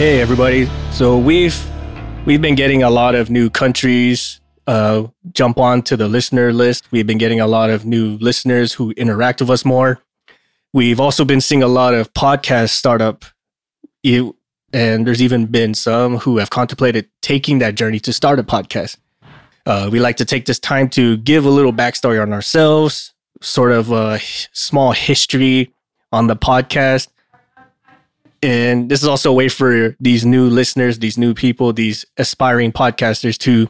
Hey 0.00 0.22
everybody. 0.22 0.66
So 0.92 1.18
we've 1.18 1.62
we've 2.24 2.40
been 2.40 2.54
getting 2.54 2.82
a 2.82 2.88
lot 2.88 3.14
of 3.14 3.28
new 3.28 3.50
countries 3.50 4.40
uh, 4.66 5.08
jump 5.34 5.58
on 5.58 5.82
to 5.82 5.94
the 5.94 6.08
listener 6.08 6.54
list. 6.54 6.90
We've 6.90 7.06
been 7.06 7.18
getting 7.18 7.38
a 7.38 7.46
lot 7.46 7.68
of 7.68 7.84
new 7.84 8.16
listeners 8.16 8.72
who 8.72 8.92
interact 8.92 9.42
with 9.42 9.50
us 9.50 9.62
more. 9.62 10.00
We've 10.72 11.00
also 11.00 11.26
been 11.26 11.42
seeing 11.42 11.62
a 11.62 11.68
lot 11.68 11.92
of 11.92 12.10
podcast 12.14 12.70
startup, 12.70 13.26
and 14.02 15.06
there's 15.06 15.20
even 15.20 15.44
been 15.44 15.74
some 15.74 16.16
who 16.16 16.38
have 16.38 16.48
contemplated 16.48 17.06
taking 17.20 17.58
that 17.58 17.74
journey 17.74 18.00
to 18.00 18.12
start 18.14 18.38
a 18.38 18.42
podcast. 18.42 18.96
Uh, 19.66 19.90
we 19.92 20.00
like 20.00 20.16
to 20.16 20.24
take 20.24 20.46
this 20.46 20.58
time 20.58 20.88
to 20.96 21.18
give 21.18 21.44
a 21.44 21.50
little 21.50 21.74
backstory 21.74 22.22
on 22.22 22.32
ourselves, 22.32 23.12
sort 23.42 23.70
of 23.70 23.92
a 23.92 24.18
small 24.52 24.92
history 24.92 25.74
on 26.10 26.26
the 26.26 26.36
podcast. 26.36 27.08
And 28.42 28.90
this 28.90 29.02
is 29.02 29.08
also 29.08 29.30
a 29.30 29.34
way 29.34 29.48
for 29.48 29.96
these 30.00 30.24
new 30.24 30.48
listeners, 30.48 30.98
these 30.98 31.18
new 31.18 31.34
people, 31.34 31.72
these 31.72 32.04
aspiring 32.16 32.72
podcasters 32.72 33.36
to 33.38 33.68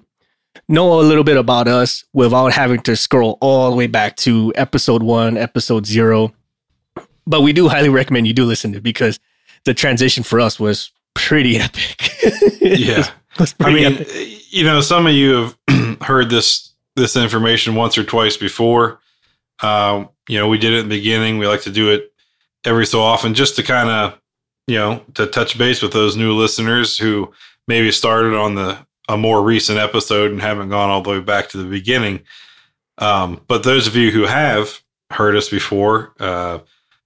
know 0.69 1.01
a 1.01 1.03
little 1.03 1.25
bit 1.25 1.37
about 1.37 1.67
us 1.69 2.05
without 2.13 2.53
having 2.53 2.81
to 2.83 2.97
scroll 2.97 3.39
all 3.41 3.71
the 3.71 3.77
way 3.77 3.87
back 3.87 4.17
to 4.17 4.53
episode 4.57 5.03
one, 5.03 5.37
episode 5.37 5.87
zero. 5.87 6.33
But 7.27 7.43
we 7.43 7.53
do 7.53 7.69
highly 7.69 7.89
recommend 7.89 8.27
you 8.27 8.33
do 8.33 8.45
listen 8.45 8.73
to 8.73 8.79
it 8.79 8.85
because 8.85 9.19
the 9.65 9.75
transition 9.75 10.23
for 10.23 10.41
us 10.41 10.59
was 10.59 10.93
pretty 11.15 11.59
epic. 11.59 12.13
yeah. 12.61 13.11
I 13.61 13.73
mean, 13.73 13.95
epic. 13.95 14.53
you 14.53 14.65
know, 14.65 14.81
some 14.81 15.07
of 15.07 15.13
you 15.13 15.55
have 15.69 15.99
heard 16.03 16.31
this 16.31 16.73
this 16.97 17.17
information 17.17 17.75
once 17.75 17.97
or 17.97 18.05
twice 18.05 18.37
before. 18.37 19.01
Um, 19.61 20.09
you 20.29 20.39
know, 20.39 20.49
we 20.49 20.59
did 20.59 20.73
it 20.73 20.81
in 20.81 20.89
the 20.89 20.97
beginning. 20.97 21.39
We 21.39 21.47
like 21.47 21.63
to 21.63 21.71
do 21.71 21.91
it 21.91 22.13
every 22.65 22.87
so 22.87 23.01
often 23.01 23.35
just 23.35 23.57
to 23.57 23.63
kind 23.63 23.89
of, 23.89 24.19
you 24.67 24.77
know, 24.77 25.03
to 25.15 25.27
touch 25.27 25.59
base 25.59 25.83
with 25.83 25.93
those 25.93 26.17
new 26.17 26.33
listeners 26.33 26.99
who 26.99 27.33
maybe 27.67 27.91
started 27.91 28.35
on 28.35 28.55
the 28.55 28.79
a 29.11 29.17
more 29.17 29.43
recent 29.43 29.79
episode 29.79 30.31
and 30.31 30.41
haven't 30.41 30.69
gone 30.69 30.89
all 30.89 31.03
the 31.03 31.11
way 31.11 31.21
back 31.21 31.49
to 31.49 31.59
the 31.59 31.69
beginning. 31.69 32.21
Um, 32.99 33.41
but 33.49 33.65
those 33.65 33.89
of 33.89 33.97
you 33.97 34.13
who 34.13 34.23
have 34.23 34.81
heard 35.11 35.35
us 35.35 35.49
before, 35.49 36.15
uh, 36.21 36.61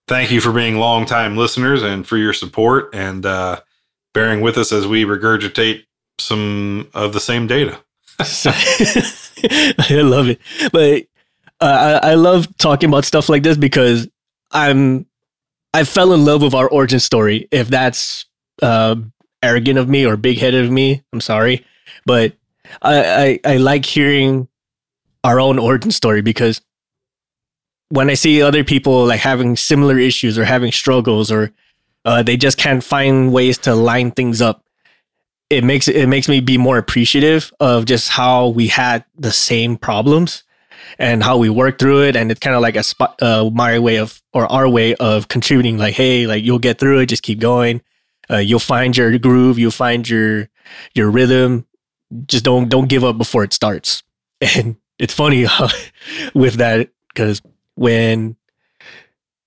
thank 0.07 0.31
you 0.31 0.41
for 0.41 0.53
being 0.53 0.77
longtime 0.77 1.37
listeners 1.37 1.83
and 1.83 2.07
for 2.07 2.19
your 2.19 2.35
support 2.35 2.95
and 2.95 3.25
uh, 3.25 3.61
bearing 4.13 4.43
with 4.43 4.59
us 4.59 4.71
as 4.71 4.87
we 4.87 5.05
regurgitate 5.05 5.85
some 6.19 6.91
of 6.93 7.15
the 7.15 7.21
same 7.21 7.47
data. 7.47 7.81
I 8.21 10.03
love 10.03 10.29
it, 10.29 10.41
but 10.73 11.05
uh, 11.61 12.01
I, 12.03 12.11
I 12.11 12.15
love 12.15 12.55
talking 12.59 12.91
about 12.91 13.05
stuff 13.05 13.29
like 13.29 13.43
this 13.43 13.57
because 13.57 14.09
I'm 14.53 15.07
I 15.75 15.83
fell 15.83 16.13
in 16.13 16.25
love 16.25 16.41
with 16.41 16.55
our 16.55 16.69
origin 16.69 17.01
story. 17.01 17.49
If 17.51 17.67
that's 17.67 18.27
uh, 18.63 18.95
arrogant 19.43 19.77
of 19.77 19.89
me 19.89 20.07
or 20.07 20.17
big 20.17 20.39
headed 20.39 20.65
of 20.65 20.71
me, 20.71 21.03
I'm 21.13 21.21
sorry. 21.21 21.67
But 22.07 22.35
I, 22.81 23.41
I, 23.45 23.55
I 23.55 23.57
like 23.57 23.85
hearing 23.85 24.47
our 25.25 25.41
own 25.41 25.59
origin 25.59 25.91
story 25.91 26.23
because 26.23 26.61
when 27.89 28.09
I 28.09 28.15
see 28.15 28.41
other 28.41 28.63
people 28.63 29.05
like 29.07 29.19
having 29.19 29.57
similar 29.57 29.99
issues 29.99 30.39
or 30.39 30.45
having 30.45 30.71
struggles 30.71 31.33
or 31.33 31.53
uh, 32.05 32.23
they 32.23 32.37
just 32.37 32.57
can't 32.57 32.85
find 32.85 33.33
ways 33.33 33.59
to 33.59 33.75
line 33.75 34.13
things 34.13 34.41
up, 34.41 34.65
it 35.51 35.65
makes 35.65 35.89
it 35.89 36.07
makes 36.07 36.29
me 36.29 36.39
be 36.39 36.57
more 36.57 36.79
appreciative 36.79 37.53
of 37.59 37.85
just 37.85 38.11
how 38.11 38.49
we 38.49 38.69
had 38.69 39.05
the 39.17 39.33
same 39.33 39.77
problems 39.77 40.44
and 40.99 41.23
how 41.23 41.37
we 41.37 41.51
work 41.51 41.79
through 41.79 42.05
it. 42.05 42.17
And 42.17 42.31
it's 42.31 42.41
kind 42.41 42.57
of 42.57 42.63
like 42.63 42.77
a 42.77 42.83
spot, 42.83 43.21
uh, 43.23 43.51
my 43.53 43.79
way 43.79 43.97
of 43.97 44.23
or 44.33 44.51
our 44.51 44.69
way 44.69 44.95
of 44.97 45.29
contributing. 45.29 45.79
Like, 45.79 45.95
hey, 45.95 46.27
like 46.27 46.45
you'll 46.45 46.59
get 46.59 46.79
through 46.79 47.01
it. 47.01 47.07
Just 47.07 47.23
keep 47.23 47.41
going. 47.41 47.83
Uh, 48.31 48.39
you'll 48.39 48.59
find 48.59 48.97
your 48.97 49.19
groove. 49.19 49.59
You'll 49.59 49.71
find 49.71 50.09
your 50.09 50.49
your 50.95 51.11
rhythm 51.11 51.67
just 52.27 52.45
don't 52.45 52.69
don't 52.69 52.89
give 52.89 53.05
up 53.05 53.19
before 53.19 53.45
it 53.45 53.53
starts. 53.53 54.03
And 54.57 54.77
it's 54.99 55.15
funny 55.15 55.45
how, 55.57 55.69
with 56.35 56.55
that 56.55 56.91
because 57.09 57.41
when 57.77 58.37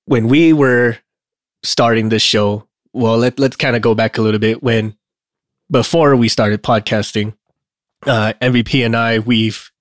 when 0.05 0.27
we 0.27 0.53
were 0.53 0.97
starting 1.63 2.09
this 2.09 2.23
show, 2.23 2.67
well, 2.93 3.17
let 3.17 3.37
let's 3.37 3.55
kind 3.55 3.75
of 3.75 3.81
go 3.81 3.93
back 3.93 4.17
a 4.17 4.21
little 4.21 4.39
bit. 4.39 4.63
When 4.63 4.97
before 5.69 6.15
we 6.15 6.29
started 6.29 6.63
podcasting, 6.63 7.35
uh, 8.07 8.33
MVP 8.41 8.85
and 8.85 8.95
I 8.95 9.19
we've 9.19 9.71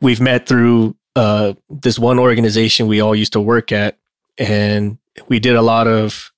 we've 0.00 0.20
met 0.20 0.46
through 0.46 0.96
uh, 1.16 1.54
this 1.70 1.98
one 1.98 2.18
organization 2.18 2.86
we 2.86 3.00
all 3.00 3.14
used 3.14 3.32
to 3.34 3.40
work 3.40 3.72
at, 3.72 3.98
and 4.38 4.98
we 5.28 5.38
did 5.38 5.56
a 5.56 5.62
lot 5.62 5.86
of 5.86 6.32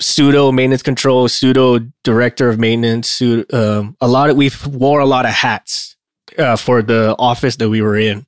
pseudo 0.00 0.52
maintenance 0.52 0.82
control, 0.82 1.28
pseudo 1.28 1.78
director 2.02 2.48
of 2.48 2.58
maintenance, 2.58 3.08
pseudo, 3.08 3.78
um, 3.80 3.96
a 4.00 4.08
lot 4.08 4.30
of 4.30 4.36
we 4.36 4.50
wore 4.68 5.00
a 5.00 5.06
lot 5.06 5.24
of 5.24 5.32
hats 5.32 5.96
uh, 6.38 6.56
for 6.56 6.82
the 6.82 7.14
office 7.18 7.56
that 7.56 7.68
we 7.68 7.82
were 7.82 7.96
in. 7.96 8.26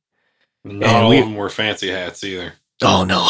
Not 0.64 0.74
and 0.74 0.84
all 0.84 1.10
we, 1.10 1.18
of 1.18 1.24
them 1.24 1.36
were 1.36 1.50
fancy 1.50 1.88
hats 1.88 2.24
either. 2.24 2.54
Oh 2.82 3.04
no! 3.04 3.26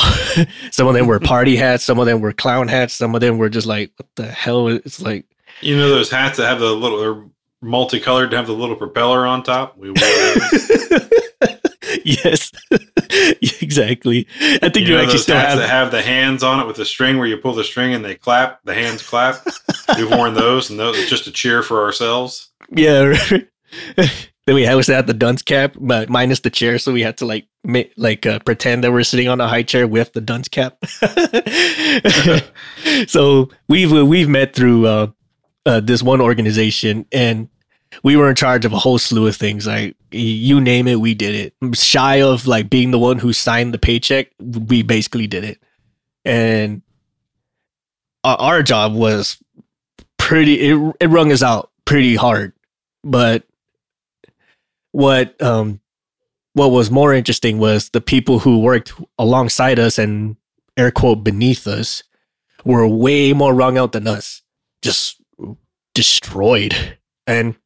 some 0.73 0.89
of 0.89 0.95
them 0.95 1.07
were 1.07 1.21
party 1.21 1.57
hats. 1.57 1.85
Some 1.85 1.99
of 1.99 2.07
them 2.07 2.21
were 2.21 2.33
clown 2.33 2.67
hats. 2.69 2.95
Some 2.95 3.15
of 3.15 3.21
them 3.21 3.39
were 3.39 3.49
just 3.49 3.67
like, 3.67 3.93
what 3.97 4.09
the 4.17 4.27
hell? 4.27 4.69
It's 4.69 5.01
like 5.01 5.27
you 5.61 5.77
know 5.77 5.89
those 5.89 6.11
hats 6.11 6.39
that 6.39 6.49
have 6.49 6.61
the 6.61 6.73
little, 6.73 6.99
they're 6.99 7.25
multicolored, 7.67 8.31
to 8.31 8.37
have 8.37 8.47
the 8.47 8.55
little 8.55 8.77
propeller 8.77 9.27
on 9.27 9.43
top. 9.43 9.77
We 9.77 9.91
wore 9.91 9.97
yes, 12.05 12.53
exactly. 13.61 14.27
I 14.41 14.69
think 14.69 14.89
you, 14.89 14.95
you 14.95 14.99
actually 14.99 15.19
still 15.19 15.37
have 15.37 15.59
that 15.59 15.69
have 15.69 15.91
the 15.91 16.03
hands 16.03 16.43
on 16.43 16.61
it 16.61 16.67
with 16.67 16.77
the 16.77 16.85
string 16.85 17.19
where 17.19 17.27
you 17.27 17.37
pull 17.37 17.55
the 17.55 17.65
string 17.65 17.95
and 17.95 18.05
they 18.05 18.15
clap. 18.15 18.63
The 18.65 18.75
hands 18.75 19.03
clap. 19.03 19.47
We've 19.97 20.11
worn 20.11 20.35
those, 20.35 20.71
and 20.71 20.79
those 20.79 21.09
just 21.09 21.27
a 21.27 21.33
cheer 21.33 21.63
for 21.63 21.85
ourselves. 21.85 22.51
Yeah. 22.71 23.15
then 23.97 24.55
we 24.55 24.65
had 24.65 24.75
was 24.75 24.89
at 24.89 25.07
the 25.07 25.15
dunce 25.15 25.43
cap, 25.43 25.75
but 25.79 26.09
minus 26.09 26.41
the 26.41 26.51
chair, 26.51 26.79
so 26.79 26.93
we 26.93 27.03
had 27.03 27.19
to 27.19 27.27
like 27.27 27.47
make, 27.65 27.93
like 27.97 28.27
uh, 28.27 28.39
pretend 28.41 28.85
that 28.85 28.93
we're 28.93 29.05
sitting 29.05 29.29
on 29.29 29.41
a 29.41 29.49
high 29.49 29.63
chair 29.63 29.87
with 29.87 30.13
the 30.13 30.21
dunce 30.21 30.49
cap. 30.49 30.77
so 33.09 33.51
we've 33.69 33.93
we've 33.93 34.29
met 34.29 34.55
through 34.55 34.87
uh, 34.87 35.07
uh, 35.67 35.81
this 35.81 36.03
one 36.03 36.21
organization, 36.21 37.07
and 37.13 37.49
we 38.03 38.17
were 38.17 38.29
in 38.29 38.37
charge 38.37 38.65
of 38.65 38.73
a 38.73 38.79
whole 38.79 38.99
slew 38.99 39.27
of 39.27 39.37
things. 39.37 39.67
Like 39.67 39.97
you 40.11 40.61
name 40.61 40.89
it, 40.89 41.01
we 41.01 41.15
did 41.15 41.35
it. 41.35 41.77
Shy 41.77 42.23
of 42.23 42.47
like 42.47 42.71
being 42.71 42.91
the 42.91 42.99
one 42.99 43.19
who 43.19 43.33
signed 43.33 43.75
the 43.75 43.79
paycheck, 43.79 44.29
we 44.39 44.83
basically 44.83 45.27
did 45.27 45.45
it. 45.45 45.63
And 46.25 46.83
our, 48.25 48.37
our 48.37 48.63
job 48.63 48.95
was 48.95 49.39
pretty. 50.19 50.61
It, 50.61 50.97
it 51.01 51.09
wrung 51.09 51.33
us 51.33 51.43
out 51.43 51.71
pretty 51.85 52.17
hard. 52.17 52.53
But 53.05 53.45
what 54.93 55.41
um 55.43 55.81
what 56.55 56.71
was 56.71 56.91
more 56.91 57.13
interesting 57.13 57.59
was 57.59 57.91
the 57.91 58.01
people 58.01 58.39
who 58.39 58.61
worked 58.61 58.95
alongside 59.19 59.79
us 59.79 59.99
and 59.99 60.37
air 60.77 60.91
quote 60.91 61.23
beneath 61.23 61.67
us 61.67 62.03
were 62.65 62.89
way 62.89 63.33
more 63.33 63.55
wrung 63.55 63.77
out 63.77 63.93
than 63.93 64.09
us. 64.09 64.43
Just 64.83 65.21
destroyed. 65.95 66.99
And 67.27 67.57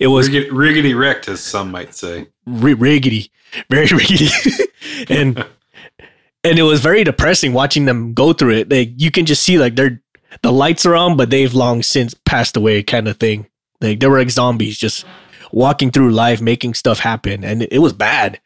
it 0.00 0.08
was 0.08 0.28
Riggedy, 0.28 0.50
riggedy 0.50 0.98
wrecked, 0.98 1.28
as 1.28 1.40
some 1.40 1.70
might 1.70 1.94
say. 1.94 2.28
R- 2.46 2.74
riggedy, 2.74 3.30
very 3.70 3.86
riggedy, 3.86 4.60
and 5.10 5.38
and 6.44 6.58
it 6.58 6.62
was 6.62 6.80
very 6.80 7.04
depressing 7.04 7.52
watching 7.52 7.84
them 7.84 8.14
go 8.14 8.32
through 8.32 8.54
it. 8.54 8.70
Like 8.70 8.90
you 8.96 9.10
can 9.10 9.26
just 9.26 9.42
see 9.42 9.58
like 9.58 9.76
they're 9.76 10.00
the 10.42 10.52
lights 10.52 10.86
are 10.86 10.94
on, 10.94 11.16
but 11.16 11.30
they've 11.30 11.52
long 11.52 11.82
since 11.82 12.14
passed 12.14 12.56
away, 12.56 12.82
kind 12.82 13.06
of 13.06 13.18
thing. 13.18 13.46
Like 13.80 14.00
they 14.00 14.06
were 14.06 14.18
like 14.18 14.30
zombies, 14.30 14.78
just 14.78 15.04
walking 15.52 15.90
through 15.90 16.12
life, 16.12 16.40
making 16.40 16.74
stuff 16.74 16.98
happen, 16.98 17.44
and 17.44 17.62
it, 17.62 17.72
it 17.72 17.78
was 17.78 17.92
bad. 17.92 18.40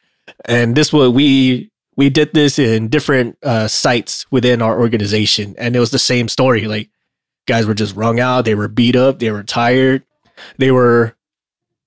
And 0.45 0.75
this 0.75 0.93
was 0.93 1.11
we 1.11 1.71
we 1.97 2.11
did 2.11 2.35
this 2.35 2.59
in 2.59 2.89
different 2.89 3.39
uh, 3.43 3.69
sites 3.69 4.27
within 4.31 4.61
our 4.63 4.79
organization, 4.79 5.55
and 5.59 5.77
it 5.77 5.81
was 5.81 5.91
the 5.91 5.99
same 5.99 6.29
story. 6.29 6.67
Like 6.67 6.91
guys 7.47 7.67
were 7.67 7.75
just 7.75 7.95
wrung 7.97 8.21
out, 8.21 8.45
they 8.45 8.55
were 8.55 8.69
beat 8.69 8.97
up, 8.97 9.19
they 9.19 9.31
were 9.31 9.45
tired, 9.45 10.03
they 10.59 10.71
were 10.71 11.17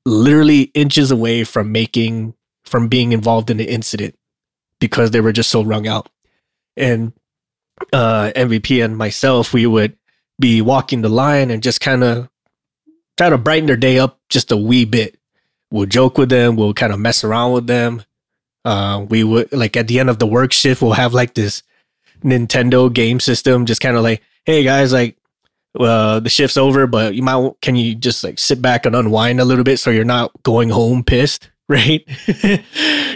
literally 0.10 0.64
inches 0.74 1.12
away 1.12 1.44
from 1.44 1.72
making 1.72 2.34
from 2.66 2.88
being 2.88 3.12
involved 3.12 3.50
in 3.50 3.58
the 3.58 3.70
incident 3.70 4.16
because 4.80 5.12
they 5.12 5.22
were 5.22 5.32
just 5.32 5.50
so 5.50 5.64
wrung 5.64 5.88
out. 5.88 6.10
And 6.78 7.14
uh, 7.94 8.32
MVP 8.36 8.84
and 8.84 8.98
myself, 8.98 9.54
we 9.54 9.66
would 9.66 9.98
be 10.40 10.62
walking 10.62 11.02
the 11.02 11.10
line 11.10 11.52
and 11.52 11.64
just 11.64 11.82
kind 11.82 12.04
of 12.04 12.30
try 13.18 13.30
to 13.30 13.38
brighten 13.38 13.68
their 13.68 13.78
day 13.78 14.00
up 14.00 14.20
just 14.30 14.52
a 14.52 14.58
wee 14.58 14.86
bit. 14.86 15.18
We'll 15.72 15.86
joke 15.86 16.18
with 16.18 16.30
them. 16.30 16.56
We'll 16.56 16.74
kind 16.74 16.94
of 16.94 17.00
mess 17.00 17.24
around 17.24 17.54
with 17.54 17.68
them. 17.68 18.04
Uh, 18.66 19.06
we 19.10 19.24
would 19.24 19.52
like 19.52 19.78
at 19.78 19.88
the 19.88 20.00
end 20.00 20.10
of 20.10 20.20
the 20.20 20.28
work 20.28 20.52
shift, 20.52 20.82
we'll 20.82 20.94
have 20.94 21.14
like 21.14 21.34
this 21.34 21.64
Nintendo 22.24 22.92
game 22.92 23.20
system, 23.20 23.66
just 23.66 23.82
kind 23.82 23.96
of 23.96 24.04
like, 24.04 24.22
hey 24.46 24.64
guys, 24.64 24.92
like 24.94 25.18
uh, 25.78 26.20
the 26.20 26.30
shift's 26.30 26.58
over, 26.58 26.88
but 26.88 27.16
you 27.16 27.22
might 27.22 27.52
can 27.62 27.76
you 27.76 27.96
just 27.96 28.24
like 28.24 28.40
sit 28.40 28.62
back 28.62 28.86
and 28.86 28.96
unwind 28.96 29.40
a 29.40 29.46
little 29.46 29.64
bit 29.64 29.80
so 29.80 29.92
you're 29.92 30.04
not 30.06 30.32
going 30.44 30.70
home 30.70 31.04
pissed, 31.04 31.50
right? 31.70 32.04
you 32.44 32.58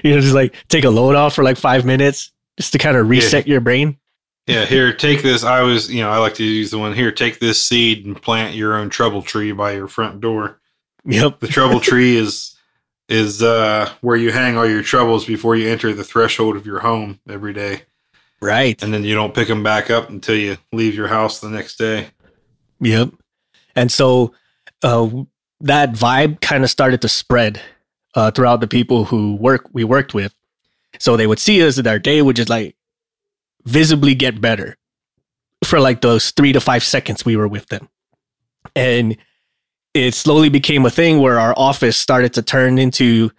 know, 0.03 0.19
just 0.21 0.35
like 0.35 0.55
take 0.69 0.83
a 0.83 0.89
load 0.89 1.15
off 1.15 1.33
for 1.33 1.43
like 1.43 1.57
five 1.57 1.85
minutes 1.85 2.31
just 2.57 2.71
to 2.73 2.77
kind 2.77 2.97
of 2.97 3.09
reset 3.09 3.47
yeah. 3.47 3.53
your 3.53 3.61
brain. 3.61 3.97
Yeah, 4.45 4.65
here, 4.65 4.93
take 4.93 5.23
this. 5.23 5.45
I 5.45 5.61
was, 5.61 5.89
you 5.89 6.01
know, 6.01 6.09
I 6.09 6.17
like 6.17 6.35
to 6.35 6.43
use 6.43 6.69
the 6.69 6.77
one 6.77 6.93
here. 6.93 7.13
Take 7.13 7.39
this 7.39 7.63
seed 7.63 8.05
and 8.05 8.21
plant 8.21 8.55
your 8.55 8.75
own 8.75 8.89
trouble 8.89 9.21
tree 9.21 9.53
by 9.53 9.71
your 9.71 9.87
front 9.87 10.19
door. 10.19 10.59
Yep. 11.05 11.39
The 11.39 11.47
trouble 11.47 11.79
tree 11.81 12.17
is 12.17 12.49
is 13.09 13.43
uh 13.43 13.89
where 13.99 14.15
you 14.15 14.31
hang 14.31 14.57
all 14.57 14.67
your 14.67 14.81
troubles 14.81 15.25
before 15.25 15.55
you 15.55 15.69
enter 15.69 15.93
the 15.93 16.03
threshold 16.05 16.55
of 16.55 16.65
your 16.65 16.79
home 16.79 17.19
every 17.27 17.53
day, 17.53 17.83
Right. 18.41 18.81
and 18.83 18.93
then 18.93 19.03
you 19.03 19.13
don't 19.15 19.33
pick 19.33 19.47
them 19.47 19.63
back 19.63 19.89
up 19.89 20.09
until 20.09 20.35
you 20.35 20.57
leave 20.71 20.95
your 20.95 21.07
house 21.07 21.39
the 21.39 21.49
next 21.49 21.77
day. 21.77 22.07
Yep. 22.83 23.09
And 23.75 23.91
so 23.91 24.33
uh, 24.83 25.09
that 25.61 25.93
vibe 25.93 26.41
kind 26.41 26.63
of 26.63 26.69
started 26.69 27.01
to 27.01 27.09
spread 27.09 27.61
uh, 28.15 28.31
throughout 28.31 28.59
the 28.59 28.67
people 28.67 29.05
who 29.05 29.35
work 29.35 29.69
we 29.73 29.83
worked 29.83 30.13
with. 30.13 30.33
So 30.99 31.17
they 31.17 31.27
would 31.27 31.39
see 31.39 31.65
us 31.65 31.77
and 31.77 31.87
our 31.87 31.99
day 31.99 32.21
would 32.21 32.35
just 32.35 32.49
like 32.49 32.75
visibly 33.65 34.13
get 34.13 34.41
better 34.41 34.77
for 35.63 35.79
like 35.79 36.01
those 36.01 36.31
three 36.31 36.53
to 36.53 36.59
five 36.59 36.83
seconds 36.83 37.25
we 37.25 37.35
were 37.35 37.47
with 37.47 37.67
them. 37.67 37.89
And 38.75 39.17
it 39.93 40.13
slowly 40.13 40.49
became 40.49 40.85
a 40.85 40.89
thing 40.89 41.19
where 41.19 41.39
our 41.39 41.53
office 41.57 41.97
started 41.97 42.33
to 42.33 42.41
turn 42.41 42.77
into 42.77 43.31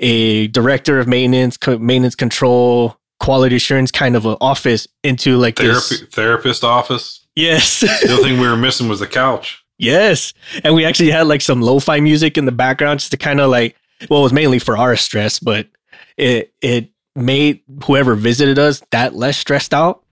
a 0.00 0.48
director 0.48 0.98
of 0.98 1.06
maintenance, 1.06 1.56
co- 1.56 1.78
maintenance 1.78 2.14
control, 2.14 2.96
quality 3.20 3.56
assurance 3.56 3.90
kind 3.90 4.16
of 4.16 4.26
an 4.26 4.36
office 4.40 4.88
into 5.04 5.36
like 5.36 5.56
this. 5.56 6.02
Therapist 6.10 6.64
office. 6.64 7.19
Yes. 7.36 7.80
The 7.80 8.08
only 8.10 8.22
thing 8.30 8.40
we 8.40 8.48
were 8.48 8.56
missing 8.56 8.88
was 8.88 9.00
the 9.00 9.06
couch. 9.06 9.64
Yes. 9.78 10.34
And 10.62 10.74
we 10.74 10.84
actually 10.84 11.10
had 11.10 11.26
like 11.26 11.40
some 11.40 11.62
lo-fi 11.62 12.00
music 12.00 12.36
in 12.36 12.44
the 12.44 12.52
background 12.52 13.00
just 13.00 13.12
to 13.12 13.16
kind 13.16 13.40
of 13.40 13.50
like 13.50 13.76
well, 14.08 14.20
it 14.20 14.24
was 14.24 14.32
mainly 14.32 14.58
for 14.58 14.76
our 14.78 14.96
stress, 14.96 15.38
but 15.38 15.68
it 16.16 16.54
it 16.62 16.90
made 17.14 17.62
whoever 17.84 18.14
visited 18.14 18.58
us 18.58 18.82
that 18.90 19.14
less 19.14 19.36
stressed 19.36 19.74
out. 19.74 20.04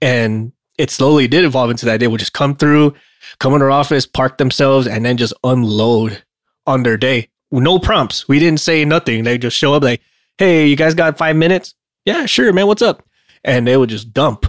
And 0.00 0.52
it 0.78 0.90
slowly 0.90 1.26
did 1.26 1.44
evolve 1.44 1.70
into 1.70 1.86
that. 1.86 2.00
They 2.00 2.06
would 2.06 2.20
just 2.20 2.32
come 2.32 2.54
through, 2.54 2.94
come 3.40 3.54
in 3.54 3.62
our 3.62 3.70
office, 3.70 4.06
park 4.06 4.38
themselves, 4.38 4.86
and 4.86 5.04
then 5.04 5.16
just 5.16 5.34
unload 5.42 6.22
on 6.66 6.84
their 6.84 6.96
day. 6.96 7.28
No 7.50 7.78
prompts. 7.78 8.28
We 8.28 8.38
didn't 8.38 8.60
say 8.60 8.84
nothing. 8.84 9.24
They 9.24 9.38
just 9.38 9.56
show 9.56 9.74
up 9.74 9.82
like, 9.82 10.00
hey, 10.36 10.66
you 10.68 10.76
guys 10.76 10.94
got 10.94 11.18
five 11.18 11.34
minutes? 11.34 11.74
Yeah, 12.04 12.26
sure, 12.26 12.52
man. 12.52 12.66
What's 12.66 12.82
up? 12.82 13.02
And 13.42 13.66
they 13.66 13.76
would 13.76 13.88
just 13.88 14.12
dump. 14.12 14.46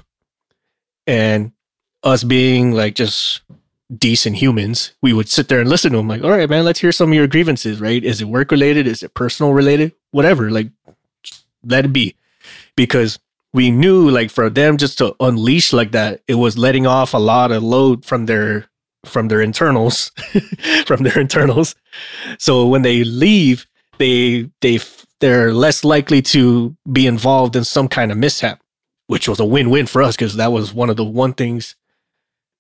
And 1.08 1.52
us 2.04 2.24
being 2.24 2.72
like 2.72 2.96
just 2.96 3.42
decent 3.96 4.38
humans, 4.38 4.94
we 5.02 5.14
would 5.14 5.30
sit 5.30 5.48
there 5.48 5.60
and 5.60 5.70
listen 5.70 5.92
to 5.92 5.98
them 5.98 6.08
like, 6.08 6.24
all 6.24 6.30
right, 6.30 6.50
man, 6.50 6.66
let's 6.66 6.80
hear 6.80 6.92
some 6.92 7.10
of 7.10 7.16
your 7.16 7.28
grievances, 7.28 7.82
right? 7.82 8.04
Is 8.04 8.22
it 8.22 8.26
work 8.26 8.52
related? 8.52 8.88
Is 8.88 9.04
it 9.04 9.14
personal 9.14 9.54
related? 9.54 9.94
Whatever. 10.12 10.52
Like, 10.52 10.70
let 11.64 11.86
it 11.86 11.94
be. 11.94 12.16
Because 12.76 13.20
we 13.52 13.72
knew 13.72 14.10
like 14.10 14.30
for 14.30 14.50
them 14.50 14.78
just 14.78 14.98
to 15.00 15.16
unleash 15.20 15.74
like 15.74 15.92
that, 15.92 16.22
it 16.28 16.36
was 16.36 16.58
letting 16.58 16.86
off 16.86 17.14
a 17.14 17.18
lot 17.18 17.52
of 17.52 17.64
load 17.64 18.06
from 18.06 18.26
their 18.26 18.68
from 19.06 19.30
their 19.30 19.42
internals, 19.42 20.12
from 20.86 21.04
their 21.04 21.20
internals. 21.20 21.74
So 22.38 22.68
when 22.68 22.82
they 22.84 23.04
leave, 23.04 23.66
they 23.98 24.50
they 24.62 24.80
they're 25.20 25.54
less 25.54 25.84
likely 25.84 26.22
to 26.22 26.76
be 26.92 27.08
involved 27.08 27.56
in 27.56 27.64
some 27.64 27.88
kind 27.88 28.12
of 28.12 28.18
mishap, 28.18 28.62
which 29.08 29.28
was 29.28 29.40
a 29.40 29.46
win-win 29.46 29.88
for 29.88 30.02
us 30.02 30.16
because 30.16 30.36
that 30.36 30.52
was 30.52 30.74
one 30.74 30.90
of 30.90 30.98
the 30.98 31.04
one 31.04 31.34
things 31.34 31.76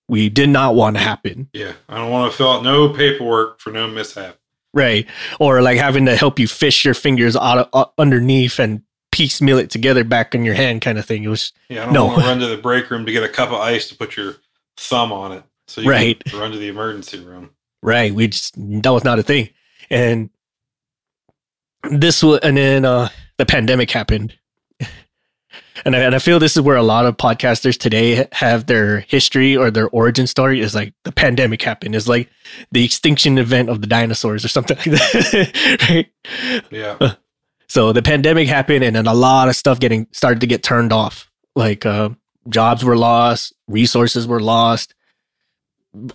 we 0.10 0.30
did 0.30 0.50
not 0.50 0.76
want 0.76 0.96
to 0.98 1.02
happen. 1.02 1.50
Yeah, 1.54 1.74
I 1.88 1.98
don't 1.98 2.12
want 2.12 2.32
to 2.32 2.38
fill 2.38 2.52
out 2.52 2.64
no 2.64 2.90
paperwork 2.90 3.60
for 3.60 3.72
no 3.72 3.88
mishap. 3.88 4.38
Right. 4.74 5.08
Or 5.40 5.62
like 5.62 5.78
having 5.78 6.06
to 6.06 6.16
help 6.16 6.38
you 6.40 6.48
fish 6.48 6.86
your 6.86 6.94
fingers 6.94 7.36
out 7.36 7.58
of, 7.58 7.70
uh, 7.74 7.86
underneath 7.98 8.60
and 8.60 8.84
piecemeal 9.12 9.58
it 9.58 9.70
together 9.72 10.04
back 10.04 10.36
in 10.36 10.44
your 10.46 10.54
hand 10.54 10.82
kind 10.82 10.98
of 11.00 11.06
thing. 11.06 11.24
It 11.24 11.28
was 11.30 11.52
Yeah, 11.70 11.82
I 11.82 11.86
don't 11.86 11.94
No. 11.94 12.06
want 12.06 12.20
to 12.22 12.28
run 12.28 12.40
to 12.42 12.48
the 12.48 12.58
break 12.58 12.90
room 12.92 13.06
to 13.06 13.12
get 13.12 13.24
a 13.24 13.30
cup 13.30 13.50
of 13.50 13.56
ice 13.60 13.88
to 13.90 13.96
put 13.96 14.16
your 14.16 14.36
thumb 14.78 15.12
on 15.12 15.32
it, 15.32 15.44
so 15.68 15.82
you 15.82 15.90
Right. 15.90 16.22
run 16.34 16.52
to 16.52 16.58
the 16.58 16.68
emergency 16.68 17.20
room. 17.20 17.50
right. 17.82 18.14
We 18.14 18.28
just, 18.28 18.54
that 18.58 18.90
was 18.94 19.04
not 19.04 19.18
a 19.20 19.24
thing. 19.24 19.50
And 19.90 20.30
this 21.90 22.22
was, 22.24 22.40
and 22.44 22.58
then 22.58 22.86
uh, 22.86 23.10
the 23.38 23.46
pandemic 23.46 23.90
happened. 23.92 24.38
And 25.86 25.96
I, 25.96 26.00
and 26.00 26.16
I 26.16 26.20
feel 26.20 26.40
this 26.40 26.56
is 26.56 26.62
where 26.62 26.78
a 26.78 26.84
lot 26.84 27.06
of 27.06 27.18
podcasters 27.18 27.78
today 27.78 28.28
have 28.34 28.66
their 28.66 29.02
history 29.02 29.56
or 29.56 29.72
their 29.72 29.90
origin 29.90 30.28
story 30.28 30.62
is 30.62 30.76
like 30.76 30.94
the 31.04 31.12
pandemic 31.12 31.62
happened. 31.62 31.96
Is 31.96 32.08
like 32.08 32.30
the 32.72 32.84
extinction 32.84 33.38
event 33.38 33.70
of 33.70 33.82
the 33.82 33.88
dinosaurs 33.88 34.44
or 34.44 34.50
something 34.50 34.78
like 34.78 34.86
that. 34.86 35.80
right. 35.90 36.08
Yeah, 36.72 37.14
So 37.68 37.94
the 37.94 38.02
pandemic 38.02 38.48
happened, 38.48 38.84
and 38.84 38.96
then 38.96 39.08
a 39.08 39.14
lot 39.14 39.50
of 39.50 39.56
stuff 39.56 39.80
getting 39.80 40.08
started 40.12 40.42
to 40.42 40.48
get 40.48 40.64
turned 40.64 40.92
off. 40.92 41.30
Like 41.56 41.86
uh, 41.86 42.10
jobs 42.48 42.84
were 42.84 42.98
lost, 42.98 43.54
resources 43.68 44.28
were 44.28 44.40
lost, 44.40 44.94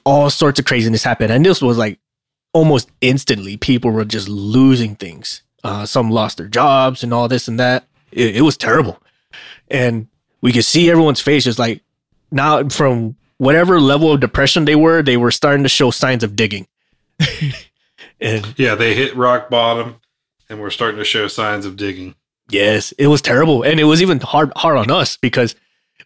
all 0.04 0.30
sorts 0.30 0.58
of 0.58 0.64
craziness 0.64 1.04
happened, 1.04 1.32
and 1.32 1.44
this 1.44 1.62
was 1.62 1.78
like 1.78 1.98
almost 2.52 2.90
instantly. 3.00 3.56
People 3.56 3.90
were 3.90 4.04
just 4.04 4.28
losing 4.28 4.96
things. 4.96 5.42
Uh, 5.62 5.86
some 5.86 6.10
lost 6.10 6.36
their 6.36 6.48
jobs 6.48 7.02
and 7.02 7.14
all 7.14 7.26
this 7.26 7.48
and 7.48 7.58
that. 7.58 7.86
It, 8.12 8.36
it 8.36 8.40
was 8.42 8.56
terrible, 8.56 8.98
and 9.70 10.08
we 10.40 10.52
could 10.52 10.64
see 10.64 10.90
everyone's 10.90 11.20
face 11.20 11.44
just 11.44 11.58
like 11.58 11.82
now 12.30 12.68
from 12.68 13.16
whatever 13.38 13.80
level 13.80 14.12
of 14.12 14.20
depression 14.20 14.64
they 14.64 14.76
were, 14.76 15.02
they 15.02 15.16
were 15.16 15.30
starting 15.30 15.62
to 15.62 15.68
show 15.68 15.90
signs 15.90 16.22
of 16.22 16.36
digging. 16.36 16.66
and 18.20 18.54
yeah, 18.56 18.74
they 18.74 18.94
hit 18.94 19.16
rock 19.16 19.48
bottom, 19.48 19.96
and 20.48 20.60
we're 20.60 20.70
starting 20.70 20.98
to 20.98 21.04
show 21.04 21.28
signs 21.28 21.64
of 21.64 21.76
digging. 21.76 22.14
Yes, 22.50 22.92
it 22.92 23.06
was 23.06 23.22
terrible, 23.22 23.62
and 23.62 23.80
it 23.80 23.84
was 23.84 24.02
even 24.02 24.20
hard 24.20 24.52
hard 24.56 24.76
on 24.76 24.90
us 24.90 25.16
because 25.16 25.54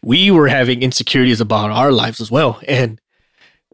we 0.03 0.31
were 0.31 0.49
having 0.49 0.83
insecurities 0.83 1.41
about 1.41 1.71
our 1.71 1.91
lives 1.91 2.21
as 2.21 2.31
well, 2.31 2.61
and 2.69 3.01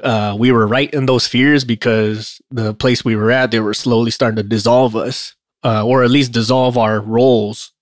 uh, 0.03 0.35
we 0.39 0.51
were 0.51 0.67
right 0.67 0.93
in 0.93 1.07
those 1.07 1.27
fears 1.27 1.65
because 1.65 2.41
the 2.51 2.75
place 2.75 3.05
we 3.05 3.17
were 3.17 3.31
at, 3.31 3.51
they 3.51 3.61
were 3.61 3.75
slowly 3.75 4.11
starting 4.11 4.37
to 4.37 4.43
dissolve 4.43 4.97
us, 4.97 5.35
uh, 5.63 5.85
or 5.85 6.03
at 6.03 6.11
least 6.11 6.33
dissolve 6.33 6.79
our 6.79 7.01
roles 7.01 7.74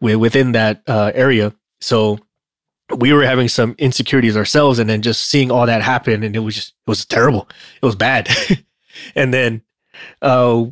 within 0.00 0.52
that 0.52 0.82
uh, 0.86 1.12
area. 1.14 1.54
So 1.80 2.18
we 2.96 3.12
were 3.12 3.24
having 3.24 3.48
some 3.48 3.74
insecurities 3.78 4.36
ourselves, 4.36 4.78
and 4.78 4.88
then 4.88 5.02
just 5.02 5.26
seeing 5.26 5.50
all 5.50 5.66
that 5.66 5.82
happen, 5.82 6.22
and 6.22 6.34
it 6.34 6.40
was 6.40 6.54
just 6.54 6.68
it 6.70 6.90
was 6.90 7.04
terrible. 7.04 7.48
It 7.82 7.86
was 7.86 7.96
bad, 7.96 8.28
and 9.14 9.32
then 9.32 9.62
uh, 10.22 10.64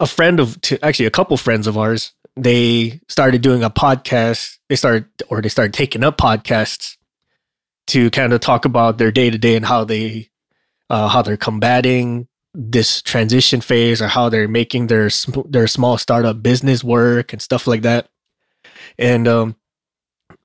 a 0.00 0.06
friend 0.06 0.40
of 0.40 0.60
t- 0.60 0.78
actually 0.82 1.06
a 1.06 1.10
couple 1.10 1.36
friends 1.36 1.66
of 1.66 1.76
ours 1.76 2.12
they 2.36 3.00
started 3.08 3.42
doing 3.42 3.62
a 3.62 3.70
podcast. 3.70 4.58
They 4.68 4.76
started, 4.76 5.06
or 5.28 5.40
they 5.40 5.48
started 5.48 5.72
taking 5.72 6.04
up 6.04 6.18
podcasts 6.18 6.96
to 7.88 8.10
kind 8.10 8.32
of 8.32 8.40
talk 8.40 8.64
about 8.64 8.98
their 8.98 9.12
day 9.12 9.30
to 9.30 9.38
day 9.38 9.56
and 9.56 9.64
how 9.64 9.84
they, 9.84 10.30
uh, 10.90 11.08
how 11.08 11.22
they're 11.22 11.36
combating 11.36 12.28
this 12.54 13.02
transition 13.02 13.60
phase, 13.60 14.00
or 14.00 14.08
how 14.08 14.28
they're 14.28 14.48
making 14.48 14.86
their 14.86 15.10
sm- 15.10 15.48
their 15.48 15.66
small 15.66 15.98
startup 15.98 16.42
business 16.42 16.84
work 16.84 17.32
and 17.32 17.42
stuff 17.42 17.66
like 17.66 17.82
that. 17.82 18.08
And 18.98 19.26
um, 19.28 19.56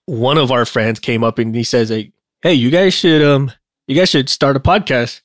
one 0.05 0.37
of 0.37 0.51
our 0.51 0.65
friends 0.65 0.99
came 0.99 1.23
up 1.23 1.39
and 1.39 1.53
he 1.55 1.63
says, 1.63 1.91
like, 1.91 2.11
"Hey, 2.41 2.53
you 2.53 2.69
guys 2.71 2.93
should 2.93 3.21
um, 3.21 3.51
you 3.87 3.95
guys 3.95 4.09
should 4.09 4.29
start 4.29 4.55
a 4.55 4.59
podcast." 4.59 5.21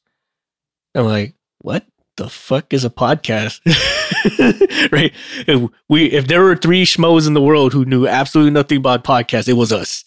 I'm 0.95 1.07
like, 1.07 1.35
"What 1.63 1.87
the 2.17 2.29
fuck 2.29 2.73
is 2.75 2.85
a 2.85 2.91
podcast?" 2.91 3.61
right? 4.93 5.13
If 5.47 5.71
we 5.89 6.07
if 6.07 6.27
there 6.27 6.43
were 6.43 6.57
three 6.57 6.85
schmoes 6.85 7.27
in 7.27 7.35
the 7.35 7.41
world 7.43 7.73
who 7.73 7.85
knew 7.85 8.07
absolutely 8.07 8.51
nothing 8.53 8.79
about 8.79 9.05
podcasts, 9.05 9.49
it 9.49 9.55
was 9.55 9.73
us. 9.73 10.05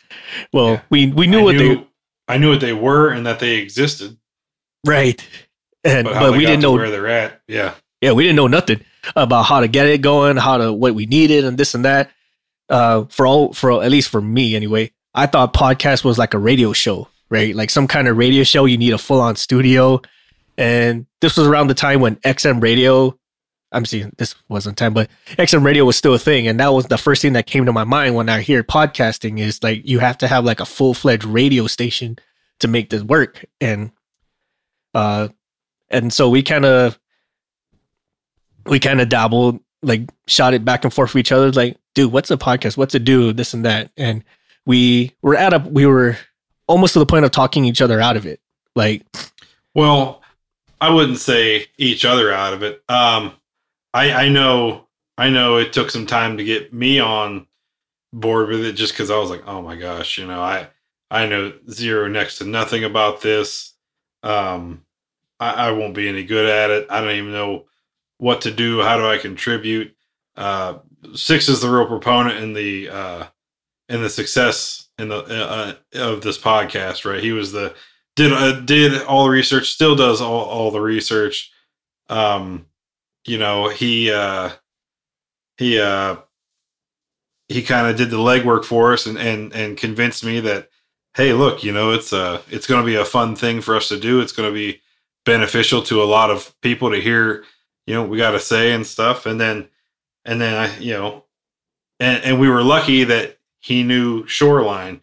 Well, 0.53 0.73
Yeah. 0.73 0.81
we 0.89 1.11
we 1.11 1.27
knew 1.27 1.39
I 1.39 1.43
what 1.43 1.55
knew, 1.55 1.75
they 1.75 1.87
I 2.27 2.37
knew 2.37 2.51
what 2.51 2.61
they 2.61 2.73
were 2.73 3.09
and 3.09 3.25
that 3.25 3.39
they 3.39 3.55
existed, 3.55 4.17
right, 4.85 5.25
and 5.83 6.05
but, 6.05 6.13
but, 6.19 6.31
we 6.33 6.45
didn't 6.45 6.61
know. 6.61 6.73
where 6.73 6.91
they're 6.91 7.07
at. 7.07 7.41
Yeah, 7.47 7.73
Yeah, 8.01 8.11
we 8.11 8.23
didn't 8.23 8.35
know 8.35 8.47
nothing 8.47 8.81
about 9.15 9.43
how 9.43 9.61
to 9.61 9.67
get 9.67 9.87
it 9.87 10.01
going, 10.01 10.37
how 10.37 10.57
to 10.57 10.71
what 10.73 10.93
we 10.93 11.05
needed, 11.05 11.45
and 11.45 11.57
this 11.57 11.73
and 11.73 11.85
that. 11.85 12.11
Uh, 12.69 13.05
for 13.05 13.25
all 13.25 13.53
for 13.53 13.83
at 13.83 13.91
least 13.91 14.09
for 14.09 14.21
me 14.21 14.55
anyway, 14.55 14.91
I 15.13 15.25
thought 15.25 15.53
podcast 15.53 16.03
was 16.03 16.17
like 16.17 16.33
a 16.33 16.39
radio 16.39 16.73
show, 16.73 17.07
right? 17.29 17.55
Like 17.55 17.69
some 17.69 17.87
kind 17.87 18.07
of 18.07 18.17
radio 18.17 18.43
show. 18.43 18.65
You 18.65 18.77
need 18.77 18.93
a 18.93 18.97
full 18.97 19.21
on 19.21 19.35
studio, 19.35 20.01
and 20.57 21.05
this 21.21 21.37
was 21.37 21.47
around 21.47 21.67
the 21.67 21.73
time 21.73 22.01
when 22.01 22.17
XM 22.17 22.61
radio. 22.61 23.17
I'm 23.71 23.85
seeing 23.85 24.13
this 24.17 24.35
wasn't 24.47 24.77
time, 24.77 24.93
but 24.93 25.09
XM 25.31 25.63
radio 25.65 25.83
was 25.85 25.97
still 25.97 26.13
a 26.13 26.19
thing, 26.19 26.47
and 26.47 26.59
that 26.59 26.73
was 26.73 26.85
the 26.87 26.97
first 26.97 27.21
thing 27.21 27.33
that 27.33 27.47
came 27.47 27.65
to 27.65 27.73
my 27.73 27.83
mind 27.83 28.15
when 28.15 28.29
I 28.29 28.41
hear 28.41 28.63
podcasting 28.63 29.39
is 29.39 29.61
like 29.63 29.87
you 29.87 29.99
have 29.99 30.17
to 30.19 30.27
have 30.27 30.45
like 30.45 30.59
a 30.59 30.65
full 30.65 30.93
fledged 30.93 31.25
radio 31.25 31.67
station 31.67 32.17
to 32.59 32.67
make 32.67 32.89
this 32.89 33.03
work, 33.03 33.45
and 33.59 33.91
uh, 34.93 35.29
and 35.89 36.11
so 36.11 36.29
we 36.29 36.43
kind 36.43 36.65
of 36.65 36.99
we 38.65 38.79
kind 38.79 39.01
of 39.01 39.09
dabbled, 39.09 39.59
like 39.81 40.09
shot 40.27 40.53
it 40.53 40.65
back 40.65 40.83
and 40.83 40.93
forth 40.93 41.13
with 41.13 41.21
each 41.21 41.31
other, 41.31 41.51
like, 41.51 41.77
dude, 41.97 42.11
what's 42.13 42.29
a 42.29 42.37
podcast? 42.37 42.77
What's 42.77 42.93
it 42.93 43.03
do? 43.03 43.33
This 43.33 43.55
and 43.55 43.65
that. 43.65 43.89
And 43.97 44.23
we 44.67 45.15
were 45.23 45.35
at 45.35 45.51
a 45.51 45.57
we 45.57 45.87
were 45.87 46.15
almost 46.67 46.93
to 46.93 46.99
the 46.99 47.07
point 47.07 47.25
of 47.25 47.31
talking 47.31 47.65
each 47.65 47.81
other 47.81 47.99
out 47.99 48.15
of 48.15 48.27
it. 48.27 48.39
Like, 48.75 49.03
Well, 49.73 50.21
I 50.79 50.91
wouldn't 50.91 51.17
say 51.17 51.65
each 51.79 52.05
other 52.05 52.31
out 52.31 52.53
of 52.53 52.61
it. 52.61 52.83
Um, 52.87 53.33
I 53.95 54.11
I 54.11 54.29
know 54.29 54.85
I 55.17 55.29
know 55.29 55.57
it 55.57 55.73
took 55.73 55.89
some 55.89 56.05
time 56.05 56.37
to 56.37 56.43
get 56.43 56.71
me 56.71 56.99
on 56.99 57.47
board 58.13 58.49
with 58.49 58.63
it, 58.63 58.73
just 58.73 58.93
because 58.93 59.09
I 59.09 59.17
was 59.17 59.31
like, 59.31 59.47
oh 59.47 59.63
my 59.63 59.75
gosh, 59.75 60.19
you 60.19 60.27
know, 60.27 60.39
I 60.39 60.67
I 61.09 61.25
know 61.25 61.51
zero 61.67 62.07
next 62.07 62.37
to 62.37 62.45
nothing 62.45 62.83
about 62.83 63.21
this. 63.21 63.73
Um, 64.21 64.83
I, 65.39 65.69
I 65.69 65.71
won't 65.71 65.95
be 65.95 66.07
any 66.07 66.25
good 66.25 66.47
at 66.47 66.69
it. 66.69 66.87
I 66.91 67.01
don't 67.01 67.15
even 67.15 67.31
know 67.31 67.65
what 68.19 68.41
to 68.41 68.51
do. 68.51 68.83
How 68.83 68.97
do 68.97 69.07
I 69.07 69.17
contribute? 69.17 69.95
Uh, 70.35 70.75
Six 71.15 71.49
is 71.49 71.61
the 71.61 71.69
real 71.69 71.85
proponent 71.85 72.43
in 72.43 72.53
the 72.53 72.89
uh, 72.89 73.27
in 73.89 74.01
the 74.01 74.09
success 74.09 74.89
in 74.97 75.09
the 75.09 75.17
uh, 75.17 75.73
uh, 75.95 75.99
of 75.99 76.21
this 76.21 76.37
podcast, 76.37 77.05
right? 77.05 77.23
He 77.23 77.31
was 77.31 77.51
the 77.51 77.75
did 78.15 78.33
uh, 78.33 78.59
did 78.61 79.03
all 79.03 79.25
the 79.25 79.31
research, 79.31 79.69
still 79.69 79.95
does 79.95 80.21
all, 80.21 80.45
all 80.45 80.71
the 80.71 80.81
research. 80.81 81.51
Um, 82.09 82.65
you 83.25 83.37
know, 83.37 83.69
he 83.69 84.11
uh, 84.11 84.51
he 85.57 85.79
uh, 85.79 86.17
he 87.47 87.61
kind 87.61 87.87
of 87.87 87.97
did 87.97 88.09
the 88.09 88.17
legwork 88.17 88.65
for 88.65 88.93
us 88.93 89.05
and 89.05 89.17
and 89.17 89.53
and 89.53 89.77
convinced 89.77 90.23
me 90.23 90.39
that 90.41 90.69
hey, 91.15 91.33
look, 91.33 91.63
you 91.63 91.71
know, 91.71 91.91
it's 91.91 92.13
a 92.13 92.41
it's 92.49 92.67
going 92.67 92.81
to 92.81 92.85
be 92.85 92.95
a 92.95 93.05
fun 93.05 93.35
thing 93.35 93.59
for 93.61 93.75
us 93.75 93.89
to 93.89 93.99
do. 93.99 94.21
It's 94.21 94.31
going 94.31 94.49
to 94.49 94.53
be 94.53 94.81
beneficial 95.25 95.81
to 95.83 96.01
a 96.01 96.05
lot 96.05 96.29
of 96.29 96.53
people 96.61 96.91
to 96.91 97.01
hear, 97.01 97.43
you 97.85 97.93
know, 97.93 98.03
we 98.03 98.17
got 98.17 98.31
to 98.31 98.39
say 98.39 98.71
and 98.71 98.85
stuff. 98.85 99.25
And 99.25 99.41
then 99.41 99.67
and 100.27 100.39
then 100.41 100.53
I, 100.53 100.77
you 100.77 100.93
know, 100.93 101.23
and 101.99 102.23
and 102.23 102.39
we 102.39 102.49
were 102.49 102.61
lucky 102.61 103.05
that 103.05 103.39
he 103.59 103.81
knew 103.83 104.27
Shoreline, 104.27 105.01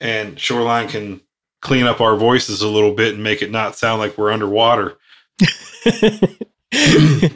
and 0.00 0.38
Shoreline 0.38 0.88
can 0.88 1.22
clean 1.62 1.86
up 1.86 2.00
our 2.00 2.16
voices 2.16 2.62
a 2.62 2.68
little 2.68 2.92
bit 2.92 3.14
and 3.14 3.24
make 3.24 3.42
it 3.42 3.50
not 3.50 3.74
sound 3.74 4.00
like 4.00 4.16
we're 4.16 4.30
underwater 4.30 4.98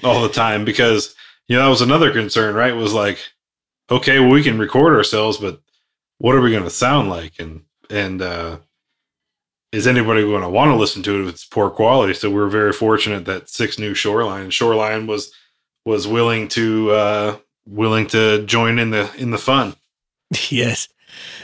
all 0.04 0.22
the 0.22 0.30
time. 0.32 0.64
Because 0.64 1.16
you 1.48 1.56
know 1.56 1.64
that 1.64 1.70
was 1.70 1.80
another 1.80 2.12
concern 2.12 2.54
right? 2.54 2.76
Was 2.76 2.92
like 2.92 3.18
okay 3.90 4.20
well 4.20 4.30
we 4.30 4.44
can 4.44 4.58
record 4.58 4.94
ourselves 4.94 5.38
but 5.38 5.60
what 6.18 6.36
are 6.36 6.40
we 6.40 6.52
going 6.52 6.62
to 6.64 6.70
sound 6.70 7.08
like? 7.08 7.32
And 7.40 7.62
and 7.88 8.22
uh 8.22 8.58
is 9.72 9.86
anybody 9.86 10.22
going 10.22 10.42
to 10.42 10.48
want 10.48 10.70
to 10.70 10.76
listen 10.76 11.02
to 11.04 11.18
it 11.18 11.22
if 11.22 11.28
it's 11.28 11.44
poor 11.44 11.70
quality? 11.70 12.12
So 12.12 12.28
we're 12.28 12.48
very 12.48 12.72
fortunate 12.72 13.24
that 13.24 13.48
six 13.48 13.78
knew 13.78 13.94
shoreline. 13.94 14.50
Shoreline 14.50 15.06
was 15.06 15.32
was 15.84 16.06
willing 16.06 16.48
to 16.48 16.90
uh 16.90 17.36
willing 17.66 18.06
to 18.06 18.44
join 18.46 18.78
in 18.78 18.90
the 18.90 19.10
in 19.16 19.30
the 19.30 19.38
fun 19.38 19.74
yes 20.50 20.88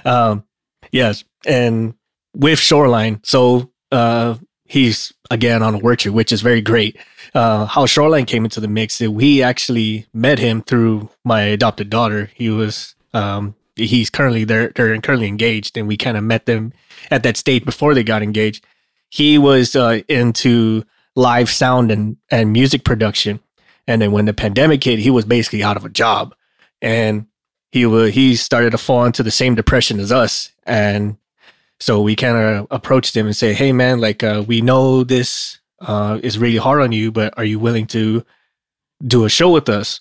um 0.04 0.44
yes 0.92 1.24
and 1.46 1.94
with 2.34 2.58
shoreline 2.58 3.20
so 3.22 3.70
uh 3.92 4.34
he's 4.68 5.12
again 5.30 5.62
on 5.62 5.74
a 5.74 5.78
worker, 5.78 6.12
which 6.12 6.32
is 6.32 6.42
very 6.42 6.60
great. 6.60 6.96
Uh, 7.34 7.66
how 7.66 7.86
Shoreline 7.86 8.26
came 8.26 8.44
into 8.44 8.60
the 8.60 8.68
mix, 8.68 9.00
we 9.00 9.42
actually 9.42 10.06
met 10.12 10.38
him 10.38 10.62
through 10.62 11.08
my 11.24 11.42
adopted 11.42 11.90
daughter. 11.90 12.30
He 12.34 12.50
was, 12.50 12.94
um, 13.14 13.54
he's 13.76 14.10
currently 14.10 14.44
they're 14.44 14.72
they're 14.74 14.98
currently 15.00 15.28
engaged, 15.28 15.76
and 15.76 15.86
we 15.88 15.96
kind 15.96 16.16
of 16.16 16.24
met 16.24 16.46
them 16.46 16.72
at 17.10 17.22
that 17.22 17.36
stage 17.36 17.64
before 17.64 17.94
they 17.94 18.04
got 18.04 18.22
engaged. 18.22 18.64
He 19.10 19.38
was 19.38 19.76
uh, 19.76 20.00
into 20.08 20.84
live 21.14 21.50
sound 21.50 21.90
and 21.90 22.16
and 22.30 22.52
music 22.52 22.84
production, 22.84 23.40
and 23.86 24.02
then 24.02 24.12
when 24.12 24.24
the 24.24 24.34
pandemic 24.34 24.82
hit, 24.82 24.98
he 24.98 25.10
was 25.10 25.24
basically 25.24 25.62
out 25.62 25.76
of 25.76 25.84
a 25.84 25.90
job, 25.90 26.34
and 26.82 27.26
he 27.72 27.86
was 27.86 28.14
he 28.14 28.36
started 28.36 28.70
to 28.70 28.78
fall 28.78 29.04
into 29.04 29.22
the 29.22 29.30
same 29.30 29.54
depression 29.54 30.00
as 30.00 30.12
us, 30.12 30.52
and 30.64 31.16
so 31.78 32.00
we 32.00 32.16
kind 32.16 32.36
of 32.36 32.66
approached 32.70 33.16
him 33.16 33.26
and 33.26 33.36
say, 33.36 33.52
"Hey, 33.52 33.72
man, 33.72 34.00
like 34.00 34.22
uh, 34.22 34.44
we 34.46 34.60
know 34.60 35.04
this 35.04 35.58
uh, 35.80 36.18
is 36.22 36.38
really 36.38 36.56
hard 36.56 36.80
on 36.80 36.92
you, 36.92 37.12
but 37.12 37.34
are 37.36 37.44
you 37.44 37.58
willing 37.58 37.86
to 37.88 38.24
do 39.06 39.24
a 39.24 39.28
show 39.28 39.50
with 39.50 39.68
us?" 39.68 40.00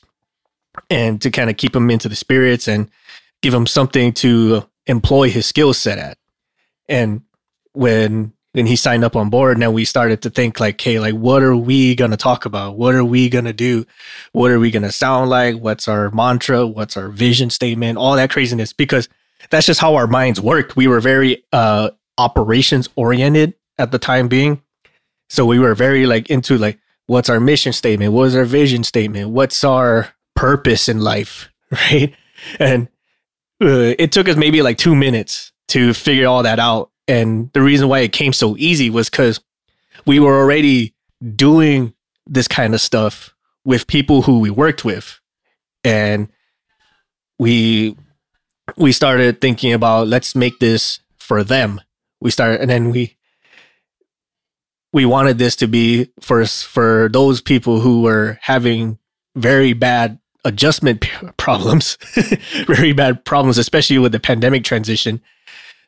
And 0.90 1.22
to 1.22 1.32
kind 1.32 1.50
of 1.50 1.58
keep 1.58 1.76
him 1.76 1.90
into 1.90 2.10
the 2.10 2.16
spirits 2.16 2.68
and 2.68 2.90
give 3.42 3.54
him 3.54 3.66
something 3.66 4.12
to 4.14 4.68
employ 4.88 5.30
his 5.30 5.46
skill 5.46 5.74
set 5.74 5.98
at. 5.98 6.18
And 6.88 7.22
when 7.74 8.34
when 8.56 8.66
he 8.66 8.76
signed 8.76 9.04
up 9.04 9.16
on 9.16 9.30
board, 9.30 9.58
now 9.58 9.70
we 9.70 9.86
started 9.86 10.22
to 10.24 10.30
think 10.30 10.60
like, 10.60 10.80
"Hey, 10.80 11.00
like 11.00 11.14
what 11.14 11.44
are 11.44 11.56
we 11.56 11.96
gonna 11.96 12.18
talk 12.18 12.46
about? 12.46 12.78
What 12.78 12.96
are 12.96 13.06
we 13.06 13.30
gonna 13.30 13.54
do? 13.54 13.86
What 14.32 14.52
are 14.52 14.60
we 14.60 14.72
gonna 14.72 14.92
sound 14.92 15.30
like? 15.30 15.56
What's 15.56 15.88
our 15.88 16.10
mantra? 16.12 16.66
What's 16.66 16.98
our 16.98 17.10
vision 17.10 17.50
statement? 17.50 17.98
All 17.98 18.16
that 18.16 18.32
craziness 18.32 18.74
because." 18.74 19.08
that's 19.50 19.66
just 19.66 19.80
how 19.80 19.96
our 19.96 20.08
minds 20.08 20.42
worked. 20.42 20.76
We 20.76 20.88
were 20.88 21.00
very 21.00 21.44
uh, 21.52 21.92
operations 22.18 22.90
oriented 22.96 23.54
at 23.78 23.92
the 23.92 24.00
time 24.00 24.28
being. 24.28 24.62
So 25.30 25.46
we 25.46 25.60
were 25.60 25.76
very 25.76 26.06
like 26.06 26.30
into 26.30 26.58
like 26.58 26.80
what's 27.08 27.30
our 27.30 27.40
mission 27.40 27.74
statement? 27.74 28.14
What 28.14 28.26
is 28.26 28.36
our 28.36 28.46
vision 28.46 28.84
statement? 28.84 29.30
What's 29.30 29.64
our 29.64 30.14
purpose 30.36 30.90
in 30.90 31.00
life? 31.02 31.50
Right. 31.72 32.14
And 32.60 32.88
uh, 33.60 33.96
it 33.98 34.12
took 34.12 34.30
us 34.30 34.38
maybe 34.38 34.62
like 34.62 34.78
two 34.78 34.96
minutes 34.96 35.52
to 35.70 35.94
figure 35.96 36.28
all 36.28 36.44
that 36.44 36.60
out. 36.60 36.92
And 37.08 37.52
the 37.54 37.62
reason 37.62 37.88
why 37.88 38.00
it 38.00 38.14
came 38.14 38.34
so 38.34 38.56
easy 38.58 38.90
was 38.90 39.10
because 39.10 39.40
we 40.06 40.20
were 40.20 40.38
already 40.40 40.94
doing 41.36 41.94
this 42.26 42.48
kind 42.48 42.74
of 42.74 42.82
stuff 42.82 43.36
with 43.64 43.88
people 43.88 44.24
who 44.24 44.40
we 44.40 44.50
worked 44.50 44.84
with. 44.84 45.20
And 45.84 46.30
we 47.38 47.96
we 48.78 48.92
started 48.92 49.42
thinking 49.42 49.74
about 49.74 50.08
let's 50.08 50.36
make 50.36 50.60
this 50.60 51.00
for 51.20 51.44
them. 51.44 51.82
We 52.22 52.32
started, 52.32 52.62
and 52.62 52.70
then 52.70 52.92
we 52.92 53.16
we 54.94 55.06
wanted 55.06 55.38
this 55.38 55.56
to 55.58 55.68
be 55.68 56.10
for 56.22 56.46
for 56.46 57.10
those 57.12 57.42
people 57.42 57.82
who 57.82 58.02
were 58.02 58.40
having 58.42 58.98
very 59.36 59.74
bad 59.74 60.20
adjustment 60.44 61.06
problems, 61.38 61.98
very 62.68 62.94
bad 62.94 63.26
problems, 63.26 63.58
especially 63.58 64.00
with 64.00 64.12
the 64.12 64.20
pandemic 64.20 64.64
transition. 64.64 65.22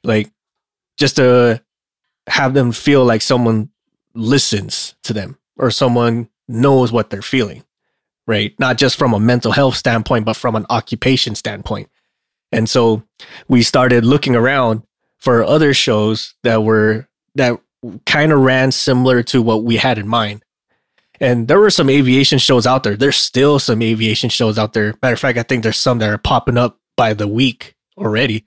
Like 0.04 0.30
just 0.98 1.16
to 1.18 1.62
have 2.28 2.54
them 2.54 2.72
feel 2.72 3.06
like 3.06 3.22
someone 3.22 3.70
listens 4.14 4.96
to 5.04 5.14
them 5.14 5.38
or 5.58 5.72
someone 5.72 6.30
knows 6.48 6.92
what 6.92 7.10
they're 7.10 7.22
feeling, 7.22 7.64
right? 8.26 8.54
Not 8.60 8.78
just 8.78 8.98
from 8.98 9.14
a 9.14 9.20
mental 9.20 9.52
health 9.52 9.76
standpoint, 9.76 10.26
but 10.26 10.36
from 10.36 10.56
an 10.56 10.66
occupation 10.70 11.36
standpoint. 11.36 11.90
And 12.52 12.70
so 12.70 13.04
we 13.48 13.62
started 13.64 14.06
looking 14.06 14.36
around 14.36 14.84
for 15.18 15.44
other 15.44 15.74
shows 15.74 16.36
that 16.44 16.64
were 16.64 17.08
that 17.36 17.60
kind 18.06 18.32
of 18.32 18.40
ran 18.40 18.72
similar 18.72 19.24
to 19.24 19.42
what 19.42 19.64
we 19.64 19.78
had 19.78 19.98
in 19.98 20.08
mind. 20.08 20.44
And 21.20 21.48
there 21.48 21.60
were 21.60 21.72
some 21.72 21.90
aviation 21.90 22.38
shows 22.38 22.68
out 22.68 22.84
there. 22.84 22.96
There's 22.96 23.18
still 23.18 23.60
some 23.60 23.82
aviation 23.82 24.30
shows 24.30 24.60
out 24.60 24.74
there. 24.74 24.94
Matter 25.02 25.14
of 25.14 25.20
fact, 25.20 25.38
I 25.38 25.44
think 25.44 25.64
there's 25.64 25.78
some 25.78 26.00
that 26.00 26.10
are 26.10 26.18
popping 26.18 26.58
up 26.58 26.80
by 26.96 27.14
the 27.14 27.28
week 27.28 27.76
already. 27.98 28.46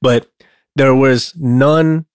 But 0.00 0.30
there 0.76 0.94
was 0.94 1.34
none 1.36 2.06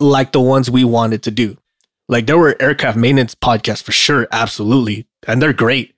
like 0.00 0.32
the 0.32 0.40
ones 0.40 0.70
we 0.70 0.84
wanted 0.84 1.22
to 1.24 1.30
do. 1.30 1.56
Like 2.08 2.26
there 2.26 2.38
were 2.38 2.56
aircraft 2.60 2.96
maintenance 2.96 3.34
podcasts 3.34 3.82
for 3.82 3.92
sure, 3.92 4.26
absolutely, 4.32 5.06
and 5.26 5.40
they're 5.40 5.52
great. 5.52 5.94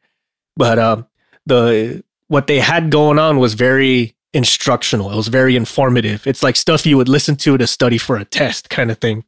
But 0.56 0.78
um, 0.78 1.06
the 1.46 2.04
what 2.28 2.46
they 2.46 2.60
had 2.60 2.90
going 2.90 3.18
on 3.18 3.38
was 3.38 3.54
very 3.54 4.14
instructional. 4.32 5.10
It 5.10 5.16
was 5.16 5.28
very 5.28 5.56
informative. 5.56 6.26
It's 6.26 6.42
like 6.42 6.56
stuff 6.56 6.86
you 6.86 6.96
would 6.96 7.08
listen 7.08 7.36
to 7.36 7.56
to 7.56 7.66
study 7.66 7.98
for 7.98 8.16
a 8.16 8.24
test 8.24 8.70
kind 8.70 8.90
of 8.90 8.98
thing. 8.98 9.24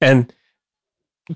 And 0.00 0.32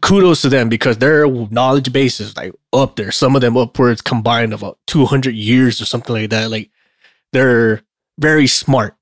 kudos 0.01 0.43
to 0.43 0.49
them 0.49 0.69
because 0.69 0.99
their 0.99 1.27
knowledge 1.27 1.93
base 1.93 2.21
is 2.21 2.37
like 2.37 2.53
up 2.73 2.97
there. 2.97 3.13
Some 3.13 3.35
of 3.35 3.43
them 3.43 3.57
upwards 3.57 4.01
combined 4.01 4.55
of 4.55 4.65
200 4.87 5.35
years 5.35 5.81
or 5.81 5.85
something 5.85 6.15
like 6.15 6.31
that. 6.31 6.51
Like 6.51 6.71
they're 7.33 7.83
very 8.19 8.47
smart 8.47 8.97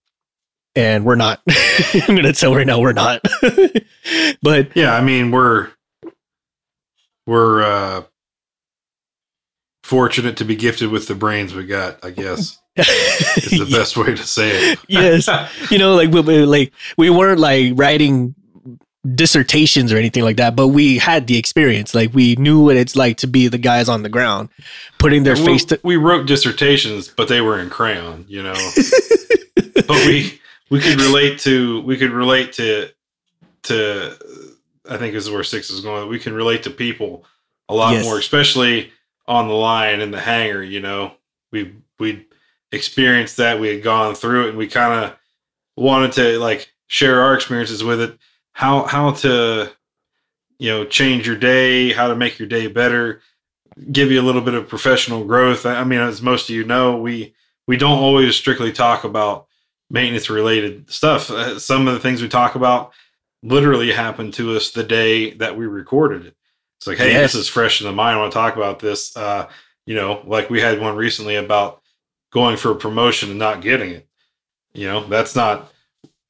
and 0.74 1.04
we're 1.04 1.16
not. 1.16 1.40
I'm 1.94 2.14
going 2.14 2.22
to 2.22 2.32
tell 2.32 2.54
right 2.54 2.66
now 2.66 2.80
we're 2.80 2.92
not. 2.92 3.22
but 4.42 4.76
yeah, 4.76 4.94
I 4.94 5.00
mean, 5.02 5.30
we're, 5.30 5.68
we're, 7.26 7.62
uh, 7.62 8.02
fortunate 9.82 10.36
to 10.36 10.44
be 10.44 10.54
gifted 10.54 10.88
with 10.88 11.08
the 11.08 11.16
brains 11.16 11.52
we 11.52 11.66
got, 11.66 12.04
I 12.04 12.10
guess. 12.10 12.60
is 12.76 13.58
the 13.58 13.68
best 13.68 13.96
way 13.96 14.14
to 14.14 14.24
say 14.24 14.50
it. 14.50 14.78
yes. 14.88 15.28
You 15.68 15.78
know, 15.78 15.96
like 15.96 16.10
we, 16.10 16.22
like 16.46 16.72
we 16.96 17.10
weren't 17.10 17.40
like 17.40 17.72
writing 17.74 18.36
dissertations 19.14 19.92
or 19.92 19.96
anything 19.96 20.22
like 20.22 20.36
that, 20.36 20.54
but 20.54 20.68
we 20.68 20.98
had 20.98 21.26
the 21.26 21.36
experience. 21.36 21.94
Like 21.94 22.14
we 22.14 22.36
knew 22.36 22.62
what 22.62 22.76
it's 22.76 22.94
like 22.94 23.16
to 23.18 23.26
be 23.26 23.48
the 23.48 23.58
guys 23.58 23.88
on 23.88 24.04
the 24.04 24.08
ground, 24.08 24.50
putting 24.98 25.24
their 25.24 25.34
we, 25.34 25.44
face 25.44 25.64
to 25.66 25.80
We 25.82 25.96
wrote 25.96 26.26
dissertations, 26.26 27.08
but 27.08 27.28
they 27.28 27.40
were 27.40 27.58
in 27.58 27.68
crayon, 27.68 28.26
you 28.28 28.44
know. 28.44 28.54
but 29.74 30.06
we 30.06 30.39
we 30.70 30.80
could 30.80 31.00
relate 31.00 31.38
to 31.40 31.82
we 31.82 31.96
could 31.96 32.12
relate 32.12 32.52
to 32.54 32.88
to 33.64 34.16
I 34.88 34.96
think 34.96 35.12
this 35.12 35.24
is 35.24 35.30
where 35.30 35.44
six 35.44 35.70
is 35.70 35.80
going. 35.80 36.08
We 36.08 36.18
can 36.18 36.32
relate 36.32 36.62
to 36.64 36.70
people 36.70 37.24
a 37.68 37.74
lot 37.74 37.92
yes. 37.92 38.04
more, 38.04 38.18
especially 38.18 38.92
on 39.26 39.48
the 39.48 39.54
line 39.54 40.00
in 40.00 40.10
the 40.10 40.20
hangar. 40.20 40.62
You 40.62 40.80
know, 40.80 41.12
we 41.52 41.74
we 41.98 42.26
experienced 42.72 43.36
that. 43.36 43.60
We 43.60 43.68
had 43.68 43.82
gone 43.82 44.14
through 44.14 44.46
it, 44.46 44.48
and 44.50 44.58
we 44.58 44.66
kind 44.66 45.04
of 45.04 45.16
wanted 45.76 46.12
to 46.12 46.38
like 46.38 46.72
share 46.86 47.22
our 47.22 47.34
experiences 47.34 47.84
with 47.84 48.00
it. 48.00 48.18
How 48.52 48.84
how 48.84 49.12
to 49.12 49.70
you 50.58 50.68
know 50.70 50.84
change 50.84 51.26
your 51.26 51.36
day, 51.36 51.92
how 51.92 52.08
to 52.08 52.16
make 52.16 52.38
your 52.38 52.48
day 52.48 52.66
better, 52.68 53.20
give 53.92 54.10
you 54.10 54.20
a 54.20 54.24
little 54.24 54.42
bit 54.42 54.54
of 54.54 54.68
professional 54.68 55.24
growth. 55.24 55.66
I 55.66 55.84
mean, 55.84 56.00
as 56.00 56.22
most 56.22 56.48
of 56.48 56.54
you 56.54 56.64
know, 56.64 56.96
we 56.96 57.34
we 57.66 57.76
don't 57.76 57.98
always 57.98 58.36
strictly 58.36 58.72
talk 58.72 59.04
about 59.04 59.46
maintenance 59.90 60.30
related 60.30 60.90
stuff. 60.90 61.30
Uh, 61.30 61.58
some 61.58 61.88
of 61.88 61.94
the 61.94 62.00
things 62.00 62.22
we 62.22 62.28
talk 62.28 62.54
about 62.54 62.92
literally 63.42 63.92
happened 63.92 64.34
to 64.34 64.56
us 64.56 64.70
the 64.70 64.84
day 64.84 65.32
that 65.34 65.56
we 65.56 65.66
recorded 65.66 66.26
it. 66.26 66.36
It's 66.78 66.86
like, 66.86 66.98
hey, 66.98 67.12
yes. 67.12 67.32
this 67.32 67.42
is 67.42 67.48
fresh 67.48 67.80
in 67.80 67.86
the 67.86 67.92
mind. 67.92 68.16
I 68.16 68.20
want 68.20 68.32
to 68.32 68.38
talk 68.38 68.56
about 68.56 68.78
this. 68.78 69.14
Uh, 69.16 69.50
you 69.86 69.94
know, 69.94 70.22
like 70.24 70.48
we 70.48 70.60
had 70.60 70.80
one 70.80 70.96
recently 70.96 71.36
about 71.36 71.82
going 72.30 72.56
for 72.56 72.70
a 72.70 72.76
promotion 72.76 73.30
and 73.30 73.38
not 73.38 73.60
getting 73.60 73.90
it. 73.90 74.08
You 74.72 74.86
know, 74.86 75.04
that's 75.04 75.34
not 75.34 75.72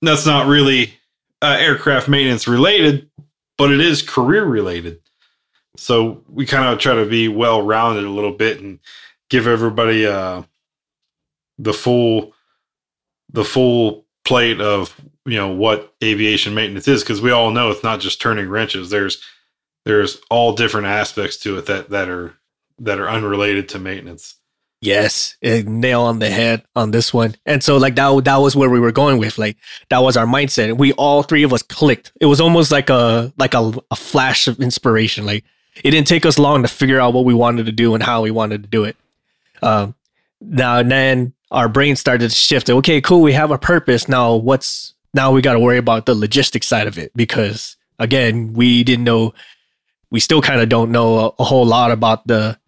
that's 0.03 0.27
not 0.27 0.47
really 0.47 0.95
uh, 1.43 1.57
aircraft 1.59 2.09
maintenance 2.09 2.49
related, 2.49 3.11
but 3.59 3.71
it 3.71 3.81
is 3.81 4.03
career 4.03 4.45
related. 4.45 5.01
So 5.77 6.25
we 6.29 6.47
kind 6.47 6.73
of 6.73 6.79
try 6.79 6.95
to 6.95 7.07
be 7.07 7.29
well 7.29 7.63
rounded 7.63 8.05
a 8.05 8.11
little 8.11 8.33
bit 8.33 8.61
and 8.61 8.81
give 9.29 9.47
everybody 9.47 10.07
uh, 10.07 10.43
the 11.59 11.73
full 11.73 12.33
the 13.33 13.45
full 13.45 14.07
plate 14.25 14.61
of 14.61 14.95
you 15.25 15.37
know 15.37 15.49
what 15.49 15.95
aviation 16.03 16.55
maintenance 16.55 16.89
is 16.89 17.03
because 17.03 17.21
we 17.21 17.31
all 17.31 17.51
know 17.51 17.71
it's 17.71 17.83
not 17.83 18.01
just 18.01 18.21
turning 18.21 18.49
wrenches. 18.49 18.91
There's 18.91 19.23
there's 19.85 20.21
all 20.31 20.55
different 20.55 20.87
aspects 20.87 21.37
to 21.39 21.59
it 21.59 21.67
that 21.67 21.91
that 21.91 22.09
are 22.09 22.35
that 22.79 22.99
are 22.99 23.09
unrelated 23.09 23.69
to 23.71 23.79
maintenance. 23.79 24.37
Yes, 24.83 25.37
nail 25.43 26.03
on 26.03 26.21
the 26.21 26.31
head 26.31 26.65
on 26.75 26.91
this 26.91 27.13
one. 27.13 27.37
And 27.45 27.63
so 27.63 27.77
like 27.77 27.97
that 27.97 28.25
that 28.25 28.37
was 28.37 28.57
where 28.57 28.71
we 28.71 28.81
were 28.81 28.93
going 28.93 29.19
with. 29.19 29.37
Like 29.37 29.59
that 29.91 29.99
was 29.99 30.17
our 30.17 30.25
mindset. 30.25 30.79
We 30.79 30.93
all 30.95 31.23
three 31.23 31.43
of 31.43 31.53
us 31.53 31.63
clicked. 31.63 32.13
It 32.19 32.27
was 32.27 32.41
almost 32.41 32.73
like 32.73 32.89
a 32.89 33.33
like 33.37 33.53
a, 33.55 33.73
a 33.91 33.97
flash 33.97 34.49
of 34.49 34.59
inspiration. 34.59 35.27
Like 35.27 35.45
it 35.85 35.91
didn't 35.91 36.09
take 36.09 36.25
us 36.25 36.39
long 36.39 36.63
to 36.63 36.69
figure 36.69 36.99
out 36.99 37.13
what 37.13 37.27
we 37.27 37.35
wanted 37.35 37.67
to 37.67 37.73
do 37.73 37.95
and 37.95 38.03
how 38.03 38.23
we 38.23 38.31
wanted 38.31 38.63
to 38.63 38.69
do 38.69 38.85
it. 38.85 38.97
Um, 39.63 39.95
now 40.41 40.79
and 40.79 40.91
then 40.91 41.35
our 41.51 41.69
brain 41.69 41.97
started 41.97 42.31
to 42.31 42.35
shift. 42.35 42.71
Okay, 42.71 43.01
cool. 43.01 43.23
We 43.23 43.33
have 43.33 43.51
a 43.51 43.59
purpose. 43.59 44.09
Now 44.09 44.37
what's 44.37 44.95
now 45.13 45.33
we 45.33 45.43
got 45.43 45.55
to 45.55 45.61
worry 45.61 45.79
about 45.79 46.07
the 46.07 46.15
logistics 46.15 46.67
side 46.67 46.87
of 46.87 46.99
it 46.99 47.13
because 47.17 47.77
again, 47.99 48.53
we 48.53 48.85
didn't 48.85 49.05
know. 49.05 49.35
We 50.11 50.21
still 50.21 50.43
kind 50.43 50.61
of 50.61 50.69
don't 50.69 50.91
know 50.91 51.19
a, 51.19 51.33
a 51.41 51.45
whole 51.45 51.67
lot 51.67 51.91
about 51.91 52.27
the 52.27 52.59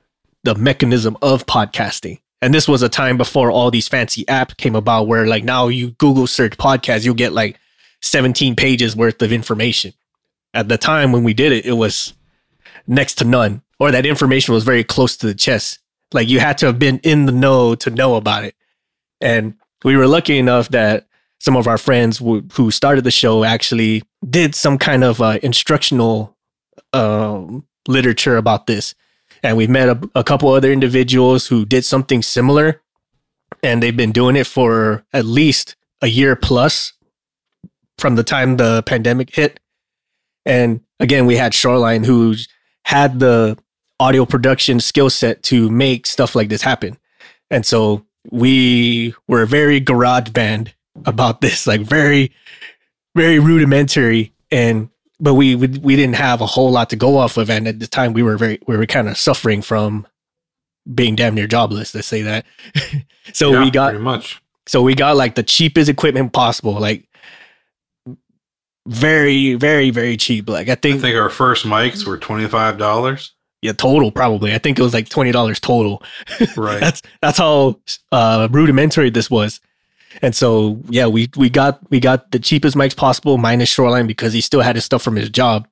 the 0.44 0.54
mechanism 0.54 1.16
of 1.22 1.46
podcasting. 1.46 2.20
And 2.40 2.52
this 2.52 2.66
was 2.66 2.82
a 2.82 2.88
time 2.88 3.16
before 3.16 3.52
all 3.52 3.70
these 3.70 3.86
fancy 3.86 4.24
apps 4.24 4.56
came 4.56 4.74
about 4.74 5.06
where 5.06 5.26
like 5.26 5.44
now 5.44 5.68
you 5.68 5.92
Google 5.92 6.26
search 6.26 6.56
podcast, 6.56 7.04
you'll 7.04 7.14
get 7.14 7.32
like 7.32 7.58
17 8.00 8.56
pages 8.56 8.96
worth 8.96 9.22
of 9.22 9.32
information. 9.32 9.92
At 10.52 10.68
the 10.68 10.76
time 10.76 11.12
when 11.12 11.22
we 11.22 11.34
did 11.34 11.52
it, 11.52 11.64
it 11.64 11.72
was 11.72 12.14
next 12.86 13.14
to 13.18 13.24
none, 13.24 13.62
or 13.78 13.92
that 13.92 14.04
information 14.04 14.52
was 14.52 14.64
very 14.64 14.82
close 14.82 15.16
to 15.18 15.26
the 15.26 15.34
chest. 15.34 15.78
Like 16.12 16.28
you 16.28 16.40
had 16.40 16.58
to 16.58 16.66
have 16.66 16.78
been 16.80 16.98
in 17.04 17.26
the 17.26 17.32
know 17.32 17.76
to 17.76 17.90
know 17.90 18.16
about 18.16 18.44
it. 18.44 18.56
And 19.23 19.55
we 19.85 19.97
were 19.97 20.07
lucky 20.07 20.38
enough 20.38 20.69
that 20.71 21.07
some 21.41 21.57
of 21.57 21.67
our 21.67 21.79
friends 21.79 22.19
w- 22.19 22.47
who 22.52 22.71
started 22.71 23.05
the 23.05 23.11
show 23.11 23.45
actually 23.45 24.02
did 24.29 24.55
some 24.55 24.79
kind 24.79 25.02
of 25.02 25.21
uh, 25.21 25.38
instructional 25.43 26.37
um, 26.93 27.67
literature 27.88 28.37
about 28.37 28.67
this. 28.67 28.95
And 29.43 29.57
we've 29.57 29.71
met 29.71 29.88
a, 29.88 30.11
a 30.14 30.25
couple 30.25 30.50
other 30.50 30.71
individuals 30.71 31.47
who 31.47 31.64
did 31.64 31.85
something 31.85 32.23
similar. 32.23 32.81
And 33.62 33.83
they've 33.83 33.97
been 33.97 34.12
doing 34.12 34.37
it 34.37 34.47
for 34.47 35.05
at 35.12 35.25
least 35.25 35.76
a 36.00 36.09
year 36.09 36.37
plus 36.37 36.93
from 37.99 38.17
the 38.17 38.25
time 38.25 38.57
the 38.57 38.83
pandemic 38.83 39.35
hit. 39.35 39.61
And 40.45 40.81
again 40.99 41.26
we 41.26 41.37
had 41.37 41.55
shoreline 41.55 42.05
who 42.05 42.35
had 42.85 43.21
the 43.21 43.57
audio 44.00 44.26
production 44.26 44.81
skill 44.81 45.11
set 45.11 45.43
to 45.45 45.71
make 45.71 46.07
stuff 46.07 46.35
like 46.35 46.49
this 46.49 46.63
happen. 46.63 46.99
And 47.50 47.65
so 47.65 48.04
we 48.30 49.15
were 49.26 49.43
a 49.43 49.47
very 49.47 49.80
garage 49.80 50.30
band 50.30 50.75
about 51.04 51.41
this 51.41 51.67
like 51.67 51.80
very 51.80 52.32
very 53.15 53.39
rudimentary 53.39 54.32
and 54.50 54.89
but 55.23 55.35
we, 55.35 55.54
we 55.54 55.69
we 55.69 55.95
didn't 55.95 56.17
have 56.17 56.41
a 56.41 56.47
whole 56.47 56.73
lot 56.73 56.91
to 56.91 56.97
go 56.97 57.17
off 57.17 57.37
of, 57.37 57.49
and 57.49 57.69
at 57.69 57.78
the 57.78 57.87
time 57.87 58.13
we 58.13 58.25
were 58.25 58.37
very 58.37 58.58
we 58.67 58.76
were 58.76 58.87
kind 58.87 59.08
of 59.08 59.17
suffering 59.17 59.63
from 59.63 60.04
being 60.93 61.15
damn 61.15 61.37
near 61.37 61.47
jobless. 61.47 61.95
Let's 61.95 62.08
say 62.08 62.23
that. 62.23 62.45
so 63.32 63.52
yeah, 63.52 63.65
we 63.65 63.71
got 63.71 63.95
much. 64.00 64.43
So 64.67 64.82
we 64.82 64.97
got 64.97 65.17
like 65.17 65.37
the 65.37 65.45
cheapest 65.45 65.89
equipment 65.89 66.32
possible, 66.32 66.73
like 66.73 67.08
very 68.89 69.54
very 69.54 69.91
very 69.91 70.17
cheap. 70.17 70.49
Like 70.49 70.69
I 70.69 70.75
think 70.75 70.97
I 70.97 71.02
think 71.02 71.17
our 71.17 71.30
first 71.30 71.65
mics 71.65 72.04
were 72.04 72.19
twenty 72.19 72.49
five 72.49 72.76
dollars. 72.76 73.32
Yeah, 73.62 73.72
total 73.72 74.10
probably. 74.10 74.52
I 74.52 74.58
think 74.58 74.78
it 74.78 74.82
was 74.82 74.92
like 74.92 75.08
twenty 75.08 75.32
dollars 75.32 75.60
total. 75.60 76.02
Right. 76.56 76.80
that's 76.80 77.00
that's 77.20 77.38
how 77.38 77.80
uh, 78.10 78.48
rudimentary 78.50 79.08
this 79.10 79.30
was. 79.30 79.60
And 80.20 80.34
so 80.34 80.80
yeah, 80.88 81.06
we 81.06 81.30
we 81.36 81.48
got 81.48 81.78
we 81.90 82.00
got 82.00 82.32
the 82.32 82.38
cheapest 82.38 82.76
mics 82.76 82.96
possible 82.96 83.38
minus 83.38 83.68
Shoreline 83.70 84.06
because 84.06 84.32
he 84.32 84.40
still 84.40 84.60
had 84.60 84.75
his 84.76 84.84
stuff 84.84 85.02
from 85.02 85.16
his 85.16 85.30
job. 85.30 85.66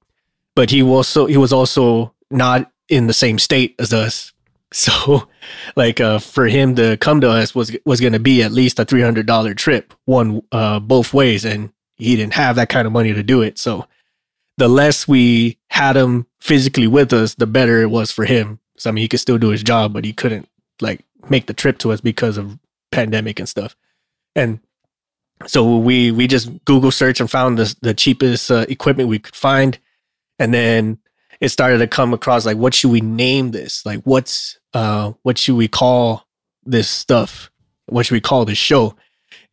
But 0.55 0.71
he 0.71 0.83
also 0.83 1.27
he 1.27 1.37
was 1.37 1.53
also 1.53 2.15
not 2.31 2.71
in 2.89 3.07
the 3.09 3.13
same 3.13 3.39
state 3.39 3.75
as 3.79 3.93
us. 3.93 4.33
So 4.73 5.29
like 5.75 6.01
uh 6.01 6.21
for 6.21 6.47
him 6.47 6.77
to 6.77 6.97
come 6.99 7.21
to 7.23 7.29
us 7.29 7.57
was 7.57 7.77
was 7.85 8.01
gonna 8.01 8.21
be 8.21 8.41
at 8.45 8.53
least 8.53 8.79
a 8.79 8.85
three 8.85 9.03
hundred 9.03 9.27
dollar 9.27 9.53
trip, 9.53 9.93
one 10.05 10.43
uh 10.53 10.79
both 10.79 11.13
ways, 11.13 11.45
and 11.45 11.73
he 11.97 12.15
didn't 12.15 12.35
have 12.35 12.55
that 12.55 12.69
kind 12.69 12.87
of 12.87 12.93
money 12.93 13.13
to 13.13 13.25
do 13.25 13.43
it. 13.43 13.59
So 13.59 13.89
the 14.59 14.69
less 14.69 15.09
we 15.09 15.59
had 15.71 15.97
him 15.97 16.25
physically 16.41 16.87
with 16.87 17.13
us, 17.13 17.35
the 17.35 17.47
better 17.47 17.83
it 17.83 17.91
was 17.91 18.11
for 18.11 18.25
him. 18.25 18.61
So 18.77 18.91
I 18.91 18.93
mean 18.93 19.03
he 19.03 19.09
could 19.09 19.21
still 19.21 19.39
do 19.39 19.49
his 19.49 19.63
job, 19.63 19.93
but 19.93 20.05
he 20.05 20.13
couldn't 20.13 20.49
like 20.81 21.05
make 21.29 21.47
the 21.47 21.55
trip 21.55 21.79
to 21.79 21.93
us 21.93 22.01
because 22.01 22.37
of 22.39 22.59
pandemic 22.91 23.39
and 23.39 23.49
stuff 23.49 23.77
and 24.35 24.61
so 25.47 25.79
we 25.79 26.11
we 26.11 26.27
just 26.27 26.51
Google 26.65 26.91
search 26.91 27.21
and 27.21 27.31
found 27.31 27.59
the 27.59 27.75
the 27.81 27.95
cheapest 27.95 28.51
uh, 28.51 28.67
equipment 28.69 29.09
we 29.09 29.19
could 29.19 29.37
find, 29.37 29.79
and 30.39 30.53
then 30.53 30.99
it 31.41 31.49
started 31.49 31.79
to 31.79 31.87
come 31.87 32.13
across 32.13 32.45
like 32.45 32.59
what 32.59 32.75
should 32.75 32.91
we 32.91 33.01
name 33.01 33.51
this? 33.51 33.85
Like 33.87 34.03
what's 34.03 34.59
uh 34.75 35.13
what 35.23 35.39
should 35.39 35.57
we 35.57 35.69
call 35.69 36.27
this 36.65 36.89
stuff? 36.89 37.51
What 37.87 38.07
should 38.07 38.15
we 38.15 38.21
call 38.21 38.45
this 38.45 38.59
show? 38.59 38.97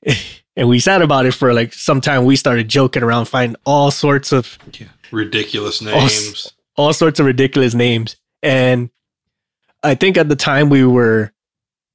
and 0.56 0.68
we 0.68 0.80
sat 0.80 1.02
about 1.02 1.26
it 1.26 1.34
for 1.34 1.54
like 1.54 1.74
some 1.74 2.02
time. 2.02 2.26
We 2.26 2.36
started 2.36 2.68
joking 2.68 3.04
around, 3.04 3.26
finding 3.26 3.56
all 3.66 3.90
sorts 3.90 4.34
of 4.34 4.58
yeah, 4.74 4.88
ridiculous 5.12 5.82
names, 5.82 6.52
all, 6.78 6.94
sorts 6.94 7.20
of 7.20 7.26
ridiculous 7.26 7.74
names, 7.74 8.16
and 8.42 8.90
I 9.84 9.96
think 9.96 10.18
at 10.18 10.30
the 10.30 10.36
time 10.36 10.70
we 10.70 10.86
were 10.86 11.32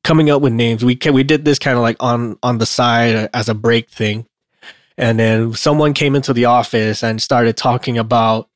coming 0.05 0.31
up 0.31 0.42
with 0.42 0.53
names. 0.53 0.85
We 0.85 0.99
we 1.11 1.23
did 1.23 1.45
this 1.45 1.59
kind 1.59 1.77
of 1.77 1.83
like 1.83 1.97
on 2.01 2.37
on 2.42 2.59
the 2.59 2.66
side 2.66 3.31
as 3.33 3.49
a 3.49 3.55
break 3.55 3.88
thing, 3.90 4.27
and 4.99 5.18
then 5.18 5.55
someone 5.55 5.95
came 5.95 6.14
into 6.14 6.33
the 6.33 6.47
office 6.47 7.03
and 7.03 7.23
started 7.23 7.57
talking 7.57 7.99
about 7.99 8.49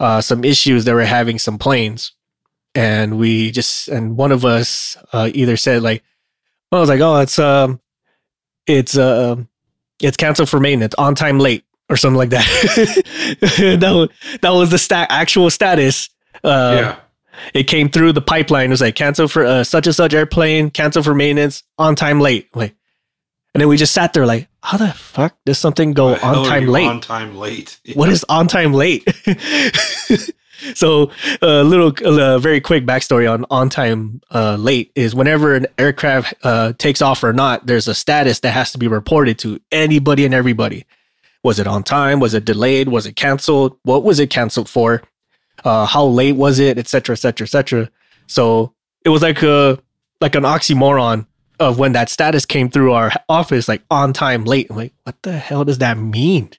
uh, 0.00 0.20
some 0.20 0.44
issues 0.44 0.84
that 0.84 0.94
were 0.94 1.04
having 1.04 1.38
some 1.38 1.58
planes, 1.58 2.12
and 2.74 3.18
we 3.18 3.50
just 3.50 3.88
and 3.88 4.16
one 4.16 4.32
of 4.32 4.44
us 4.44 4.96
uh, 5.12 5.30
either 5.34 5.56
said 5.56 5.82
like, 5.82 6.02
well, 6.70 6.80
I 6.80 6.82
was 6.82 6.90
like, 6.90 7.00
oh, 7.00 7.20
it's 7.20 7.38
um, 7.38 7.80
it's 8.66 8.96
uh, 8.96 9.36
it's 10.00 10.16
canceled 10.16 10.48
for 10.48 10.60
maintenance, 10.60 10.94
on 10.96 11.14
time 11.14 11.38
late 11.38 11.64
or 11.94 11.96
something 11.96 12.18
like 12.18 12.30
that. 12.30 12.44
that 13.80 13.90
was 13.90 14.08
that 14.42 14.50
was 14.50 14.70
the 14.70 14.78
stat 14.78 15.06
actual 15.10 15.48
status. 15.50 16.10
Uh, 16.42 16.76
yeah 16.76 16.96
it 17.52 17.64
came 17.64 17.88
through 17.88 18.12
the 18.12 18.22
pipeline. 18.22 18.66
It 18.66 18.70
was 18.70 18.80
like 18.80 18.94
cancel 18.94 19.28
for 19.28 19.44
uh, 19.44 19.64
such 19.64 19.86
and 19.86 19.94
such 19.94 20.14
airplane, 20.14 20.70
cancel 20.70 21.02
for 21.02 21.14
maintenance, 21.14 21.62
on 21.78 21.94
time 21.94 22.20
late. 22.20 22.54
Like, 22.54 22.74
and 23.54 23.60
then 23.60 23.68
we 23.68 23.76
just 23.76 23.92
sat 23.92 24.12
there 24.12 24.26
like, 24.26 24.48
how 24.62 24.78
the 24.78 24.92
fuck 24.92 25.36
does 25.44 25.58
something 25.58 25.92
go 25.92 26.14
on 26.16 26.46
time 26.46 26.66
late? 26.66 26.86
On 26.86 27.00
time 27.00 27.36
late. 27.36 27.78
Yeah. 27.84 27.94
What 27.94 28.08
is 28.08 28.24
on 28.28 28.48
time 28.48 28.72
late? 28.72 29.06
so 30.74 31.10
a 31.42 31.60
uh, 31.60 31.62
little, 31.62 31.92
uh, 32.04 32.38
very 32.38 32.60
quick 32.60 32.84
backstory 32.84 33.30
on 33.30 33.44
on 33.50 33.68
time 33.68 34.20
uh, 34.32 34.56
late 34.56 34.90
is 34.94 35.14
whenever 35.14 35.54
an 35.54 35.66
aircraft 35.78 36.34
uh, 36.42 36.72
takes 36.78 37.02
off 37.02 37.22
or 37.22 37.32
not, 37.32 37.66
there's 37.66 37.86
a 37.86 37.94
status 37.94 38.40
that 38.40 38.52
has 38.52 38.72
to 38.72 38.78
be 38.78 38.88
reported 38.88 39.38
to 39.40 39.60
anybody 39.70 40.24
and 40.24 40.34
everybody. 40.34 40.84
Was 41.44 41.60
it 41.60 41.68
on 41.68 41.84
time? 41.84 42.18
Was 42.18 42.34
it 42.34 42.44
delayed? 42.44 42.88
Was 42.88 43.06
it 43.06 43.14
canceled? 43.14 43.78
What 43.84 44.02
was 44.02 44.18
it 44.18 44.30
canceled 44.30 44.68
for? 44.68 45.02
uh, 45.64 45.86
how 45.86 46.04
late 46.04 46.36
was 46.36 46.58
it, 46.58 46.78
etc., 46.78 47.14
etc., 47.14 47.44
etc. 47.44 47.90
So 48.26 48.74
it 49.04 49.10
was 49.10 49.22
like 49.22 49.42
a 49.42 49.78
like 50.20 50.34
an 50.34 50.44
oxymoron 50.44 51.26
of 51.60 51.78
when 51.78 51.92
that 51.92 52.08
status 52.08 52.44
came 52.44 52.70
through 52.70 52.92
our 52.92 53.12
office, 53.28 53.68
like 53.68 53.82
on 53.90 54.12
time 54.12 54.44
late. 54.44 54.68
I'm 54.70 54.76
like, 54.76 54.92
what 55.04 55.20
the 55.22 55.32
hell 55.32 55.64
does 55.64 55.78
that 55.78 55.98
mean? 55.98 56.50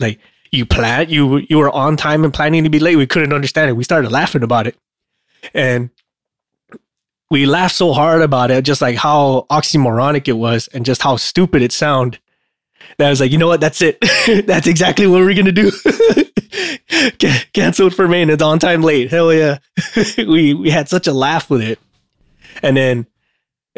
Like 0.00 0.18
you 0.52 0.66
plan 0.66 1.08
you 1.08 1.38
you 1.48 1.58
were 1.58 1.70
on 1.70 1.96
time 1.96 2.24
and 2.24 2.32
planning 2.32 2.64
to 2.64 2.70
be 2.70 2.78
late. 2.78 2.96
We 2.96 3.06
couldn't 3.06 3.32
understand 3.32 3.70
it. 3.70 3.74
We 3.74 3.84
started 3.84 4.10
laughing 4.10 4.42
about 4.42 4.66
it, 4.66 4.76
and 5.54 5.90
we 7.30 7.46
laughed 7.46 7.74
so 7.74 7.92
hard 7.92 8.22
about 8.22 8.50
it, 8.50 8.64
just 8.64 8.82
like 8.82 8.96
how 8.96 9.46
oxymoronic 9.50 10.28
it 10.28 10.34
was, 10.34 10.68
and 10.68 10.84
just 10.84 11.02
how 11.02 11.16
stupid 11.16 11.62
it 11.62 11.72
sounded. 11.72 12.20
That 12.98 13.08
I 13.08 13.10
was 13.10 13.20
like, 13.20 13.30
you 13.30 13.38
know 13.38 13.48
what? 13.48 13.60
That's 13.60 13.82
it. 13.82 13.98
That's 14.46 14.66
exactly 14.66 15.06
what 15.06 15.20
we're 15.20 15.34
gonna 15.34 15.52
do. 15.52 15.70
canceled 17.52 17.94
for 17.94 18.08
maintenance 18.08 18.42
on 18.42 18.58
time 18.58 18.82
late. 18.82 19.10
Hell 19.10 19.32
yeah. 19.32 19.58
we 20.18 20.54
we 20.54 20.70
had 20.70 20.88
such 20.88 21.06
a 21.06 21.12
laugh 21.12 21.50
with 21.50 21.62
it. 21.62 21.78
And 22.62 22.76
then 22.76 23.06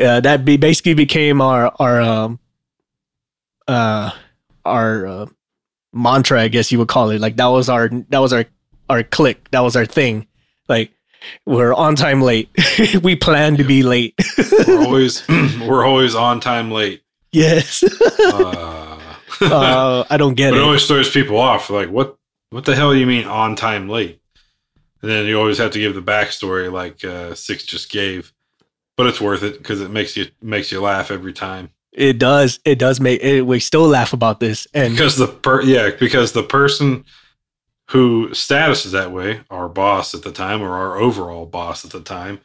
uh, 0.00 0.20
that 0.20 0.44
be 0.44 0.56
basically 0.56 0.94
became 0.94 1.40
our 1.40 1.72
our 1.78 2.00
um 2.00 2.38
uh 3.66 4.12
our 4.64 5.06
uh, 5.06 5.26
mantra, 5.92 6.42
I 6.42 6.48
guess 6.48 6.70
you 6.70 6.78
would 6.78 6.88
call 6.88 7.10
it. 7.10 7.20
Like 7.20 7.36
that 7.36 7.46
was 7.46 7.68
our 7.68 7.88
that 7.88 8.18
was 8.18 8.32
our 8.32 8.44
our 8.88 9.02
click. 9.02 9.50
That 9.50 9.60
was 9.60 9.74
our 9.76 9.86
thing. 9.86 10.26
Like 10.68 10.92
we're 11.44 11.74
on 11.74 11.96
time 11.96 12.22
late. 12.22 12.48
we 13.02 13.16
plan 13.16 13.56
to 13.56 13.64
be 13.64 13.82
late. 13.82 14.14
we're 14.66 14.84
always 14.84 15.26
we're 15.60 15.84
always 15.84 16.14
on 16.14 16.40
time 16.40 16.70
late. 16.70 17.02
Yes. 17.32 17.82
uh, 17.82 18.77
uh, 19.40 20.04
I 20.08 20.16
don't 20.16 20.34
get 20.34 20.54
it. 20.54 20.58
It 20.58 20.62
always 20.62 20.86
throws 20.86 21.10
people 21.10 21.38
off. 21.38 21.70
Like 21.70 21.90
what 21.90 22.16
what 22.50 22.64
the 22.64 22.74
hell 22.74 22.92
do 22.92 22.98
you 22.98 23.06
mean 23.06 23.26
on 23.26 23.56
time 23.56 23.88
late? 23.88 24.20
And 25.02 25.10
then 25.10 25.26
you 25.26 25.38
always 25.38 25.58
have 25.58 25.70
to 25.72 25.78
give 25.78 25.94
the 25.94 26.02
backstory 26.02 26.72
like 26.72 27.04
uh, 27.04 27.34
Six 27.34 27.64
just 27.64 27.90
gave. 27.90 28.32
But 28.96 29.06
it's 29.06 29.20
worth 29.20 29.44
it 29.44 29.58
because 29.58 29.80
it 29.80 29.90
makes 29.90 30.16
you 30.16 30.26
makes 30.42 30.72
you 30.72 30.80
laugh 30.80 31.10
every 31.10 31.32
time. 31.32 31.70
It 31.92 32.18
does. 32.18 32.60
It 32.64 32.78
does 32.78 33.00
make 33.00 33.22
it, 33.22 33.42
we 33.42 33.60
still 33.60 33.86
laugh 33.86 34.12
about 34.12 34.40
this, 34.40 34.66
and 34.74 34.92
because 34.92 35.16
the 35.16 35.26
per 35.26 35.62
yeah 35.62 35.90
because 35.98 36.32
the 36.32 36.42
person 36.42 37.04
who 37.90 38.32
status 38.34 38.84
is 38.84 38.92
that 38.92 39.12
way, 39.12 39.40
our 39.50 39.68
boss 39.68 40.14
at 40.14 40.22
the 40.22 40.32
time 40.32 40.62
or 40.62 40.76
our 40.76 40.96
overall 40.96 41.46
boss 41.46 41.84
at 41.84 41.90
the 41.90 42.00
time, 42.00 42.40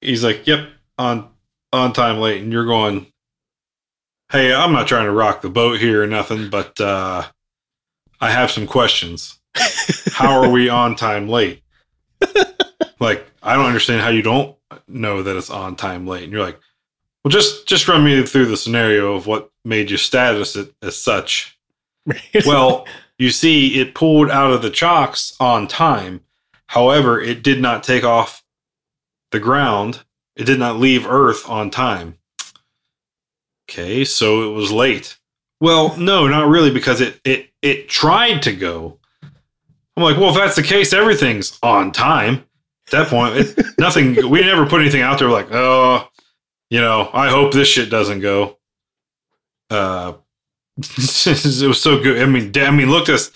he's 0.00 0.22
like, 0.22 0.46
"Yep, 0.46 0.68
on 0.98 1.28
on 1.72 1.92
time 1.92 2.18
late," 2.18 2.42
and 2.42 2.52
you're 2.52 2.66
going, 2.66 3.06
"Hey, 4.30 4.52
I'm 4.52 4.72
not 4.72 4.86
trying 4.86 5.06
to 5.06 5.12
rock 5.12 5.42
the 5.42 5.50
boat 5.50 5.78
here 5.80 6.02
or 6.02 6.06
nothing, 6.06 6.50
but 6.50 6.80
uh, 6.80 7.24
I 8.20 8.30
have 8.30 8.50
some 8.50 8.66
questions. 8.66 9.38
how 10.12 10.40
are 10.40 10.50
we 10.50 10.68
on 10.68 10.94
time 10.94 11.28
late? 11.28 11.62
like, 13.00 13.26
I 13.42 13.54
don't 13.54 13.66
understand 13.66 14.02
how 14.02 14.10
you 14.10 14.22
don't 14.22 14.56
know 14.86 15.22
that 15.22 15.36
it's 15.36 15.50
on 15.50 15.76
time 15.76 16.06
late." 16.06 16.24
And 16.24 16.32
you're 16.32 16.42
like, 16.42 16.60
"Well, 17.24 17.30
just 17.30 17.66
just 17.66 17.88
run 17.88 18.04
me 18.04 18.24
through 18.24 18.46
the 18.46 18.56
scenario 18.56 19.14
of 19.14 19.26
what 19.26 19.50
made 19.64 19.90
you 19.90 19.96
status 19.96 20.56
it 20.56 20.74
as 20.82 20.96
such." 20.96 21.58
well, 22.46 22.86
you 23.18 23.30
see, 23.30 23.80
it 23.80 23.94
pulled 23.94 24.30
out 24.30 24.52
of 24.52 24.62
the 24.62 24.70
chocks 24.70 25.36
on 25.38 25.68
time. 25.68 26.22
However, 26.68 27.20
it 27.20 27.42
did 27.42 27.60
not 27.60 27.82
take 27.82 28.04
off 28.04 28.42
the 29.30 29.40
ground. 29.40 30.04
It 30.36 30.44
did 30.44 30.58
not 30.58 30.78
leave 30.78 31.06
Earth 31.06 31.48
on 31.48 31.70
time. 31.70 32.16
Okay, 33.70 34.04
so 34.04 34.50
it 34.50 34.52
was 34.52 34.72
late. 34.72 35.16
Well, 35.60 35.96
no, 35.96 36.26
not 36.26 36.48
really, 36.48 36.72
because 36.72 37.00
it 37.00 37.20
it 37.24 37.50
it 37.62 37.88
tried 37.88 38.42
to 38.42 38.52
go. 38.52 38.98
I'm 39.22 40.02
like, 40.02 40.16
well, 40.16 40.30
if 40.30 40.34
that's 40.34 40.56
the 40.56 40.62
case, 40.64 40.92
everything's 40.92 41.56
on 41.62 41.92
time. 41.92 42.44
At 42.88 42.90
that 42.90 43.06
point, 43.06 43.36
it, 43.36 43.64
nothing. 43.78 44.28
We 44.28 44.40
never 44.40 44.66
put 44.66 44.80
anything 44.80 45.02
out 45.02 45.20
there 45.20 45.30
like, 45.30 45.52
oh, 45.52 46.08
you 46.68 46.80
know, 46.80 47.10
I 47.12 47.28
hope 47.28 47.52
this 47.52 47.68
shit 47.68 47.90
doesn't 47.90 48.20
go. 48.20 48.58
Uh, 49.70 50.14
it 50.78 51.68
was 51.68 51.80
so 51.80 52.02
good. 52.02 52.20
I 52.20 52.26
mean, 52.26 52.50
I 52.56 52.72
mean, 52.72 52.90
looked 52.90 53.08
us 53.08 53.30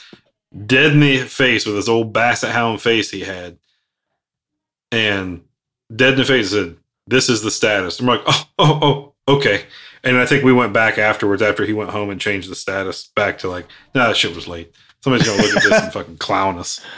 dead 0.66 0.94
in 0.94 1.00
the 1.00 1.18
face 1.18 1.64
with 1.64 1.76
his 1.76 1.88
old 1.88 2.12
basset 2.12 2.50
hound 2.50 2.82
face 2.82 3.08
he 3.08 3.20
had, 3.20 3.56
and 4.90 5.44
dead 5.94 6.14
in 6.14 6.18
the 6.18 6.24
face 6.24 6.50
said, 6.50 6.76
"This 7.06 7.28
is 7.28 7.42
the 7.42 7.52
status." 7.52 8.00
I'm 8.00 8.06
like, 8.06 8.22
"Oh, 8.26 8.48
oh, 8.58 8.78
oh, 8.82 9.34
okay." 9.36 9.66
And 10.04 10.18
I 10.18 10.26
think 10.26 10.44
we 10.44 10.52
went 10.52 10.72
back 10.72 10.98
afterwards 10.98 11.42
after 11.42 11.64
he 11.64 11.72
went 11.72 11.90
home 11.90 12.10
and 12.10 12.20
changed 12.20 12.50
the 12.50 12.54
status 12.54 13.10
back 13.16 13.38
to 13.38 13.48
like, 13.48 13.66
"Nah, 13.94 14.08
that 14.08 14.16
shit 14.16 14.34
was 14.34 14.46
late." 14.46 14.72
Somebody's 15.02 15.26
gonna 15.26 15.42
look 15.42 15.56
at 15.56 15.62
this 15.62 15.82
and 15.82 15.92
fucking 15.92 16.18
clown 16.18 16.58
us. 16.58 16.80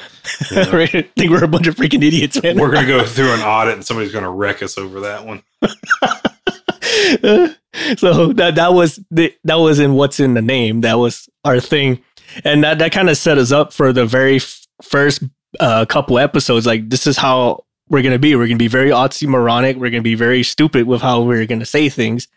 You 0.50 0.56
know? 0.56 0.80
I 0.80 0.86
think 0.86 1.30
we're 1.30 1.44
a 1.44 1.48
bunch 1.48 1.68
of 1.68 1.76
freaking 1.76 2.02
idiots, 2.02 2.42
man. 2.42 2.58
We're 2.58 2.72
gonna 2.72 2.86
go 2.86 3.04
through 3.04 3.32
an 3.32 3.40
audit 3.40 3.74
and 3.74 3.84
somebody's 3.84 4.12
gonna 4.12 4.30
wreck 4.30 4.60
us 4.60 4.76
over 4.76 5.00
that 5.00 5.24
one. 5.24 5.40
so 7.96 8.32
that 8.32 8.54
that 8.56 8.74
was 8.74 8.98
the 9.10 9.32
that 9.44 9.54
was 9.54 9.78
in 9.78 9.94
what's 9.94 10.18
in 10.18 10.34
the 10.34 10.42
name. 10.42 10.80
That 10.80 10.94
was 10.94 11.28
our 11.44 11.60
thing, 11.60 12.02
and 12.44 12.64
that 12.64 12.78
that 12.80 12.92
kind 12.92 13.08
of 13.08 13.16
set 13.16 13.38
us 13.38 13.52
up 13.52 13.72
for 13.72 13.92
the 13.92 14.04
very 14.04 14.36
f- 14.36 14.66
first 14.82 15.22
uh, 15.60 15.84
couple 15.86 16.18
episodes. 16.18 16.66
Like 16.66 16.90
this 16.90 17.06
is 17.06 17.16
how 17.16 17.64
we're 17.88 18.02
gonna 18.02 18.18
be. 18.18 18.34
We're 18.34 18.46
gonna 18.46 18.56
be 18.58 18.68
very 18.68 18.90
oxymoronic. 18.90 19.76
We're 19.76 19.90
gonna 19.90 20.02
be 20.02 20.16
very 20.16 20.42
stupid 20.42 20.86
with 20.86 21.02
how 21.02 21.22
we're 21.22 21.46
gonna 21.46 21.66
say 21.66 21.88
things, 21.88 22.28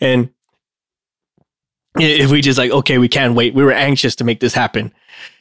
and 0.00 0.30
if 1.98 2.30
we 2.30 2.40
just 2.40 2.58
like 2.58 2.70
okay, 2.70 2.98
we 2.98 3.08
can't 3.08 3.34
wait. 3.34 3.54
We 3.54 3.64
were 3.64 3.72
anxious 3.72 4.16
to 4.16 4.24
make 4.24 4.40
this 4.40 4.54
happen, 4.54 4.92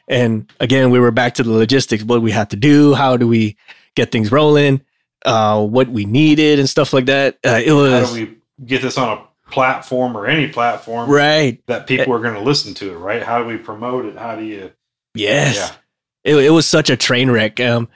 and 0.07 0.51
again, 0.59 0.91
we 0.91 0.99
were 0.99 1.11
back 1.11 1.35
to 1.35 1.43
the 1.43 1.51
logistics. 1.51 2.03
What 2.03 2.21
we 2.21 2.31
had 2.31 2.49
to 2.51 2.55
do. 2.55 2.93
How 2.93 3.17
do 3.17 3.27
we 3.27 3.57
get 3.95 4.11
things 4.11 4.31
rolling? 4.31 4.81
Uh, 5.25 5.65
what 5.65 5.87
we 5.87 6.05
needed 6.05 6.59
and 6.59 6.69
stuff 6.69 6.93
like 6.93 7.05
that. 7.05 7.37
Uh, 7.45 7.61
it 7.63 7.71
was. 7.71 8.09
How 8.09 8.15
do 8.15 8.25
we 8.25 8.37
get 8.65 8.81
this 8.81 8.97
on 8.97 9.17
a 9.17 9.21
platform 9.53 10.17
or 10.17 10.25
any 10.25 10.47
platform 10.47 11.07
right 11.09 11.61
that 11.67 11.85
people 11.85 12.11
are 12.11 12.19
going 12.19 12.33
to 12.33 12.39
listen 12.39 12.73
to 12.73 12.91
it 12.91 12.95
right 12.95 13.21
how 13.21 13.37
do 13.37 13.45
we 13.45 13.55
promote 13.55 14.03
it 14.03 14.17
how 14.17 14.35
do 14.35 14.43
you 14.43 14.71
yes 15.13 15.55
yeah. 15.55 15.75
It, 16.23 16.35
it 16.35 16.49
was 16.51 16.65
such 16.65 16.89
a 16.89 16.95
train 16.95 17.29
wreck 17.29 17.59
um 17.59 17.89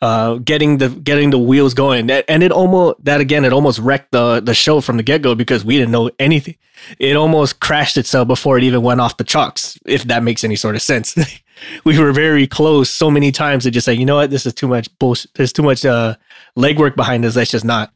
uh 0.00 0.34
getting 0.36 0.78
the 0.78 0.88
getting 0.88 1.30
the 1.30 1.38
wheels 1.38 1.74
going. 1.74 2.10
And 2.10 2.42
it 2.42 2.52
almost 2.52 3.04
that 3.04 3.20
again 3.20 3.44
it 3.44 3.52
almost 3.52 3.78
wrecked 3.78 4.12
the 4.12 4.40
the 4.40 4.54
show 4.54 4.80
from 4.80 4.96
the 4.96 5.02
get-go 5.02 5.34
because 5.34 5.64
we 5.64 5.76
didn't 5.76 5.92
know 5.92 6.10
anything. 6.18 6.56
It 6.98 7.16
almost 7.16 7.60
crashed 7.60 7.96
itself 7.96 8.28
before 8.28 8.58
it 8.58 8.64
even 8.64 8.82
went 8.82 9.00
off 9.00 9.16
the 9.16 9.24
chocks 9.24 9.78
if 9.86 10.04
that 10.04 10.22
makes 10.22 10.44
any 10.44 10.56
sort 10.56 10.76
of 10.76 10.82
sense. 10.82 11.16
We 11.84 12.00
were 12.00 12.10
very 12.10 12.48
close 12.48 12.90
so 12.90 13.12
many 13.12 13.30
times 13.30 13.62
to 13.62 13.70
just 13.70 13.84
say 13.84 13.94
you 13.94 14.04
know 14.04 14.16
what? 14.16 14.30
This 14.30 14.44
is 14.44 14.52
too 14.52 14.66
much 14.66 14.88
bullshit 14.98 15.32
there's 15.34 15.52
too 15.52 15.62
much 15.62 15.84
uh 15.84 16.16
legwork 16.56 16.96
behind 16.96 17.22
this 17.22 17.36
let's 17.36 17.52
just 17.52 17.64
not. 17.64 17.92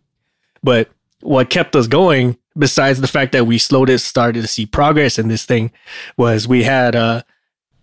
But 0.62 0.90
what 1.20 1.50
kept 1.50 1.74
us 1.76 1.86
going, 1.86 2.36
besides 2.56 3.00
the 3.00 3.08
fact 3.08 3.32
that 3.32 3.46
we 3.46 3.58
slowly 3.58 3.98
started 3.98 4.42
to 4.42 4.48
see 4.48 4.66
progress 4.66 5.18
in 5.18 5.28
this 5.28 5.44
thing, 5.44 5.72
was 6.16 6.46
we 6.46 6.62
had 6.62 6.94
uh, 6.94 7.22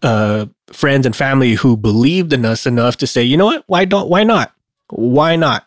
uh, 0.02 0.46
friends 0.76 1.06
and 1.06 1.16
family 1.16 1.54
who 1.54 1.78
believed 1.78 2.34
in 2.34 2.46
us 2.46 2.66
enough 2.66 2.98
to 2.98 3.08
say, 3.08 3.24
you 3.24 3.38
know 3.38 3.46
what, 3.46 3.64
why 3.68 3.86
don't, 3.86 4.10
why 4.10 4.24
not, 4.24 4.54
why 4.90 5.36
not, 5.36 5.66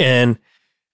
and 0.00 0.38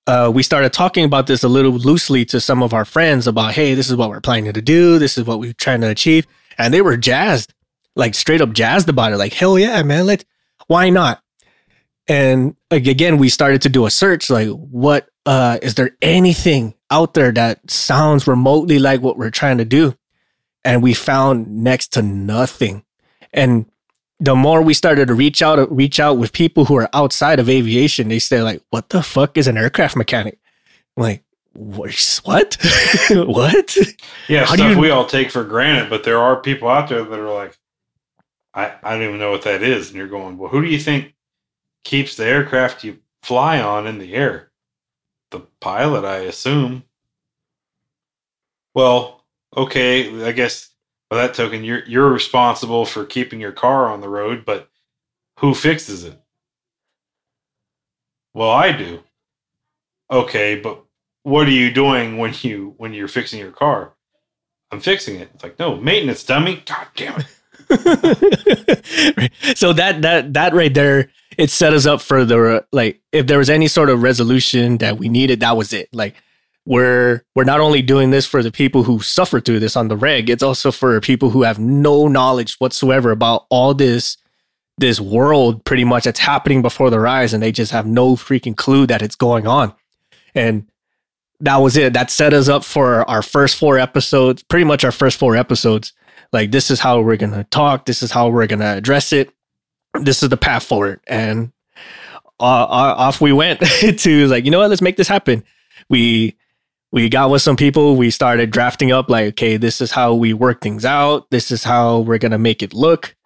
uh, 0.07 0.31
we 0.35 0.43
started 0.43 0.73
talking 0.73 1.05
about 1.05 1.27
this 1.27 1.45
a 1.45 1.49
little 1.49 1.73
loosely 1.73 2.25
to 2.25 2.41
some 2.41 2.63
of 2.63 2.75
our 2.75 2.85
friends 2.85 3.27
about, 3.27 3.53
hey, 3.55 3.75
this 3.75 3.89
is 3.89 3.97
what 3.97 4.11
we're 4.11 4.21
planning 4.21 4.53
to 4.53 4.63
do, 4.63 4.99
this 4.99 5.17
is 5.17 5.25
what 5.25 5.39
we're 5.39 5.53
trying 5.53 5.81
to 5.81 5.89
achieve, 5.89 6.27
and 6.59 6.75
they 6.75 6.83
were 6.83 6.97
jazzed, 6.97 7.55
like 7.95 8.15
straight 8.15 8.41
up 8.41 8.53
jazzed 8.53 8.89
about 8.89 9.13
it, 9.13 9.17
like 9.17 9.33
hell 9.33 9.59
yeah, 9.59 9.83
man, 9.83 10.07
let, 10.07 10.25
why 10.67 10.91
not? 10.91 11.23
And 12.09 12.57
like, 12.71 12.87
again, 12.87 13.19
we 13.19 13.29
started 13.29 13.63
to 13.63 13.69
do 13.69 13.87
a 13.87 13.91
search, 13.91 14.29
like 14.29 14.49
what 14.49 15.09
uh, 15.25 15.59
is 15.63 15.77
there 15.77 15.97
anything 16.03 16.75
out 16.91 17.15
there 17.15 17.33
that 17.33 17.71
sounds 17.71 18.27
remotely 18.27 18.79
like 18.79 19.01
what 19.01 19.17
we're 19.17 19.31
trying 19.31 19.59
to 19.59 19.65
do? 19.65 19.97
And 20.65 20.83
we 20.83 20.95
found 20.95 21.49
next 21.63 21.89
to 21.95 22.03
nothing. 22.03 22.85
And 23.33 23.67
the 24.21 24.35
more 24.35 24.63
we 24.63 24.75
started 24.75 25.09
to 25.09 25.15
reach 25.15 25.43
out, 25.43 25.75
reach 25.75 25.99
out 25.99 26.19
with 26.19 26.33
people 26.33 26.65
who 26.65 26.77
are 26.77 26.89
outside 26.93 27.41
of 27.41 27.49
aviation, 27.49 28.09
they 28.09 28.19
say 28.19 28.43
like, 28.43 28.63
"What 28.71 28.91
the 28.91 29.03
fuck 29.03 29.37
is 29.37 29.47
an 29.47 29.57
aircraft 29.57 29.97
mechanic?" 29.97 30.39
I'm 30.97 31.03
like, 31.03 31.25
what? 31.55 32.57
what? 33.11 33.77
Yeah, 34.29 34.45
How 34.45 34.55
stuff 34.55 34.75
you... 34.75 34.79
we 34.79 34.91
all 34.91 35.07
take 35.07 35.31
for 35.31 35.45
granted, 35.45 35.91
but 35.91 36.05
there 36.05 36.19
are 36.19 36.41
people 36.41 36.69
out 36.69 36.89
there 36.89 37.03
that 37.03 37.19
are 37.19 37.33
like, 37.33 37.59
I, 38.55 38.75
I 38.83 38.93
don't 38.93 39.03
even 39.03 39.19
know 39.19 39.31
what 39.31 39.43
that 39.43 39.63
is. 39.63 39.89
And 39.89 39.97
you're 39.97 40.09
going, 40.09 40.39
well, 40.39 40.51
who 40.51 40.63
do 40.63 40.69
you 40.69 40.79
think 40.79 41.15
keeps 41.85 42.17
the 42.17 42.27
aircraft 42.27 42.85
you 42.85 42.99
fly 43.23 43.61
on 43.61 43.87
in 43.87 43.99
the 43.99 44.15
air? 44.15 44.53
the 45.33 45.41
pilot, 45.61 46.05
I 46.05 46.19
assume. 46.19 46.85
Well, 48.75 49.25
okay, 49.57 50.25
I 50.25 50.33
guess 50.33 50.72
by 51.13 51.19
that 51.19 51.35
token, 51.35 51.63
you're 51.63 51.85
you're 51.85 52.11
responsible 52.11 52.87
for 52.87 53.05
keeping 53.05 53.39
your 53.39 53.53
car 53.53 53.87
on 53.87 54.01
the 54.01 54.09
road, 54.09 54.47
but 54.47 54.71
who 55.41 55.53
fixes 55.53 56.05
it? 56.05 56.19
Well, 58.33 58.49
I 58.49 58.73
do. 58.73 59.01
Okay, 60.11 60.59
but 60.59 60.83
what 61.23 61.47
are 61.47 61.51
you 61.51 61.71
doing 61.71 62.17
when 62.17 62.33
you 62.41 62.73
when 62.79 62.95
you're 62.95 63.09
fixing 63.09 63.41
your 63.41 63.53
car? 63.53 63.93
I'm 64.71 64.81
fixing 64.81 65.17
it. 65.17 65.29
It's 65.35 65.43
like, 65.43 65.59
no, 65.59 65.77
maintenance 65.77 66.25
dummy. 66.25 66.63
God 66.65 66.87
damn 66.97 67.21
it. 67.21 67.27
so 69.59 69.75
that 69.75 70.01
that 70.01 70.33
that 70.33 70.55
right 70.55 70.73
there 70.73 71.11
it 71.37 71.51
set 71.51 71.75
us 71.75 71.85
up 71.85 72.01
for 72.01 72.25
the 72.25 72.65
like 72.73 73.03
if 73.13 73.27
there 73.27 73.37
was 73.37 73.51
any 73.51 73.69
sort 73.69 73.91
of 73.91 74.03
resolution 74.03 74.79
that 74.79 74.97
we 74.97 75.11
needed, 75.11 75.41
that 75.41 75.59
was 75.59 75.75
it. 75.75 75.91
Like 75.93 76.15
we're 76.65 77.25
we're 77.35 77.45
not 77.45 77.61
only 77.61 77.83
doing 77.83 78.11
this 78.11 78.27
for 78.27 78.43
the 78.43 78.53
people 78.53 78.85
who 78.85 79.01
suffer 79.01 79.41
through 79.41 79.61
this 79.61 79.77
on 79.77 79.89
the 79.89 79.97
reg, 79.97 80.31
it's 80.31 80.43
also 80.43 80.71
for 80.71 81.01
people 81.01 81.31
who 81.31 81.43
have 81.43 81.59
no 81.59 82.09
knowledge 82.09 82.57
whatsoever 82.57 83.11
about 83.11 83.47
all 83.51 83.75
this 83.75 84.17
this 84.79 85.01
world 85.01 85.65
pretty 85.65 85.85
much 85.85 86.05
that's 86.05 86.21
happening 86.21 86.63
before 86.63 86.91
their 86.91 87.07
eyes 87.07 87.35
and 87.35 87.43
they 87.43 87.53
just 87.53 87.73
have 87.73 87.87
no 87.87 88.17
freaking 88.17 88.57
clue 88.57 88.87
that 88.87 89.03
it's 89.03 89.17
going 89.17 89.47
on. 89.47 89.73
And 90.35 90.67
that 91.41 91.59
was 91.59 91.77
it. 91.77 91.93
That 91.93 92.11
set 92.11 92.33
us 92.33 92.49
up 92.49 92.65
for 92.65 93.09
our 93.09 93.23
first 93.23 93.57
four 93.57 93.79
episodes, 93.79 94.43
pretty 94.43 94.65
much 94.65 94.85
our 94.85 94.93
first 94.93 95.19
four 95.19 95.37
episodes. 95.37 95.93
Like 96.33 96.53
this 96.53 96.71
is 96.71 96.81
how 96.81 97.01
we're 97.03 97.17
going 97.17 97.33
to 97.33 97.45
talk, 97.45 97.85
this 97.85 98.03
is 98.03 98.11
how 98.11 98.29
we're 98.29 98.47
going 98.47 98.61
to 98.61 98.77
address 98.77 99.13
it 99.13 99.33
this 100.01 100.23
is 100.23 100.29
the 100.29 100.37
path 100.37 100.65
forward. 100.65 101.01
And 101.07 101.53
uh, 102.41 102.65
uh 102.65 102.95
off 102.97 103.21
we 103.21 103.33
went 103.33 103.61
to 103.99 104.27
like, 104.27 104.45
you 104.45 104.51
know 104.51 104.59
what, 104.59 104.71
let's 104.71 104.83
make 104.83 104.97
this 104.97 105.09
happen. 105.09 105.45
We 105.89 106.37
we 106.93 107.09
got 107.09 107.31
with 107.31 107.43
some 107.43 107.57
people. 107.57 107.97
We 107.97 108.11
started 108.11 108.51
drafting 108.51 108.93
up 108.93 109.09
like, 109.09 109.29
okay, 109.29 109.57
this 109.57 109.81
is 109.81 109.91
how 109.91 110.15
we 110.15 110.35
work 110.35 110.61
things 110.61 110.85
out. 110.85 111.31
This 111.31 111.51
is 111.51 111.65
how 111.65 112.01
we're 112.01 112.19
gonna 112.19 112.39
make 112.39 112.63
it 112.63 112.75
look. 112.75 113.17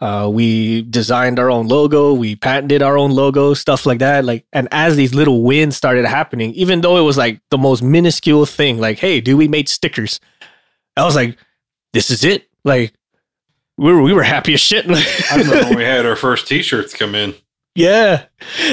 Uh, 0.00 0.30
we 0.32 0.82
designed 0.82 1.38
our 1.38 1.50
own 1.50 1.68
logo. 1.68 2.14
We 2.14 2.34
patented 2.34 2.80
our 2.80 2.96
own 2.96 3.10
logo, 3.10 3.52
stuff 3.52 3.84
like 3.84 3.98
that. 3.98 4.24
Like, 4.24 4.46
and 4.52 4.66
as 4.72 4.96
these 4.96 5.14
little 5.14 5.42
wins 5.42 5.76
started 5.76 6.06
happening, 6.06 6.52
even 6.54 6.80
though 6.80 6.96
it 6.96 7.02
was 7.02 7.18
like 7.18 7.40
the 7.50 7.58
most 7.58 7.82
minuscule 7.82 8.46
thing, 8.46 8.78
like, 8.78 8.98
hey, 8.98 9.20
dude, 9.20 9.36
we 9.36 9.48
made 9.48 9.68
stickers. 9.68 10.18
I 10.96 11.04
was 11.04 11.14
like, 11.14 11.36
this 11.92 12.10
is 12.10 12.24
it. 12.24 12.48
Like, 12.64 12.94
we 13.76 13.92
were 13.92 14.02
we 14.02 14.14
were 14.14 14.22
happy 14.22 14.54
as 14.54 14.60
shit. 14.60 14.86
I 15.30 15.36
remember 15.36 15.64
when 15.68 15.76
we 15.76 15.84
had 15.84 16.06
our 16.06 16.16
first 16.16 16.48
T-shirts 16.48 16.94
come 16.94 17.14
in. 17.14 17.34
yeah, 17.74 18.24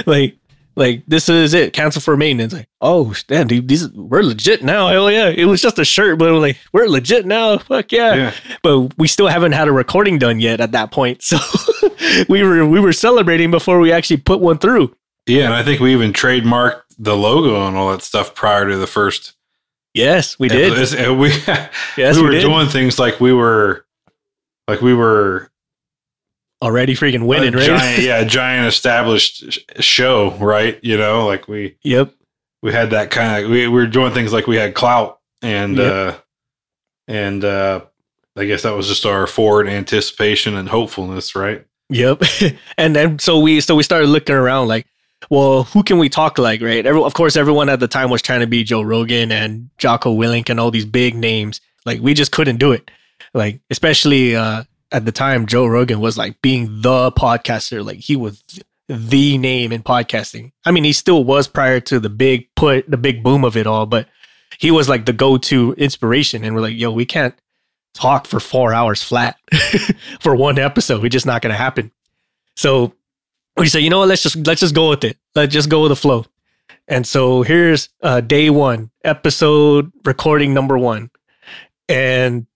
like 0.05 0.37
like 0.77 1.03
this 1.07 1.27
is 1.27 1.53
it. 1.55 1.73
Cancel 1.73 2.01
for 2.01 2.15
maintenance. 2.15 2.53
Like, 2.53 2.69
oh 2.79 3.13
damn, 3.27 3.47
dude, 3.47 3.67
these 3.67 3.89
we're 3.91 4.21
legit 4.21 4.63
now. 4.63 4.87
Hell 4.87 5.11
yeah! 5.11 5.27
It 5.27 5.45
was 5.45 5.59
just 5.61 5.79
a 5.79 5.83
shirt, 5.83 6.19
but 6.19 6.31
like 6.33 6.55
we're 6.71 6.87
legit 6.87 7.25
now. 7.25 7.57
Fuck 7.57 7.91
yeah. 7.91 8.13
Yeah. 8.15 8.33
But 8.61 8.95
we 8.97 9.07
still 9.07 9.27
haven't 9.27 9.53
had 9.53 9.67
a 9.67 9.71
recording 9.71 10.19
done 10.19 10.39
yet 10.39 10.61
at 10.61 10.71
that 10.73 10.91
point. 10.91 11.23
So 11.23 11.37
we 12.29 12.43
were 12.43 12.65
we 12.65 12.79
were 12.79 12.93
celebrating 12.93 13.49
before 13.51 13.79
we 13.79 13.91
actually 13.91 14.17
put 14.17 14.39
one 14.39 14.59
through. 14.59 14.95
Yeah, 15.25 15.45
and 15.45 15.53
I 15.55 15.63
think 15.63 15.81
we 15.81 15.91
even 15.93 16.13
trademarked 16.13 16.81
the 16.99 17.17
logo 17.17 17.67
and 17.67 17.75
all 17.75 17.91
that 17.91 18.03
stuff 18.03 18.33
prior 18.35 18.69
to 18.69 18.77
the 18.77 18.87
first. 18.87 19.33
Yes, 19.95 20.37
we 20.37 20.47
did. 20.47 20.93
And 20.93 21.19
we 21.19 21.29
Yes, 21.97 22.15
we 22.15 22.21
we 22.21 22.21
were 22.21 22.31
did. 22.31 22.41
doing 22.41 22.67
things 22.67 22.99
like 22.99 23.19
we 23.19 23.33
were, 23.33 23.83
like 24.67 24.81
we 24.81 24.93
were 24.93 25.49
Already 26.61 26.95
freaking 26.95 27.27
winning, 27.27 27.53
a 27.53 27.57
right? 27.57 27.65
giant, 27.67 28.01
yeah, 28.03 28.23
giant 28.23 28.67
established 28.67 29.59
show, 29.79 30.31
right? 30.37 30.79
You 30.83 30.97
know, 30.97 31.27
like 31.27 31.47
we 31.47 31.77
Yep. 31.83 32.13
we 32.63 32.71
had 32.71 32.89
that 32.91 33.11
kind 33.11 33.43
of 33.45 33.51
we, 33.51 33.67
we 33.67 33.69
were 33.69 33.85
doing 33.85 34.11
things 34.13 34.33
like 34.33 34.47
we 34.47 34.55
had 34.55 34.73
clout 34.73 35.19
and 35.43 35.77
Yep. 35.77 35.93
uh 36.15 36.17
and 37.07 37.45
uh 37.45 37.81
I 38.35 38.45
guess 38.45 38.63
that 38.63 38.75
was 38.75 38.87
just 38.87 39.05
our 39.05 39.25
forward 39.27 39.67
anticipation 39.67 40.55
and 40.55 40.69
hopefulness, 40.69 41.35
right? 41.35 41.65
Yep. 41.89 42.23
and 42.77 42.95
then 42.95 43.19
so 43.19 43.39
we 43.39 43.61
so 43.61 43.75
we 43.75 43.83
started 43.83 44.07
looking 44.07 44.35
around 44.35 44.67
like, 44.67 44.85
well, 45.29 45.63
who 45.63 45.83
can 45.83 45.97
we 45.99 46.09
talk 46.09 46.37
like, 46.37 46.61
right? 46.61 46.85
Every, 46.85 47.01
of 47.01 47.13
course, 47.13 47.35
everyone 47.35 47.69
at 47.69 47.79
the 47.79 47.87
time 47.87 48.09
was 48.09 48.21
trying 48.21 48.41
to 48.41 48.47
be 48.47 48.63
Joe 48.63 48.81
Rogan 48.81 49.31
and 49.31 49.69
Jocko 49.77 50.15
Willink 50.15 50.49
and 50.49 50.59
all 50.59 50.69
these 50.71 50.85
big 50.85 51.15
names. 51.15 51.61
Like 51.85 51.99
we 52.01 52.13
just 52.13 52.31
couldn't 52.31 52.57
do 52.57 52.71
it. 52.71 52.89
Like 53.33 53.59
especially 53.69 54.35
uh, 54.35 54.63
at 54.91 55.05
the 55.05 55.11
time, 55.11 55.45
Joe 55.45 55.65
Rogan 55.65 55.99
was 55.99 56.17
like 56.17 56.41
being 56.41 56.81
the 56.81 57.11
podcaster. 57.11 57.85
Like 57.85 57.97
he 57.97 58.15
was 58.15 58.43
the 58.87 59.37
name 59.37 59.71
in 59.71 59.83
podcasting. 59.83 60.51
I 60.65 60.71
mean, 60.71 60.83
he 60.83 60.93
still 60.93 61.23
was 61.23 61.47
prior 61.47 61.79
to 61.81 61.99
the 61.99 62.09
big 62.09 62.47
put, 62.55 62.89
the 62.89 62.97
big 62.97 63.23
boom 63.23 63.43
of 63.43 63.57
it 63.57 63.67
all, 63.67 63.85
but 63.85 64.07
he 64.59 64.71
was 64.71 64.87
like 64.87 65.05
the 65.05 65.13
go-to 65.13 65.73
inspiration. 65.73 66.43
And 66.43 66.55
we're 66.55 66.61
like, 66.61 66.77
yo, 66.77 66.91
we 66.91 67.05
can't 67.05 67.35
talk 67.93 68.27
for 68.27 68.39
four 68.39 68.73
hours 68.73 69.03
flat 69.03 69.37
for 70.19 70.35
one 70.35 70.57
episode. 70.57 71.01
We're 71.01 71.09
just 71.09 71.25
not 71.25 71.41
to 71.41 71.53
happen. 71.53 71.91
So 72.55 72.93
we 73.57 73.67
say, 73.67 73.81
you 73.81 73.89
know 73.89 73.99
what? 73.99 74.07
Let's 74.07 74.23
just 74.23 74.35
let's 74.47 74.61
just 74.61 74.75
go 74.75 74.89
with 74.89 75.03
it. 75.03 75.17
Let's 75.35 75.53
just 75.53 75.69
go 75.69 75.81
with 75.81 75.89
the 75.89 75.95
flow. 75.95 76.25
And 76.87 77.05
so 77.05 77.41
here's 77.41 77.89
uh, 78.01 78.21
day 78.21 78.49
one, 78.49 78.91
episode 79.03 79.91
recording 80.05 80.53
number 80.53 80.77
one, 80.77 81.11
and 81.89 82.47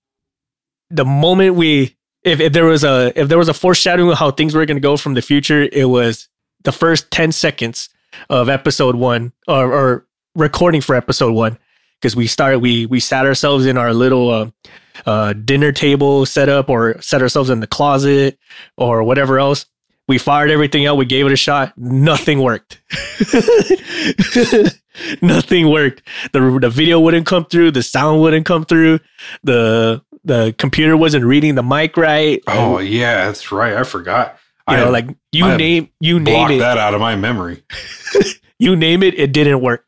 the 0.89 1.06
moment 1.06 1.56
we, 1.56 1.98
if, 2.23 2.39
if 2.39 2.53
there 2.53 2.65
was 2.65 2.84
a 2.84 3.12
if 3.19 3.29
there 3.29 3.38
was 3.38 3.49
a 3.49 3.53
foreshadowing 3.53 4.12
of 4.12 4.17
how 4.17 4.31
things 4.31 4.53
were 4.53 4.65
going 4.65 4.77
to 4.77 4.81
go 4.81 4.97
from 4.97 5.13
the 5.13 5.21
future, 5.21 5.67
it 5.71 5.89
was 5.89 6.27
the 6.63 6.71
first 6.71 7.10
ten 7.12 7.31
seconds 7.31 7.89
of 8.29 8.49
episode 8.49 8.95
one 8.95 9.31
or, 9.47 9.73
or 9.73 10.05
recording 10.36 10.81
for 10.81 10.95
episode 10.95 11.34
one 11.34 11.57
because 11.99 12.15
we 12.15 12.27
started 12.27 12.60
we 12.60 12.86
we 12.86 12.99
sat 12.99 13.25
ourselves 13.25 13.65
in 13.65 13.77
our 13.77 13.93
little 13.93 14.29
uh, 14.29 14.49
uh, 15.05 15.34
dinner 15.34 15.71
table 15.71 16.25
setup 16.25 16.69
or 16.69 17.01
set 17.01 17.21
ourselves 17.21 17.49
in 17.49 17.60
the 17.60 17.67
closet 17.67 18.38
or 18.77 19.03
whatever 19.03 19.39
else. 19.39 19.65
We 20.07 20.17
fired 20.17 20.51
everything 20.51 20.86
out. 20.86 20.97
We 20.97 21.05
gave 21.05 21.25
it 21.25 21.31
a 21.31 21.38
shot. 21.38 21.77
Nothing 21.77 22.41
worked. 22.41 22.81
Nothing 25.21 25.69
worked. 25.69 26.01
The 26.34 26.60
the 26.62 26.69
video 26.69 26.99
wouldn't 26.99 27.25
come 27.25 27.45
through. 27.45 27.71
The 27.71 27.84
sound 27.84 28.21
wouldn't 28.21 28.45
come 28.45 28.65
through. 28.65 28.99
The 29.43 30.01
the 30.23 30.53
computer 30.57 30.95
wasn't 30.95 31.25
reading 31.25 31.55
the 31.55 31.63
mic 31.63 31.97
right. 31.97 32.41
Oh 32.47 32.79
yeah, 32.79 33.25
that's 33.25 33.51
right. 33.51 33.73
I 33.73 33.84
forgot. 33.84 34.38
you 34.67 34.75
I 34.75 34.77
know, 34.77 34.84
had 34.86 34.91
like 34.91 35.07
you 35.31 35.45
I 35.45 35.57
name 35.57 35.89
you 35.99 36.19
name 36.19 36.51
it. 36.51 36.60
that 36.60 36.77
out 36.77 36.93
of 36.93 37.01
my 37.01 37.15
memory. 37.15 37.63
you 38.60 38.75
name 38.75 39.03
it, 39.03 39.17
it 39.19 39.34
didn't 39.34 39.62
work. 39.62 39.86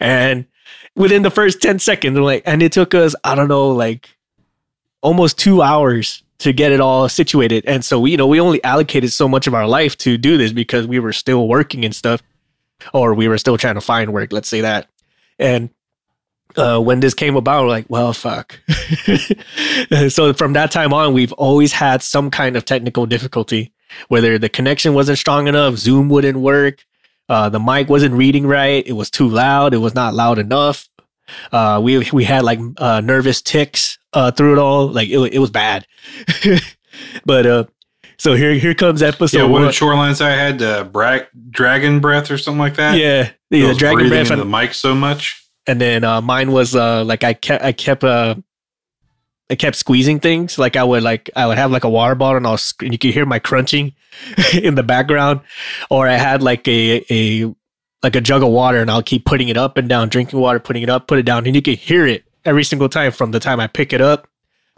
And 0.00 0.46
within 0.94 1.22
the 1.22 1.30
first 1.30 1.60
10 1.62 1.78
seconds, 1.78 2.18
like, 2.18 2.42
and 2.46 2.62
it 2.62 2.72
took 2.72 2.94
us, 2.94 3.14
I 3.24 3.34
don't 3.34 3.48
know, 3.48 3.70
like 3.70 4.16
almost 5.00 5.38
two 5.38 5.62
hours 5.62 6.22
to 6.38 6.52
get 6.52 6.72
it 6.72 6.80
all 6.80 7.08
situated. 7.08 7.64
And 7.66 7.84
so 7.84 8.00
we, 8.00 8.12
you 8.12 8.16
know, 8.16 8.26
we 8.26 8.40
only 8.40 8.62
allocated 8.64 9.12
so 9.12 9.28
much 9.28 9.46
of 9.46 9.54
our 9.54 9.66
life 9.66 9.96
to 9.98 10.16
do 10.18 10.36
this 10.36 10.52
because 10.52 10.86
we 10.86 10.98
were 10.98 11.12
still 11.12 11.48
working 11.48 11.84
and 11.84 11.94
stuff, 11.94 12.22
or 12.92 13.14
we 13.14 13.28
were 13.28 13.38
still 13.38 13.58
trying 13.58 13.74
to 13.76 13.80
find 13.80 14.12
work, 14.12 14.32
let's 14.32 14.48
say 14.48 14.60
that. 14.60 14.88
And 15.38 15.70
uh, 16.56 16.78
when 16.80 17.00
this 17.00 17.14
came 17.14 17.36
about, 17.36 17.64
we're 17.64 17.68
like, 17.68 17.86
well, 17.88 18.12
fuck. 18.12 18.58
so 20.08 20.32
from 20.32 20.52
that 20.54 20.70
time 20.70 20.92
on, 20.92 21.12
we've 21.12 21.32
always 21.32 21.72
had 21.72 22.02
some 22.02 22.30
kind 22.30 22.56
of 22.56 22.64
technical 22.64 23.06
difficulty, 23.06 23.72
whether 24.08 24.38
the 24.38 24.48
connection 24.48 24.94
wasn't 24.94 25.18
strong 25.18 25.48
enough, 25.48 25.76
Zoom 25.76 26.08
wouldn't 26.08 26.38
work, 26.38 26.84
uh, 27.28 27.48
the 27.48 27.60
mic 27.60 27.88
wasn't 27.88 28.14
reading 28.14 28.46
right. 28.46 28.86
It 28.86 28.92
was 28.92 29.10
too 29.10 29.28
loud. 29.28 29.74
It 29.74 29.78
was 29.78 29.94
not 29.94 30.14
loud 30.14 30.38
enough. 30.38 30.88
Uh, 31.50 31.80
we 31.82 32.06
we 32.12 32.24
had 32.24 32.44
like 32.44 32.58
uh, 32.76 33.00
nervous 33.00 33.40
ticks 33.40 33.98
uh, 34.12 34.30
through 34.30 34.54
it 34.54 34.58
all. 34.58 34.88
Like 34.88 35.08
it, 35.08 35.18
it 35.32 35.38
was 35.38 35.50
bad. 35.50 35.86
but 37.24 37.46
uh, 37.46 37.64
so 38.18 38.34
here 38.34 38.52
here 38.54 38.74
comes 38.74 39.02
episode 39.02 39.38
yeah, 39.38 39.44
what 39.44 39.52
one. 39.52 39.62
did 39.62 39.74
Shoreline 39.74 40.14
say? 40.14 40.26
I 40.26 40.36
had 40.36 40.60
uh, 40.60 40.84
bra- 40.84 41.20
dragon 41.48 42.00
breath 42.00 42.30
or 42.30 42.36
something 42.36 42.58
like 42.58 42.76
that. 42.76 42.98
yeah, 42.98 43.30
yeah, 43.50 43.72
dragon 43.72 44.08
breath, 44.08 44.30
and, 44.30 44.40
the 44.40 44.44
mic 44.44 44.74
so 44.74 44.94
much. 44.94 45.41
And 45.66 45.80
then 45.80 46.04
uh, 46.04 46.20
mine 46.20 46.52
was 46.52 46.74
uh, 46.74 47.04
like 47.04 47.24
I 47.24 47.34
kept 47.34 47.64
I 47.64 47.72
kept 47.72 48.04
uh, 48.04 48.34
I 49.50 49.54
kept 49.54 49.76
squeezing 49.76 50.20
things. 50.20 50.58
Like 50.58 50.76
I 50.76 50.84
would 50.84 51.02
like 51.02 51.30
I 51.36 51.46
would 51.46 51.58
have 51.58 51.70
like 51.70 51.84
a 51.84 51.90
water 51.90 52.14
bottle, 52.14 52.36
and 52.38 52.46
I 52.46 52.50
was 52.52 52.74
and 52.80 52.92
you 52.92 52.98
could 52.98 53.12
hear 53.12 53.26
my 53.26 53.38
crunching 53.38 53.94
in 54.54 54.74
the 54.74 54.82
background, 54.82 55.40
or 55.90 56.08
I 56.08 56.14
had 56.14 56.42
like 56.42 56.66
a 56.68 57.04
a 57.10 57.54
like 58.02 58.16
a 58.16 58.20
jug 58.20 58.42
of 58.42 58.48
water, 58.48 58.78
and 58.80 58.90
I'll 58.90 59.02
keep 59.02 59.24
putting 59.24 59.48
it 59.48 59.56
up 59.56 59.76
and 59.76 59.88
down, 59.88 60.08
drinking 60.08 60.38
water, 60.40 60.58
putting 60.58 60.82
it 60.82 60.88
up, 60.90 61.06
put 61.06 61.18
it 61.18 61.24
down, 61.24 61.46
and 61.46 61.54
you 61.54 61.62
could 61.62 61.78
hear 61.78 62.06
it 62.06 62.24
every 62.44 62.64
single 62.64 62.88
time 62.88 63.12
from 63.12 63.30
the 63.30 63.38
time 63.40 63.60
I 63.60 63.66
pick 63.68 63.92
it 63.92 64.00
up 64.00 64.26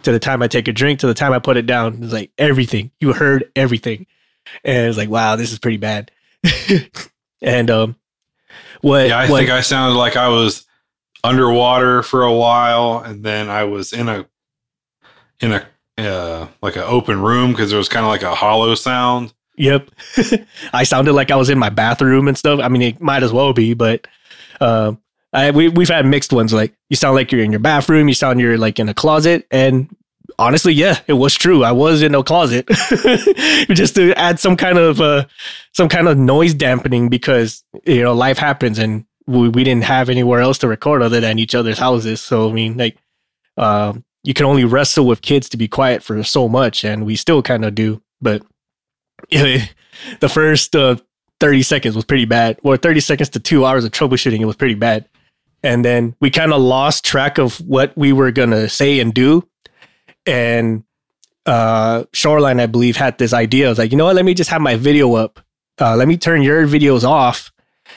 to 0.03 0.13
the 0.13 0.19
time 0.19 0.43
I 0.43 0.49
take 0.49 0.69
a 0.69 0.73
drink 0.73 1.01
to 1.01 1.07
the 1.07 1.15
time 1.15 1.33
I 1.33 1.39
put 1.39 1.57
it 1.57 1.65
down. 1.65 2.03
It's 2.03 2.13
like 2.13 2.31
everything 2.37 2.91
you 3.01 3.13
heard 3.15 3.51
everything, 3.57 4.07
and 4.65 4.89
it's 4.89 4.99
like 4.99 5.09
wow, 5.09 5.37
this 5.37 5.53
is 5.53 5.59
pretty 5.59 5.79
bad. 5.79 6.11
and 7.41 7.71
um, 7.71 7.97
what? 8.83 9.09
Yeah, 9.09 9.19
I 9.19 9.31
what- 9.31 9.39
think 9.39 9.51
I 9.51 9.61
sounded 9.63 9.97
like 9.97 10.17
I 10.17 10.29
was 10.29 10.67
underwater 11.25 12.03
for 12.03 12.23
a 12.23 12.33
while, 12.33 12.99
and 12.99 13.25
then 13.25 13.49
I 13.49 13.65
was 13.65 13.93
in 13.93 14.09
a 14.09 14.27
in 15.41 15.53
a 15.53 15.67
uh, 15.99 16.49
like 16.63 16.77
an 16.77 16.83
open 16.83 17.21
room 17.21 17.51
because 17.51 17.71
there 17.71 17.79
was 17.79 17.89
kind 17.89 18.05
of 18.05 18.11
like 18.11 18.23
a 18.23 18.35
hollow 18.35 18.75
sound. 18.75 19.33
Yep. 19.57 19.91
I 20.73 20.85
sounded 20.85 21.13
like 21.15 21.31
I 21.31 21.37
was 21.37 21.51
in 21.51 21.59
my 21.59 21.71
bathroom 21.71 22.29
and 22.29 22.37
stuff. 22.37 22.61
I 22.61 22.69
mean, 22.69 22.83
it 22.83 23.01
might 23.01 23.23
as 23.23 23.33
well 23.33 23.53
be, 23.53 23.75
but 23.75 24.07
um, 24.61 25.01
I 25.33 25.51
we 25.51 25.69
we've 25.69 25.89
had 25.89 26.07
mixed 26.07 26.33
ones. 26.33 26.53
Like 26.53 26.75
you 26.91 26.97
sound 26.97 27.17
like 27.17 27.33
you're 27.33 27.43
in 27.43 27.51
your 27.51 27.61
bathroom, 27.61 28.09
you 28.09 28.15
sound 28.15 28.41
you're 28.41 28.59
like 28.59 28.79
in 28.79 28.89
a 28.89 28.95
closet, 28.95 29.47
and 29.51 29.95
honestly, 30.39 30.73
yeah, 30.73 31.01
it 31.07 31.15
was 31.15 31.35
true. 31.35 31.65
I 31.65 31.73
was 31.73 32.03
in 32.03 32.15
a 32.15 32.23
closet, 32.23 32.67
just 33.71 33.95
to 33.97 34.13
add 34.19 34.41
some 34.41 34.57
kind 34.57 34.79
of 34.79 35.01
uh, 35.01 35.27
some 35.73 35.89
kind 35.89 36.09
of 36.09 36.19
noise 36.19 36.55
dampening 36.55 37.09
because 37.09 37.63
you 37.85 38.03
know 38.03 38.15
life 38.15 38.39
happens 38.39 38.79
and 38.79 39.05
we, 39.27 39.49
we 39.49 39.65
didn't 39.65 39.85
have 39.85 40.09
anywhere 40.09 40.41
else 40.41 40.59
to 40.59 40.69
record 40.69 41.03
other 41.03 41.21
than 41.21 41.39
each 41.39 41.55
other's 41.55 41.79
houses. 41.79 42.21
So 42.21 42.51
I 42.51 42.53
mean, 42.53 42.77
like, 42.77 42.97
um, 43.57 44.05
you 44.23 44.35
can 44.35 44.47
only 44.47 44.65
wrestle 44.65 45.07
with 45.07 45.23
kids 45.23 45.49
to 45.51 45.57
be 45.57 45.69
quiet 45.69 46.03
for 46.03 46.23
so 46.23 46.49
much, 46.49 46.85
and 46.85 47.05
we 47.05 47.17
still 47.17 47.43
kind 47.43 47.65
of 47.65 47.75
do, 47.75 48.03
but 48.21 48.43
the 49.31 50.29
first 50.29 50.75
uh, 50.75 50.97
30 51.41 51.63
seconds 51.63 51.95
was 51.95 52.05
pretty 52.05 52.25
bad. 52.25 52.59
Or 52.63 52.77
30 52.77 53.01
seconds 53.01 53.29
to 53.31 53.41
two 53.41 53.67
hours 53.67 53.85
of 53.85 53.93
troubleshooting, 53.93 54.41
it 54.41 54.47
was 54.47 54.57
pretty 54.57 54.75
bad. 54.75 55.09
And 55.63 55.85
then 55.85 56.15
we 56.21 56.31
kind 56.31 56.53
of 56.53 56.61
lost 56.61 57.05
track 57.05 57.39
of 57.39 57.59
what 57.61 57.97
we 57.97 58.13
were 58.13 58.33
to 58.33 58.69
say 58.69 59.01
and 59.01 59.15
do. 59.15 59.49
And 60.27 60.85
uh, 61.47 62.05
Shoreline, 62.13 62.61
I 62.61 62.67
believe, 62.67 62.97
had 62.97 63.19
this 63.19 63.33
idea. 63.33 63.67
I 63.67 63.69
was 63.71 63.79
like, 63.79 63.91
you 63.91 63.99
know 63.99 64.05
what? 64.05 64.17
Let 64.17 64.25
me 64.25 64.35
just 64.35 64.51
have 64.51 64.61
my 64.61 64.77
video 64.77 65.15
up. 65.15 65.41
Uh, 65.81 65.97
let 65.97 66.07
me 66.07 66.17
turn 66.17 66.43
your 66.43 66.67
videos 66.67 67.05
off 67.05 67.51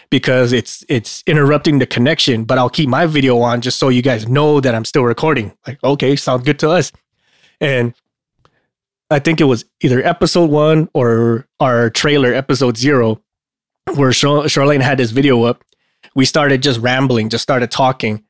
because 0.09 0.53
it's 0.53 0.83
it's 0.89 1.23
interrupting 1.27 1.79
the 1.79 1.85
connection. 1.85 2.43
But 2.43 2.57
I'll 2.57 2.69
keep 2.69 2.89
my 2.89 3.05
video 3.05 3.39
on 3.39 3.61
just 3.61 3.79
so 3.79 3.89
you 3.89 4.01
guys 4.01 4.27
know 4.27 4.59
that 4.59 4.75
I'm 4.75 4.85
still 4.85 5.03
recording. 5.03 5.55
Like, 5.65 5.83
okay, 5.83 6.15
sounds 6.15 6.43
good 6.43 6.59
to 6.59 6.69
us. 6.69 6.91
And 7.61 7.93
I 9.09 9.19
think 9.19 9.39
it 9.39 9.45
was 9.45 9.65
either 9.81 10.03
episode 10.05 10.49
one 10.49 10.89
or 10.93 11.47
our 11.59 11.89
trailer, 11.89 12.33
episode 12.33 12.77
zero, 12.77 13.21
where 13.95 14.11
Char- 14.11 14.49
Shoreline 14.49 14.81
had 14.81 14.97
this 14.97 15.11
video 15.11 15.43
up. 15.43 15.63
We 16.15 16.25
started 16.25 16.61
just 16.61 16.79
rambling, 16.79 17.29
just 17.29 17.43
started 17.43 17.71
talking. 17.71 18.23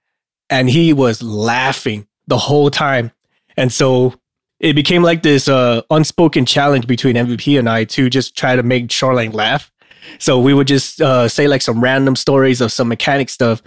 and 0.50 0.70
he 0.70 0.94
was 0.94 1.22
laughing 1.22 2.08
the 2.28 2.38
whole 2.38 2.70
time. 2.70 3.12
And 3.58 3.72
so 3.74 4.14
it 4.60 4.74
became 4.74 5.04
like 5.04 5.24
this 5.24 5.48
uh, 5.50 5.82
unspoken 5.90 6.46
challenge 6.46 6.88
between 6.88 7.16
MVP 7.16 7.58
and 7.60 7.68
I 7.70 7.84
to 7.86 8.10
just 8.10 8.38
try 8.38 8.56
to 8.56 8.64
make 8.64 8.92
Shoreline 8.92 9.32
laugh. 9.32 9.72
So 10.20 10.40
we 10.40 10.54
would 10.54 10.68
just 10.68 11.02
uh, 11.02 11.28
say 11.28 11.48
like 11.48 11.62
some 11.62 11.82
random 11.82 12.16
stories 12.16 12.62
of 12.62 12.72
some 12.72 12.88
mechanic 12.88 13.30
stuff, 13.30 13.62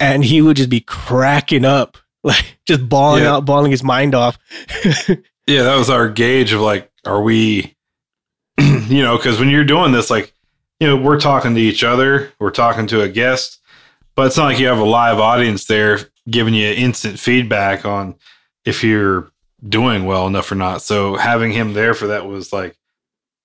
and 0.00 0.24
he 0.24 0.42
would 0.42 0.56
just 0.56 0.70
be 0.70 0.80
cracking 0.80 1.64
up, 1.64 1.96
like 2.22 2.58
just 2.66 2.88
bawling 2.88 3.22
Yeah. 3.24 3.34
out, 3.36 3.44
bawling 3.44 3.70
his 3.70 3.82
mind 3.82 4.14
off. 4.14 4.38
Yeah, 5.46 5.62
that 5.62 5.76
was 5.76 5.88
our 5.88 6.10
gauge 6.10 6.52
of 6.52 6.60
like, 6.60 6.90
are 7.06 7.22
we, 7.22 7.74
you 8.58 9.02
know, 9.02 9.16
because 9.16 9.40
when 9.40 9.48
you're 9.48 9.64
doing 9.64 9.92
this, 9.92 10.10
like, 10.10 10.34
you 10.78 10.86
know, 10.86 10.94
we're 10.96 11.18
talking 11.18 11.54
to 11.54 11.60
each 11.60 11.82
other, 11.82 12.30
we're 12.38 12.50
talking 12.50 12.86
to 12.88 13.00
a 13.00 13.08
guest, 13.08 13.58
but 14.14 14.26
it's 14.26 14.36
not 14.36 14.44
like 14.44 14.58
you 14.58 14.66
have 14.66 14.78
a 14.78 14.84
live 14.84 15.18
audience 15.18 15.64
there 15.64 16.00
giving 16.28 16.52
you 16.52 16.68
instant 16.68 17.18
feedback 17.18 17.86
on 17.86 18.14
if 18.66 18.84
you're 18.84 19.30
doing 19.66 20.04
well 20.04 20.26
enough 20.26 20.52
or 20.52 20.54
not. 20.54 20.82
So 20.82 21.16
having 21.16 21.52
him 21.52 21.72
there 21.72 21.94
for 21.94 22.08
that 22.08 22.26
was 22.26 22.52
like 22.52 22.76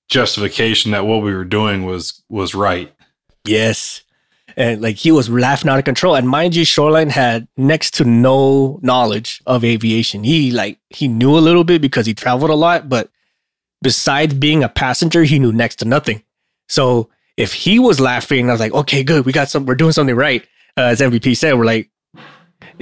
justification 0.09 0.91
that 0.91 1.05
what 1.05 1.23
we 1.23 1.33
were 1.33 1.45
doing 1.45 1.85
was 1.85 2.23
was 2.29 2.55
right. 2.55 2.93
Yes. 3.45 4.03
And 4.55 4.81
like 4.81 4.97
he 4.97 5.11
was 5.11 5.29
laughing 5.29 5.69
out 5.69 5.79
of 5.79 5.85
control. 5.85 6.15
And 6.15 6.29
mind 6.29 6.55
you, 6.55 6.63
Shoreline 6.63 7.09
had 7.09 7.47
next 7.57 7.95
to 7.95 8.03
no 8.03 8.79
knowledge 8.83 9.41
of 9.47 9.63
aviation. 9.63 10.23
He 10.23 10.51
like 10.51 10.79
he 10.89 11.07
knew 11.07 11.37
a 11.37 11.39
little 11.39 11.63
bit 11.63 11.81
because 11.81 12.05
he 12.05 12.13
traveled 12.13 12.51
a 12.51 12.55
lot, 12.55 12.87
but 12.87 13.09
besides 13.81 14.33
being 14.33 14.63
a 14.63 14.69
passenger, 14.69 15.23
he 15.23 15.39
knew 15.39 15.51
next 15.51 15.77
to 15.77 15.85
nothing. 15.85 16.23
So 16.69 17.09
if 17.37 17.53
he 17.53 17.79
was 17.79 17.99
laughing, 17.99 18.49
I 18.49 18.53
was 18.53 18.59
like, 18.59 18.73
okay, 18.73 19.03
good, 19.03 19.25
we 19.25 19.31
got 19.31 19.49
some, 19.49 19.65
we're 19.65 19.75
doing 19.75 19.91
something 19.91 20.15
right. 20.15 20.43
Uh, 20.77 20.83
as 20.83 21.01
MVP 21.01 21.37
said, 21.37 21.53
we're 21.53 21.65
like, 21.65 21.89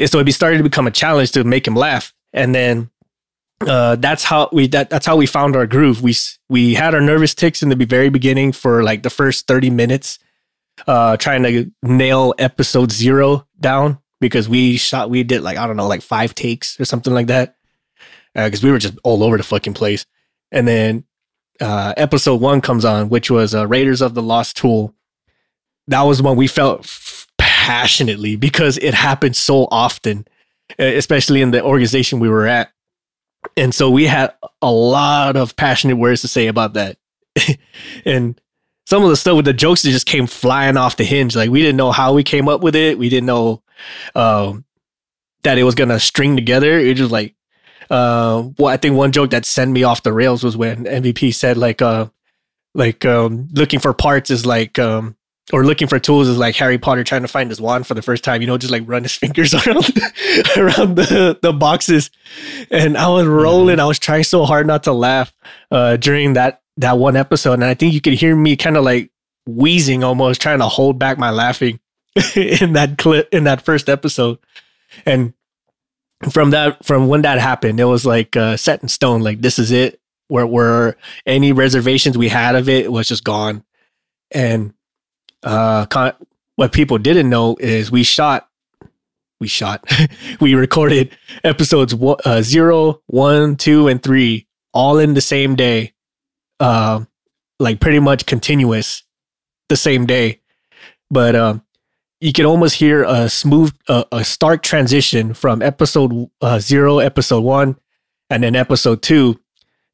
so 0.06 0.20
it 0.20 0.32
started 0.32 0.58
to 0.58 0.64
become 0.64 0.88
a 0.88 0.92
challenge 0.92 1.32
to 1.34 1.44
make 1.44 1.68
him 1.68 1.76
laugh. 1.76 2.14
And 2.34 2.56
then 2.56 2.90
uh, 3.68 3.96
that's 3.98 4.24
how 4.24 4.50
we 4.52 4.68
that, 4.68 4.90
that's 4.90 5.06
how 5.06 5.16
we 5.16 5.26
found 5.26 5.56
our 5.56 5.68
groove. 5.68 6.02
We 6.02 6.16
we 6.50 6.74
had 6.74 6.94
our 6.94 7.02
nervous 7.02 7.34
tics 7.34 7.62
in 7.64 7.70
the 7.70 7.86
very 7.86 8.10
beginning 8.10 8.52
for 8.52 8.84
like 8.84 9.04
the 9.04 9.10
first 9.10 9.48
thirty 9.48 9.70
minutes, 9.70 10.20
uh, 10.88 11.18
trying 11.18 11.44
to 11.44 11.72
nail 11.84 12.34
episode 12.38 12.92
zero 12.92 13.48
down 13.60 14.00
because 14.20 14.48
we 14.48 14.78
shot 14.78 15.10
we 15.10 15.24
did 15.24 15.42
like 15.42 15.58
I 15.58 15.68
don't 15.68 15.78
know 15.78 15.88
like 15.88 16.02
five 16.02 16.34
takes 16.36 16.80
or 16.80 16.86
something 16.86 17.14
like 17.14 17.28
that 17.28 17.56
because 18.34 18.64
we 18.64 18.72
were 18.72 18.78
just 18.80 18.98
all 19.04 19.24
over 19.24 19.38
the 19.38 19.44
fucking 19.44 19.74
place. 19.74 20.06
And 20.52 20.68
then 20.68 21.06
uh, 21.60 21.94
episode 21.98 22.42
one 22.42 22.62
comes 22.62 22.86
on, 22.86 23.10
which 23.10 23.30
was 23.30 23.54
uh, 23.54 23.68
Raiders 23.68 24.02
of 24.02 24.14
the 24.14 24.22
Lost 24.22 24.58
Tool. 24.58 24.94
That 25.88 26.02
was 26.04 26.22
one 26.22 26.38
we 26.38 26.48
felt 26.48 26.82
f- 26.82 27.28
passionately 27.38 28.36
because 28.36 28.78
it 28.78 28.94
happened 28.94 29.36
so 29.36 29.68
often, 29.72 30.26
uh, 30.80 30.84
especially 30.84 31.42
in 31.42 31.52
the 31.52 31.64
organization 31.64 32.20
we 32.20 32.30
were 32.30 32.48
at. 32.48 32.72
And 33.58 33.74
so 33.74 33.90
we 33.90 34.06
had 34.06 34.34
a 34.62 34.72
lot 34.72 35.36
of 35.36 35.56
passionate 35.56 35.98
words 35.98 36.22
to 36.22 36.28
say 36.28 36.48
about 36.48 36.74
that. 36.74 36.98
and 38.06 38.40
some 38.86 39.04
of 39.04 39.10
the 39.10 39.16
stuff 39.16 39.36
with 39.36 39.46
the 39.46 39.54
jokes 39.54 39.84
that 39.84 39.92
just 39.92 40.08
came 40.08 40.28
flying 40.28 40.78
off 40.78 40.98
the 40.98 41.04
hinge. 41.04 41.36
Like 41.36 41.50
we 41.50 41.62
didn't 41.62 41.78
know 41.78 41.92
how 41.92 42.14
we 42.14 42.24
came 42.24 42.48
up 42.48 42.62
with 42.62 42.76
it. 42.76 42.98
We 42.98 43.10
didn't 43.10 43.28
know 43.28 43.64
um, 44.16 44.66
that 45.44 45.58
it 45.58 45.64
was 45.64 45.76
gonna 45.76 46.00
string 46.00 46.36
together. 46.36 46.78
It 46.80 46.90
was 46.90 46.98
just 46.98 47.12
like 47.12 47.36
uh 47.90 48.48
well, 48.58 48.68
I 48.68 48.78
think 48.78 48.96
one 48.96 49.12
joke 49.12 49.32
that 49.32 49.46
sent 49.46 49.72
me 49.72 49.84
off 49.84 50.04
the 50.04 50.14
rails 50.14 50.44
was 50.44 50.56
when 50.56 50.86
MVP 50.86 51.34
said 51.36 51.58
like 51.58 51.82
uh 51.82 52.08
like 52.74 53.04
um 53.06 53.50
looking 53.52 53.80
for 53.80 53.94
parts 53.94 54.32
is 54.32 54.46
like 54.46 54.80
um 54.80 55.18
or 55.52 55.66
looking 55.66 55.88
for 55.88 56.00
tools 56.00 56.28
is 56.28 56.38
like 56.38 56.56
Harry 56.56 56.78
Potter 56.78 57.04
trying 57.04 57.24
to 57.24 57.28
find 57.28 57.50
his 57.50 57.60
wand 57.60 57.88
for 57.88 57.94
the 57.94 58.02
first 58.02 58.24
time, 58.24 58.42
you 58.42 58.48
know, 58.48 58.58
just 58.58 58.72
like 58.72 58.84
run 58.86 59.04
his 59.04 59.16
fingers 59.18 59.54
around 59.68 59.86
around 60.58 60.96
the, 60.96 61.38
the 61.42 61.54
boxes. 61.54 62.10
And 62.70 62.98
I 62.98 63.08
was 63.10 63.26
rolling. 63.26 63.80
I 63.80 63.86
was 63.86 64.00
trying 64.00 64.24
so 64.24 64.46
hard 64.46 64.68
not 64.68 64.84
to 64.84 64.94
laugh 64.94 65.34
uh 65.72 65.98
during 65.98 66.34
that 66.34 66.62
that 66.78 66.98
one 66.98 67.16
episode. 67.16 67.54
And 67.54 67.66
I 67.66 67.74
think 67.74 67.94
you 67.94 68.02
could 68.02 68.14
hear 68.14 68.36
me 68.36 68.56
kind 68.56 68.78
of 68.78 68.84
like 68.84 69.12
wheezing 69.46 70.04
almost 70.04 70.42
trying 70.42 70.60
to 70.60 70.68
hold 70.68 71.00
back 71.00 71.18
my 71.18 71.32
laughing 71.32 71.80
in 72.36 72.74
that 72.74 72.98
clip 72.98 73.28
in 73.32 73.44
that 73.46 73.62
first 73.62 73.90
episode. 73.90 74.40
And 75.06 75.34
from 76.30 76.52
that 76.52 76.86
from 76.86 77.08
when 77.08 77.24
that 77.24 77.40
happened, 77.40 77.80
it 77.80 77.86
was 77.86 78.06
like 78.06 78.36
uh, 78.38 78.58
set 78.58 78.82
in 78.82 78.90
stone. 78.90 79.22
Like 79.22 79.42
this 79.42 79.60
is 79.60 79.72
it. 79.72 80.00
Where 80.28 80.48
where 80.48 80.96
any 81.26 81.52
reservations 81.52 82.18
we 82.18 82.30
had 82.30 82.56
of 82.56 82.70
it 82.70 82.90
was 82.92 83.08
just 83.08 83.26
gone. 83.26 83.66
And 84.34 84.74
uh, 85.44 85.86
con- 85.88 86.14
what 86.56 86.72
people 86.72 86.98
didn't 86.98 87.30
know 87.30 87.56
is 87.60 87.92
we 87.92 88.04
shot, 88.04 88.48
we 89.40 89.48
shot, 89.48 89.84
we 90.40 90.54
recorded 90.54 91.16
episodes 91.44 91.96
one, 91.96 92.18
uh, 92.26 92.42
zero, 92.42 93.02
one, 93.08 93.56
two, 93.56 93.88
and 93.88 94.02
three 94.02 94.48
all 94.74 95.00
in 95.00 95.14
the 95.14 95.22
same 95.22 95.56
day, 95.56 95.94
uh, 96.60 97.04
like 97.60 97.80
pretty 97.80 98.00
much 98.00 98.26
continuous, 98.26 99.04
the 99.70 99.78
same 99.78 100.06
day. 100.06 100.40
But 101.10 101.36
um, 101.36 101.64
you 102.20 102.32
can 102.32 102.46
almost 102.46 102.76
hear 102.76 103.04
a 103.04 103.28
smooth, 103.30 103.74
uh, 103.88 104.04
a 104.12 104.24
stark 104.24 104.64
transition 104.64 105.34
from 105.34 105.62
episode 105.62 106.30
uh, 106.42 106.60
zero, 106.60 107.00
episode 107.00 107.42
one, 107.42 107.78
and 108.30 108.44
then 108.44 108.56
episode 108.56 109.02
two, 109.02 109.40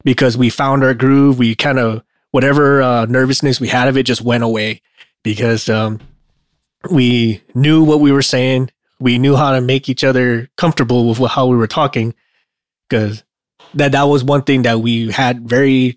because 0.04 0.36
we 0.36 0.50
found 0.50 0.84
our 0.84 0.94
groove. 0.94 1.38
We 1.38 1.54
kind 1.54 1.78
of 1.78 2.02
whatever 2.30 2.82
uh, 2.82 3.06
nervousness 3.06 3.60
we 3.60 3.68
had 3.68 3.88
of 3.88 3.96
it 3.96 4.04
just 4.04 4.20
went 4.20 4.44
away 4.44 4.82
because 5.28 5.68
um, 5.68 6.00
we 6.90 7.42
knew 7.54 7.84
what 7.84 8.00
we 8.00 8.10
were 8.10 8.22
saying. 8.22 8.70
We 8.98 9.18
knew 9.18 9.36
how 9.36 9.52
to 9.52 9.60
make 9.60 9.90
each 9.90 10.02
other 10.02 10.48
comfortable 10.56 11.06
with 11.06 11.18
how 11.30 11.48
we 11.48 11.56
were 11.58 11.66
talking. 11.66 12.14
Because 12.88 13.24
that 13.74 13.92
that 13.92 14.04
was 14.04 14.24
one 14.24 14.40
thing 14.40 14.62
that 14.62 14.80
we 14.80 15.10
had 15.12 15.46
very 15.46 15.96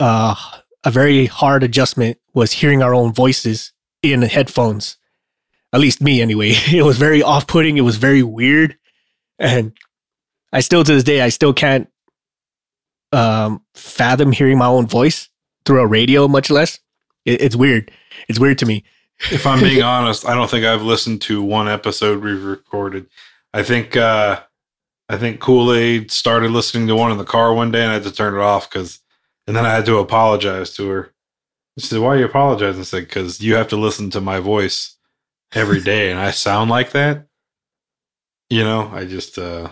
uh, 0.00 0.34
a 0.82 0.90
very 0.90 1.26
hard 1.26 1.62
adjustment 1.62 2.16
was 2.32 2.52
hearing 2.52 2.82
our 2.82 2.94
own 2.94 3.12
voices 3.12 3.74
in 4.02 4.22
headphones. 4.22 4.96
At 5.74 5.80
least 5.80 6.00
me, 6.00 6.22
anyway. 6.22 6.54
It 6.72 6.84
was 6.84 6.96
very 6.96 7.22
off 7.22 7.46
putting. 7.46 7.76
It 7.76 7.82
was 7.82 7.96
very 7.96 8.22
weird, 8.22 8.78
and 9.38 9.74
I 10.54 10.60
still 10.60 10.84
to 10.84 10.94
this 10.94 11.04
day 11.04 11.20
I 11.20 11.28
still 11.28 11.52
can't 11.52 11.86
um, 13.12 13.62
fathom 13.74 14.32
hearing 14.32 14.56
my 14.56 14.68
own 14.68 14.86
voice 14.86 15.28
through 15.66 15.80
a 15.80 15.86
radio, 15.86 16.28
much 16.28 16.48
less. 16.48 16.78
It, 17.24 17.42
it's 17.42 17.56
weird. 17.56 17.90
It's 18.28 18.38
weird 18.38 18.58
to 18.58 18.66
me. 18.66 18.84
If 19.30 19.46
I'm 19.46 19.60
being 19.60 19.82
honest, 19.82 20.26
I 20.26 20.34
don't 20.34 20.50
think 20.50 20.64
I've 20.64 20.82
listened 20.82 21.22
to 21.22 21.42
one 21.42 21.68
episode 21.68 22.22
we've 22.22 22.42
recorded. 22.44 23.06
I 23.54 23.62
think 23.62 23.96
uh 23.96 24.40
I 25.08 25.16
think 25.18 25.40
Kool 25.40 25.72
Aid 25.74 26.10
started 26.10 26.50
listening 26.50 26.86
to 26.88 26.96
one 26.96 27.12
in 27.12 27.18
the 27.18 27.24
car 27.24 27.52
one 27.52 27.70
day, 27.70 27.82
and 27.82 27.90
I 27.90 27.94
had 27.94 28.04
to 28.04 28.12
turn 28.12 28.34
it 28.34 28.40
off 28.40 28.70
because, 28.70 29.00
and 29.46 29.54
then 29.54 29.66
I 29.66 29.70
had 29.70 29.84
to 29.86 29.98
apologize 29.98 30.74
to 30.76 30.88
her. 30.88 31.12
She 31.78 31.86
said, 31.86 31.98
"Why 32.00 32.14
are 32.14 32.18
you 32.18 32.24
apologizing?" 32.24 32.80
I 32.80 32.84
said, 32.84 33.04
"Because 33.08 33.40
you 33.40 33.54
have 33.56 33.68
to 33.68 33.76
listen 33.76 34.08
to 34.10 34.20
my 34.20 34.40
voice 34.40 34.96
every 35.54 35.80
day, 35.82 36.10
and 36.10 36.18
I 36.18 36.30
sound 36.30 36.70
like 36.70 36.92
that." 36.92 37.26
You 38.48 38.64
know, 38.64 38.90
I 38.92 39.04
just, 39.04 39.38
uh 39.38 39.70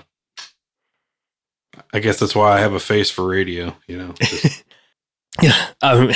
I 1.92 1.98
guess 2.00 2.18
that's 2.18 2.34
why 2.34 2.52
I 2.56 2.60
have 2.60 2.72
a 2.74 2.80
face 2.80 3.10
for 3.10 3.26
radio. 3.26 3.74
You 3.86 3.98
know, 3.98 4.12
Just- 4.20 4.64
Yeah. 5.42 5.68
Um, 5.82 6.10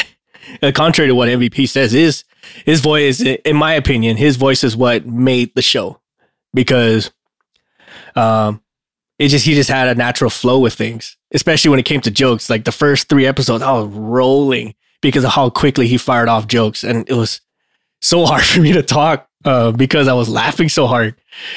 contrary 0.72 1.08
to 1.08 1.14
what 1.14 1.28
MVP 1.28 1.68
says, 1.68 1.92
his 1.92 2.24
his 2.64 2.80
voice, 2.80 3.20
in 3.20 3.56
my 3.56 3.74
opinion, 3.74 4.16
his 4.16 4.36
voice 4.36 4.64
is 4.64 4.76
what 4.76 5.06
made 5.06 5.54
the 5.54 5.62
show 5.62 6.00
because 6.52 7.10
um, 8.16 8.62
it 9.18 9.28
just 9.28 9.46
he 9.46 9.54
just 9.54 9.70
had 9.70 9.88
a 9.88 9.94
natural 9.94 10.30
flow 10.30 10.58
with 10.58 10.74
things, 10.74 11.16
especially 11.32 11.70
when 11.70 11.78
it 11.78 11.84
came 11.84 12.00
to 12.02 12.10
jokes. 12.10 12.50
Like 12.50 12.64
the 12.64 12.72
first 12.72 13.08
three 13.08 13.26
episodes, 13.26 13.62
I 13.62 13.72
was 13.72 13.88
rolling 13.88 14.74
because 15.00 15.24
of 15.24 15.30
how 15.30 15.50
quickly 15.50 15.86
he 15.86 15.98
fired 15.98 16.28
off 16.28 16.46
jokes, 16.46 16.84
and 16.84 17.08
it 17.08 17.14
was 17.14 17.40
so 18.00 18.24
hard 18.26 18.44
for 18.44 18.60
me 18.60 18.72
to 18.72 18.82
talk 18.82 19.28
uh, 19.44 19.72
because 19.72 20.08
I 20.08 20.14
was 20.14 20.28
laughing 20.28 20.68
so 20.68 20.86
hard. 20.86 21.14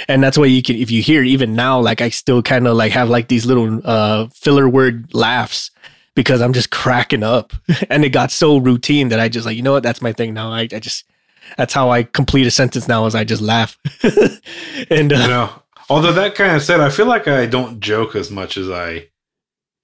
And 0.08 0.24
that's 0.24 0.38
why 0.38 0.46
you 0.46 0.62
can, 0.62 0.76
if 0.76 0.92
you 0.92 1.02
hear 1.02 1.24
even 1.24 1.56
now, 1.56 1.80
like 1.80 2.02
I 2.02 2.10
still 2.10 2.42
kind 2.42 2.68
of 2.68 2.76
like 2.76 2.92
have 2.92 3.10
like 3.10 3.28
these 3.28 3.46
little 3.46 3.82
uh, 3.84 4.28
filler 4.34 4.68
word 4.68 5.14
laughs 5.14 5.72
because 6.18 6.42
I'm 6.42 6.52
just 6.52 6.72
cracking 6.72 7.22
up. 7.22 7.54
and 7.92 8.04
it 8.04 8.10
got 8.10 8.32
so 8.32 8.58
routine 8.58 9.10
that 9.10 9.20
I 9.20 9.30
just 9.30 9.46
like, 9.46 9.56
you 9.56 9.62
know 9.62 9.72
what, 9.72 9.84
that's 9.84 10.02
my 10.02 10.12
thing 10.12 10.34
now. 10.34 10.52
I, 10.52 10.62
I 10.62 10.80
just 10.80 11.06
that's 11.58 11.76
how 11.76 11.92
I 11.92 12.04
complete 12.04 12.48
a 12.48 12.52
sentence 12.52 12.88
now 12.88 13.06
is 13.06 13.14
I 13.14 13.24
just 13.24 13.42
laugh. 13.42 13.78
and 14.90 15.12
you 15.12 15.18
uh, 15.18 15.28
know, 15.28 15.62
although 15.90 16.12
that 16.12 16.34
kind 16.34 16.56
of 16.56 16.64
said, 16.64 16.82
I 16.82 16.90
feel 16.90 17.06
like 17.06 17.28
I 17.28 17.46
don't 17.46 17.80
joke 17.80 18.16
as 18.16 18.32
much 18.32 18.58
as 18.58 18.68
I 18.68 19.10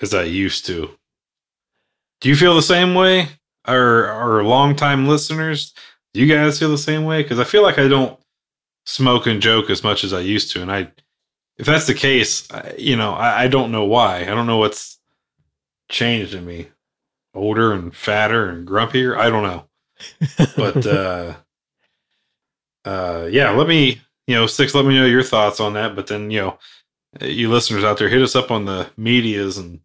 as 0.02 0.16
I 0.16 0.24
used 0.24 0.66
to. 0.66 0.90
Do 2.20 2.30
you 2.30 2.36
feel 2.36 2.56
the 2.56 2.64
same 2.64 2.96
way? 2.96 3.30
Or 3.68 4.12
or 4.12 4.44
longtime 4.44 5.08
listeners, 5.08 5.74
do 6.14 6.20
you 6.20 6.28
guys 6.28 6.60
feel 6.60 6.72
the 6.72 6.78
same 6.78 7.06
way? 7.06 7.22
Because 7.22 7.40
I 7.40 7.46
feel 7.46 7.62
like 7.62 7.78
I 7.78 7.88
don't 7.88 8.20
smoke 8.86 9.28
and 9.28 9.40
joke 9.40 9.70
as 9.70 9.84
much 9.84 10.04
as 10.04 10.12
I 10.12 10.20
used 10.20 10.52
to, 10.52 10.62
and 10.62 10.70
I, 10.70 10.92
if 11.58 11.68
that's 11.68 11.88
the 11.88 11.94
case, 11.94 12.52
I, 12.52 12.74
you 12.78 12.98
know, 12.98 13.14
I, 13.14 13.44
I 13.44 13.48
don't 13.48 13.72
know 13.72 13.86
why. 13.86 14.24
I 14.24 14.26
don't 14.36 14.48
know 14.48 14.58
what's 14.58 15.00
changed 15.94 16.34
in 16.34 16.46
me. 16.46 16.68
Older 17.36 17.72
and 17.72 17.96
fatter 17.96 18.50
and 18.50 18.68
grumpier. 18.68 19.18
I 19.18 19.30
don't 19.30 19.44
know, 19.44 19.66
but 20.56 20.86
uh, 20.86 21.36
uh, 22.86 23.28
yeah. 23.32 23.52
Let 23.52 23.68
me 23.68 24.02
you 24.28 24.36
know, 24.36 24.48
six. 24.48 24.76
Let 24.76 24.86
me 24.86 24.96
know 24.96 25.06
your 25.06 25.24
thoughts 25.24 25.60
on 25.60 25.74
that. 25.74 25.96
But 25.96 26.08
then, 26.08 26.32
you 26.32 26.42
know, 26.42 26.60
you 27.22 27.50
listeners 27.50 27.84
out 27.84 27.98
there, 27.98 28.10
hit 28.10 28.22
us 28.22 28.36
up 28.36 28.52
on 28.52 28.66
the 28.66 28.90
medias 28.98 29.58
and 29.58 29.80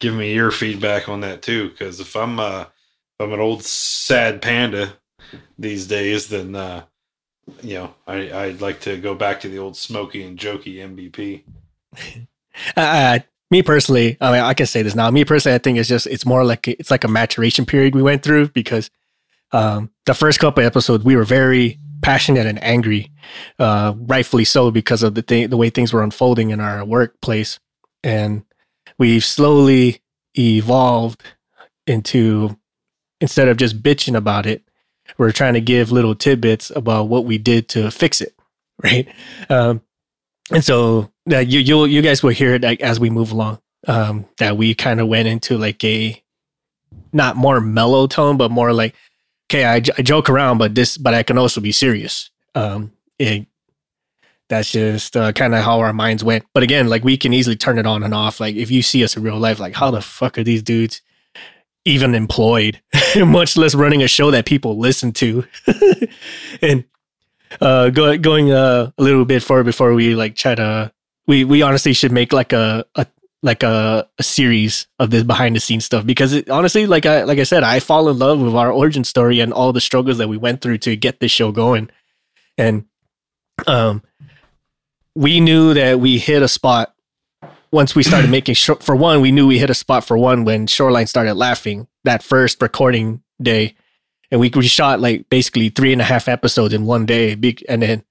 give 0.00 0.14
me 0.14 0.34
your 0.34 0.50
feedback 0.50 1.08
on 1.08 1.20
that 1.20 1.42
too. 1.42 1.70
Because 1.70 2.00
if 2.00 2.16
I'm 2.16 2.38
uh, 2.38 2.62
if 2.62 3.20
I'm 3.20 3.32
an 3.32 3.40
old 3.40 3.64
sad 3.64 4.42
panda 4.42 4.94
these 5.58 5.86
days, 5.86 6.28
then 6.28 6.54
uh, 6.54 6.84
you 7.62 7.74
know, 7.74 7.94
I 8.06 8.32
I'd 8.32 8.60
like 8.60 8.80
to 8.80 8.96
go 8.96 9.14
back 9.14 9.40
to 9.40 9.48
the 9.48 9.58
old 9.58 9.76
smoky 9.76 10.24
and 10.24 10.38
jokey 10.38 10.76
MVP. 10.76 11.44
uh, 12.76 13.18
me 13.54 13.62
personally, 13.62 14.16
I 14.20 14.32
mean, 14.32 14.40
I 14.40 14.52
can 14.52 14.66
say 14.66 14.82
this 14.82 14.96
now. 14.96 15.08
Me 15.12 15.24
personally, 15.24 15.54
I 15.54 15.58
think 15.58 15.78
it's 15.78 15.88
just 15.88 16.08
it's 16.08 16.26
more 16.26 16.44
like 16.44 16.66
it's 16.66 16.90
like 16.90 17.04
a 17.04 17.08
maturation 17.08 17.64
period 17.64 17.94
we 17.94 18.02
went 18.02 18.24
through 18.24 18.48
because 18.48 18.90
um, 19.52 19.90
the 20.06 20.14
first 20.14 20.40
couple 20.40 20.64
episodes 20.64 21.04
we 21.04 21.14
were 21.14 21.24
very 21.24 21.78
passionate 22.02 22.46
and 22.46 22.60
angry, 22.64 23.12
uh, 23.60 23.94
rightfully 23.96 24.44
so 24.44 24.72
because 24.72 25.04
of 25.04 25.14
the 25.14 25.22
thing, 25.22 25.50
the 25.50 25.56
way 25.56 25.70
things 25.70 25.92
were 25.92 26.02
unfolding 26.02 26.50
in 26.50 26.58
our 26.58 26.84
workplace, 26.84 27.60
and 28.02 28.42
we've 28.98 29.24
slowly 29.24 30.02
evolved 30.36 31.22
into 31.86 32.58
instead 33.20 33.46
of 33.46 33.56
just 33.56 33.84
bitching 33.84 34.16
about 34.16 34.46
it, 34.46 34.64
we're 35.16 35.30
trying 35.30 35.54
to 35.54 35.60
give 35.60 35.92
little 35.92 36.16
tidbits 36.16 36.70
about 36.74 37.04
what 37.04 37.24
we 37.24 37.38
did 37.38 37.68
to 37.68 37.88
fix 37.92 38.20
it, 38.20 38.34
right? 38.82 39.06
Um, 39.48 39.80
and 40.52 40.64
so 40.64 41.10
uh, 41.30 41.38
you 41.38 41.60
you 41.60 41.84
you 41.86 42.02
guys 42.02 42.22
will 42.22 42.30
hear 42.30 42.54
it 42.54 42.62
like, 42.62 42.80
as 42.80 43.00
we 43.00 43.10
move 43.10 43.32
along. 43.32 43.60
Um, 43.86 44.24
that 44.38 44.56
we 44.56 44.74
kind 44.74 44.98
of 44.98 45.08
went 45.08 45.28
into 45.28 45.58
like 45.58 45.84
a 45.84 46.22
not 47.12 47.36
more 47.36 47.60
mellow 47.60 48.06
tone, 48.06 48.38
but 48.38 48.50
more 48.50 48.72
like 48.72 48.94
okay, 49.50 49.64
I, 49.64 49.80
joke 49.80 50.28
around, 50.28 50.58
but 50.58 50.74
this, 50.74 50.96
but 50.96 51.14
I 51.14 51.22
can 51.22 51.38
also 51.38 51.60
be 51.60 51.72
serious. 51.72 52.30
Um, 52.54 52.92
it, 53.18 53.46
that's 54.48 54.72
just 54.72 55.16
uh, 55.16 55.32
kind 55.32 55.54
of 55.54 55.64
how 55.64 55.80
our 55.80 55.92
minds 55.92 56.22
went. 56.22 56.44
But 56.52 56.62
again, 56.62 56.88
like 56.88 57.04
we 57.04 57.16
can 57.16 57.32
easily 57.32 57.56
turn 57.56 57.78
it 57.78 57.86
on 57.86 58.02
and 58.02 58.14
off. 58.14 58.40
Like 58.40 58.56
if 58.56 58.70
you 58.70 58.82
see 58.82 59.02
us 59.04 59.16
in 59.16 59.22
real 59.22 59.38
life, 59.38 59.58
like 59.58 59.74
how 59.74 59.90
the 59.90 60.02
fuck 60.02 60.38
are 60.38 60.44
these 60.44 60.62
dudes 60.62 61.00
even 61.84 62.14
employed, 62.14 62.80
much 63.16 63.56
less 63.56 63.74
running 63.74 64.02
a 64.02 64.08
show 64.08 64.30
that 64.30 64.46
people 64.46 64.78
listen 64.78 65.12
to? 65.12 65.44
and 66.62 66.84
uh, 67.60 67.90
go, 67.90 68.16
going 68.18 68.52
uh, 68.52 68.90
a 68.96 69.02
little 69.02 69.24
bit 69.24 69.42
forward 69.42 69.64
before 69.64 69.94
we 69.94 70.14
like 70.14 70.36
try 70.36 70.54
to, 70.54 70.92
we 71.26 71.44
we 71.44 71.62
honestly 71.62 71.92
should 71.92 72.12
make 72.12 72.32
like 72.32 72.52
a, 72.52 72.84
a 72.94 73.06
like 73.44 73.62
a, 73.62 74.08
a 74.18 74.22
series 74.22 74.86
of 74.98 75.10
this 75.10 75.22
behind 75.22 75.54
the 75.54 75.60
scenes 75.60 75.84
stuff 75.84 76.06
because 76.06 76.32
it, 76.32 76.48
honestly 76.48 76.86
like 76.86 77.04
i 77.04 77.24
like 77.24 77.38
i 77.38 77.42
said 77.42 77.62
i 77.62 77.78
fall 77.78 78.08
in 78.08 78.18
love 78.18 78.40
with 78.40 78.54
our 78.54 78.72
origin 78.72 79.04
story 79.04 79.38
and 79.38 79.52
all 79.52 79.70
the 79.70 79.82
struggles 79.82 80.16
that 80.16 80.28
we 80.28 80.38
went 80.38 80.62
through 80.62 80.78
to 80.78 80.96
get 80.96 81.20
this 81.20 81.30
show 81.30 81.52
going. 81.52 81.90
And 82.56 82.86
um 83.66 84.02
we 85.14 85.40
knew 85.40 85.74
that 85.74 86.00
we 86.00 86.18
hit 86.18 86.42
a 86.42 86.48
spot 86.48 86.94
once 87.70 87.94
we 87.94 88.02
started 88.02 88.30
making 88.38 88.54
sh- 88.54 88.80
for 88.80 88.96
one 88.96 89.20
we 89.20 89.30
knew 89.30 89.46
we 89.46 89.58
hit 89.58 89.70
a 89.70 89.74
spot 89.74 90.04
for 90.04 90.16
one 90.16 90.44
when 90.44 90.66
shoreline 90.66 91.06
started 91.06 91.34
laughing 91.34 91.86
that 92.04 92.22
first 92.22 92.62
recording 92.62 93.22
day 93.42 93.74
and 94.34 94.40
we, 94.40 94.50
we 94.50 94.66
shot 94.66 94.98
like 94.98 95.28
basically 95.30 95.68
three 95.68 95.92
and 95.92 96.00
a 96.00 96.04
half 96.04 96.26
episodes 96.26 96.74
in 96.74 96.86
one 96.86 97.06
day 97.06 97.34
and 97.68 97.82
then 97.82 98.02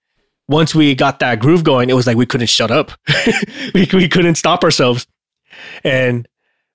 once 0.47 0.73
we 0.73 0.95
got 0.95 1.19
that 1.19 1.39
groove 1.39 1.65
going, 1.65 1.89
it 1.89 1.95
was 1.95 2.07
like 2.07 2.15
we 2.15 2.25
couldn't 2.25 2.47
shut 2.47 2.71
up. 2.71 2.91
we, 3.73 3.89
we 3.91 4.07
couldn't 4.07 4.35
stop 4.35 4.63
ourselves. 4.63 5.05
And 5.83 6.27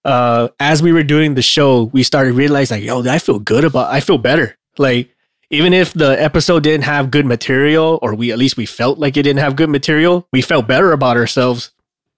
uh, 0.05 0.49
as 0.61 0.83
we 0.83 0.93
were 0.93 1.03
doing 1.03 1.35
the 1.35 1.43
show, 1.43 1.85
we 1.85 2.03
started 2.03 2.35
realizing, 2.35 2.79
like, 2.79 2.85
yo, 2.85 3.11
I 3.11 3.19
feel 3.19 3.39
good 3.39 3.65
about, 3.65 3.91
I 3.91 4.01
feel 4.01 4.19
better. 4.19 4.59
Like, 4.77 5.15
even 5.51 5.73
if 5.73 5.95
the 5.95 6.21
episode 6.23 6.63
didn't 6.63 6.85
have 6.85 7.11
good 7.11 7.25
material, 7.25 7.99
or 8.03 8.15
we 8.15 8.33
at 8.33 8.39
least 8.39 8.59
we 8.59 8.67
felt 8.67 8.99
like 8.99 9.17
it 9.17 9.23
didn't 9.23 9.41
have 9.41 9.57
good 9.57 9.71
material, 9.71 10.29
we 10.31 10.43
felt 10.43 10.69
better 10.69 10.93
about 10.93 11.17
ourselves 11.17 11.73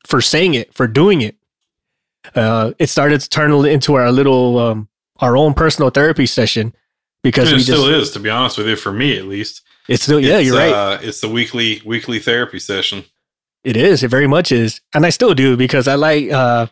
for 0.06 0.20
saying 0.20 0.54
it, 0.54 0.74
for 0.74 0.88
doing 0.88 1.20
it. 1.20 1.36
Uh, 2.34 2.72
it 2.78 2.88
started 2.88 3.20
to 3.20 3.28
turn 3.28 3.52
into 3.66 3.94
our 3.94 4.10
little, 4.10 4.58
um, 4.58 4.88
our 5.18 5.36
own 5.36 5.54
personal 5.54 5.90
therapy 5.90 6.26
session 6.26 6.74
because 7.22 7.52
it 7.52 7.60
still 7.60 7.88
is, 7.88 8.10
to 8.12 8.20
be 8.20 8.30
honest 8.30 8.58
with 8.58 8.68
you, 8.68 8.76
for 8.76 8.92
me 8.92 9.18
at 9.18 9.24
least. 9.24 9.62
It's 9.88 10.04
still, 10.04 10.20
yeah, 10.20 10.38
it's, 10.38 10.46
you're 10.46 10.56
right. 10.56 10.72
Uh, 10.72 10.98
it's 11.02 11.20
the 11.20 11.28
weekly 11.28 11.82
weekly 11.84 12.18
therapy 12.18 12.58
session. 12.58 13.04
It 13.64 13.76
is. 13.76 14.02
It 14.02 14.08
very 14.08 14.26
much 14.26 14.52
is, 14.52 14.80
and 14.94 15.04
I 15.04 15.10
still 15.10 15.34
do 15.34 15.56
because 15.56 15.88
I 15.88 15.96
like 15.96 16.30
uh, 16.30 16.66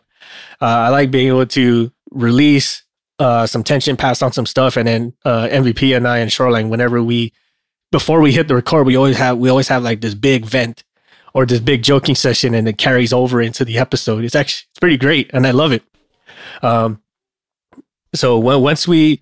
uh, 0.61 0.65
I 0.65 0.89
like 0.89 1.11
being 1.11 1.27
able 1.27 1.45
to 1.47 1.91
release 2.11 2.83
uh, 3.19 3.45
some 3.45 3.63
tension, 3.63 3.97
pass 3.97 4.21
on 4.21 4.31
some 4.31 4.45
stuff, 4.45 4.77
and 4.77 4.87
then 4.87 5.13
uh, 5.25 5.47
MVP 5.51 5.95
and 5.95 6.07
I 6.07 6.19
and 6.19 6.31
Shoreline, 6.31 6.69
whenever 6.69 7.03
we 7.03 7.33
before 7.91 8.21
we 8.21 8.31
hit 8.31 8.47
the 8.47 8.55
record, 8.55 8.85
we 8.85 8.95
always 8.95 9.17
have 9.17 9.37
we 9.37 9.49
always 9.49 9.67
have 9.67 9.83
like 9.83 10.01
this 10.01 10.13
big 10.13 10.45
vent 10.45 10.83
or 11.33 11.45
this 11.45 11.59
big 11.59 11.83
joking 11.83 12.15
session, 12.15 12.53
and 12.53 12.67
it 12.67 12.77
carries 12.77 13.13
over 13.13 13.41
into 13.41 13.65
the 13.65 13.77
episode. 13.77 14.23
It's 14.23 14.35
actually 14.35 14.67
it's 14.71 14.79
pretty 14.79 14.97
great, 14.97 15.29
and 15.33 15.45
I 15.45 15.51
love 15.51 15.71
it. 15.71 15.83
Um, 16.61 17.01
so 18.15 18.39
when, 18.39 18.61
once 18.61 18.87
we 18.87 19.21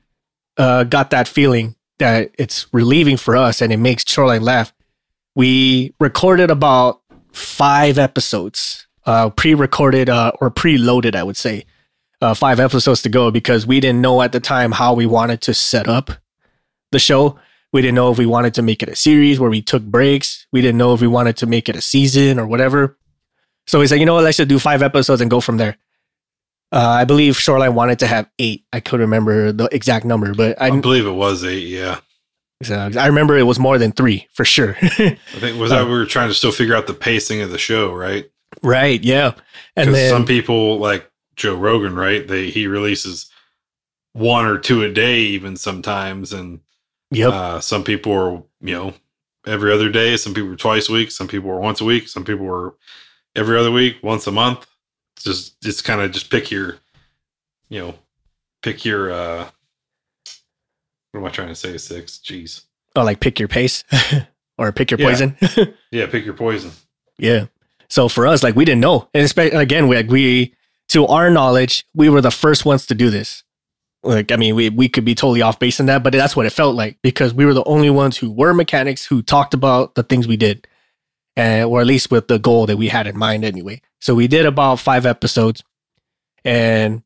uh, 0.58 0.84
got 0.84 1.10
that 1.12 1.28
feeling 1.28 1.76
that 2.00 2.32
it's 2.38 2.68
relieving 2.72 3.18
for 3.18 3.36
us 3.36 3.62
and 3.62 3.74
it 3.74 3.78
makes 3.78 4.04
Shoreline 4.08 4.44
laugh, 4.44 4.74
we 5.36 5.94
recorded 6.00 6.50
about 6.50 7.02
five 7.32 7.98
episodes, 7.98 8.88
uh, 9.06 9.30
pre-recorded 9.30 10.10
uh, 10.10 10.32
or 10.42 10.50
pre-loaded, 10.50 11.16
I 11.16 11.24
would 11.24 11.38
say, 11.38 11.66
uh, 12.22 12.34
five 12.34 12.60
episodes 12.60 13.02
to 13.04 13.10
go 13.10 13.30
because 13.30 13.68
we 13.68 13.80
didn't 13.80 14.02
know 14.02 14.22
at 14.22 14.32
the 14.32 14.40
time 14.40 14.72
how 14.72 14.94
we 14.94 15.06
wanted 15.06 15.42
to 15.42 15.54
set 15.54 15.88
up 15.88 16.12
the 16.92 17.00
show. 17.00 17.40
We 17.72 17.82
didn't 17.82 17.96
know 17.96 18.12
if 18.12 18.18
we 18.18 18.26
wanted 18.26 18.54
to 18.56 18.62
make 18.62 18.82
it 18.82 18.90
a 18.90 18.96
series 18.96 19.40
where 19.40 19.50
we 19.50 19.62
took 19.62 19.84
breaks. 19.84 20.48
We 20.52 20.62
didn't 20.62 20.78
know 20.78 20.94
if 20.94 21.02
we 21.02 21.08
wanted 21.08 21.38
to 21.38 21.46
make 21.46 21.70
it 21.70 21.76
a 21.76 21.82
season 21.82 22.40
or 22.40 22.48
whatever. 22.48 22.98
So 23.68 23.80
we 23.80 23.88
said, 23.88 24.00
you 24.00 24.06
know 24.06 24.16
what, 24.16 24.24
let's 24.24 24.38
just 24.38 24.50
do 24.50 24.60
five 24.60 24.82
episodes 24.82 25.22
and 25.22 25.30
go 25.30 25.42
from 25.42 25.58
there. 25.58 25.78
Uh, 26.72 26.80
I 26.80 27.06
believe 27.06 27.38
Shoreline 27.38 27.76
wanted 27.76 28.00
to 28.00 28.08
have 28.08 28.30
eight. 28.40 28.66
I 28.74 28.80
couldn't 28.80 29.06
remember 29.06 29.52
the 29.52 29.70
exact 29.72 30.06
number, 30.06 30.34
but 30.34 30.62
I, 30.62 30.68
I 30.68 30.80
believe 30.80 31.06
it 31.06 31.12
was 31.12 31.44
eight. 31.44 31.68
Yeah. 31.68 32.00
So 32.64 32.76
I 32.98 33.08
remember 33.08 33.38
it 33.38 33.44
was 33.44 33.60
more 33.60 33.78
than 33.78 33.92
three 33.92 34.28
for 34.34 34.44
sure. 34.44 34.76
I 34.82 35.18
think 35.18 35.60
was 35.60 35.70
that 35.70 35.86
we 35.86 35.92
were 35.92 36.06
trying 36.06 36.30
to 36.30 36.34
still 36.34 36.52
figure 36.52 36.76
out 36.76 36.88
the 36.88 36.94
pacing 36.94 37.42
of 37.42 37.52
the 37.52 37.58
show, 37.58 37.94
right? 37.94 38.30
Right. 38.64 39.02
Yeah. 39.04 39.34
And 39.76 39.94
then, 39.94 40.10
some 40.10 40.26
people 40.26 40.80
like 40.80 41.10
Joe 41.36 41.56
Rogan, 41.56 41.96
right? 41.96 42.28
They 42.28 42.50
he 42.50 42.68
releases 42.68 43.30
one 44.14 44.46
or 44.46 44.58
two 44.58 44.82
a 44.82 44.92
day, 44.92 45.20
even 45.20 45.56
sometimes, 45.56 46.34
and 46.34 46.62
yep. 47.12 47.32
Uh, 47.32 47.60
some 47.62 47.84
people 47.84 48.12
are 48.12 48.44
you 48.60 48.74
know 48.74 48.94
every 49.46 49.72
other 49.72 49.90
day. 49.90 50.18
Some 50.18 50.34
people 50.34 50.52
are 50.52 50.58
twice 50.58 50.90
a 50.90 50.94
week. 50.94 51.12
Some 51.12 51.28
people 51.28 51.52
are 51.52 51.60
once 51.60 51.80
a 51.80 51.86
week. 51.86 52.08
Some 52.08 52.26
people 52.26 52.50
are 52.50 52.74
every 53.36 53.58
other 53.58 53.72
week, 53.72 53.98
once 54.02 54.26
a 54.26 54.32
month. 54.32 54.66
It's 55.18 55.24
just 55.24 55.62
just 55.62 55.84
kind 55.84 56.00
of 56.02 56.12
just 56.12 56.30
pick 56.30 56.52
your, 56.52 56.78
you 57.70 57.80
know, 57.80 57.96
pick 58.62 58.86
your 58.86 59.12
uh 59.12 59.50
what 61.12 61.22
am 61.22 61.26
I 61.26 61.30
trying 61.30 61.48
to 61.48 61.56
say? 61.56 61.78
Six. 61.78 62.20
Jeez. 62.24 62.62
Oh, 62.96 63.04
like 63.04 63.20
pick 63.20 63.40
your 63.40 63.48
pace 63.48 63.84
or 64.58 64.72
pick 64.72 64.92
your 64.92 64.98
poison. 65.00 65.36
Yeah. 65.92 66.08
pick 66.08 66.26
your 66.26 66.34
poison. 66.34 66.72
Yeah. 67.18 67.48
So 67.90 68.10
for 68.10 68.28
us, 68.28 68.44
like 68.44 68.56
we 68.56 68.66
didn't 68.66 68.82
know, 68.82 69.10
and 69.14 69.32
again, 69.38 69.88
we 69.88 69.96
like 69.96 70.10
we 70.10 70.54
to 70.90 71.06
our 71.08 71.30
knowledge, 71.30 71.86
we 71.94 72.10
were 72.10 72.22
the 72.22 72.32
first 72.32 72.66
ones 72.66 72.86
to 72.88 72.96
do 72.96 73.10
this. 73.10 73.44
Like, 74.04 74.32
I 74.32 74.36
mean, 74.36 74.56
we 74.56 74.70
we 74.70 74.88
could 74.90 75.06
be 75.06 75.16
totally 75.16 75.42
off 75.42 75.58
base 75.58 75.80
in 75.80 75.88
that, 75.88 76.04
but 76.04 76.14
that's 76.14 76.36
what 76.36 76.46
it 76.46 76.52
felt 76.52 76.76
like 76.76 76.98
because 77.02 77.34
we 77.34 77.46
were 77.46 77.54
the 77.54 77.64
only 77.64 77.90
ones 77.90 78.18
who 78.18 78.32
were 78.32 78.54
mechanics 78.54 79.06
who 79.06 79.22
talked 79.22 79.54
about 79.54 79.96
the 79.96 80.04
things 80.04 80.28
we 80.28 80.38
did, 80.38 80.68
and 81.36 81.66
or 81.66 81.82
at 81.82 81.88
least 81.88 82.12
with 82.12 82.28
the 82.28 82.38
goal 82.40 82.66
that 82.68 82.78
we 82.78 82.90
had 82.90 83.08
in 83.08 83.18
mind 83.18 83.44
anyway. 83.44 83.82
So 84.00 84.16
we 84.16 84.28
did 84.28 84.46
about 84.46 84.80
five 84.80 85.06
episodes, 85.06 85.64
and 86.46 87.04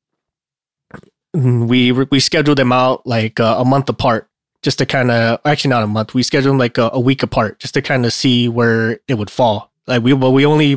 we 1.33 1.91
we 1.91 2.19
scheduled 2.19 2.57
them 2.57 2.71
out 2.71 3.05
like 3.07 3.39
uh, 3.39 3.55
a 3.57 3.65
month 3.65 3.89
apart 3.89 4.29
just 4.61 4.77
to 4.79 4.85
kind 4.85 5.09
of 5.11 5.39
actually 5.45 5.69
not 5.69 5.83
a 5.83 5.87
month 5.87 6.13
we 6.13 6.23
scheduled 6.23 6.51
them 6.51 6.57
like 6.59 6.77
a, 6.77 6.89
a 6.93 6.99
week 6.99 7.23
apart 7.23 7.59
just 7.59 7.73
to 7.73 7.81
kind 7.81 8.05
of 8.05 8.13
see 8.13 8.47
where 8.49 8.99
it 9.07 9.15
would 9.15 9.29
fall. 9.29 9.71
Like 9.87 10.03
we 10.03 10.13
well 10.13 10.33
we 10.33 10.45
only 10.45 10.75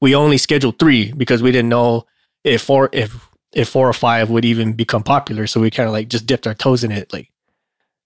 we 0.00 0.14
only 0.14 0.38
scheduled 0.38 0.78
three 0.78 1.12
because 1.12 1.42
we 1.42 1.50
didn't 1.50 1.68
know 1.68 2.06
if 2.44 2.62
four 2.62 2.88
if 2.92 3.28
if 3.52 3.68
four 3.68 3.88
or 3.88 3.92
five 3.92 4.30
would 4.30 4.44
even 4.44 4.74
become 4.74 5.02
popular. 5.02 5.46
So 5.46 5.60
we 5.60 5.70
kind 5.70 5.88
of 5.88 5.92
like 5.92 6.08
just 6.08 6.26
dipped 6.26 6.46
our 6.46 6.54
toes 6.54 6.84
in 6.84 6.92
it 6.92 7.12
like 7.12 7.30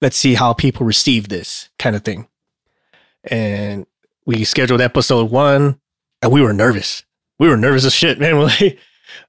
let's 0.00 0.16
see 0.16 0.34
how 0.34 0.52
people 0.52 0.86
receive 0.86 1.28
this 1.28 1.68
kind 1.78 1.94
of 1.94 2.02
thing. 2.02 2.28
And 3.24 3.86
we 4.24 4.44
scheduled 4.44 4.80
episode 4.80 5.30
one 5.30 5.78
and 6.23 6.33
we 6.33 6.41
were 6.41 6.53
nervous 6.53 7.05
we 7.39 7.49
were 7.49 7.57
nervous 7.57 7.85
as 7.85 7.93
shit 7.93 8.18
man 8.18 8.41
like 8.41 8.79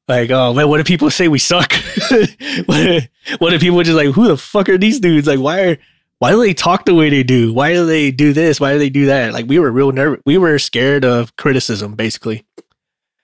like, 0.08 0.32
oh 0.32 0.54
man, 0.54 0.68
what 0.68 0.78
do 0.78 0.84
people 0.84 1.10
say 1.10 1.28
we 1.28 1.40
suck? 1.40 1.74
what, 2.10 2.80
if, 2.80 3.10
what 3.40 3.54
if 3.54 3.62
people 3.62 3.82
just 3.84 3.96
like, 3.96 4.14
who 4.14 4.28
the 4.28 4.38
fuck 4.38 4.70
are 4.70 4.78
these 4.78 5.00
dudes? 5.00 5.28
Like, 5.28 5.40
why 5.40 5.62
are 5.62 5.78
why 6.20 6.32
do 6.32 6.42
they 6.42 6.54
talk 6.54 6.86
the 6.86 6.94
way 6.94 7.10
they 7.10 7.24
do? 7.24 7.54
Why 7.54 7.74
do 7.74 7.86
they 7.86 8.12
do 8.12 8.34
this? 8.34 8.60
Why 8.60 8.74
do 8.74 8.80
they 8.80 8.90
do 8.90 9.08
that? 9.08 9.34
Like, 9.34 9.48
we 9.48 9.60
were 9.60 9.72
real 9.72 9.92
nervous. 9.92 10.22
We 10.26 10.38
were 10.38 10.58
scared 10.60 11.04
of 11.04 11.36
criticism, 11.36 11.96
basically. 11.96 12.46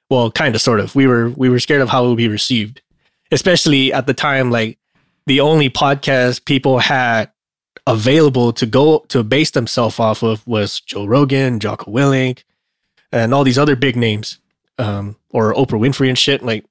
Well, 0.09 0.31
kind 0.31 0.55
of, 0.55 0.61
sort 0.61 0.79
of. 0.79 0.95
We 0.95 1.07
were 1.07 1.29
we 1.29 1.49
were 1.49 1.59
scared 1.59 1.81
of 1.81 1.89
how 1.89 2.05
it 2.05 2.09
would 2.09 2.17
be 2.17 2.27
received, 2.27 2.81
especially 3.31 3.93
at 3.93 4.07
the 4.07 4.13
time. 4.13 4.51
Like, 4.51 4.79
the 5.27 5.39
only 5.39 5.69
podcast 5.69 6.45
people 6.45 6.79
had 6.79 7.31
available 7.87 8.51
to 8.53 8.65
go 8.65 8.99
to 9.09 9.23
base 9.23 9.51
themselves 9.51 9.99
off 9.99 10.23
of 10.23 10.45
was 10.47 10.79
Joe 10.81 11.05
Rogan, 11.05 11.59
Jocko 11.59 11.91
Willink, 11.91 12.43
and 13.11 13.33
all 13.33 13.43
these 13.43 13.57
other 13.57 13.75
big 13.75 13.95
names, 13.95 14.39
um, 14.77 15.15
or 15.31 15.53
Oprah 15.53 15.79
Winfrey 15.79 16.09
and 16.09 16.17
shit. 16.17 16.41
Like, 16.43 16.65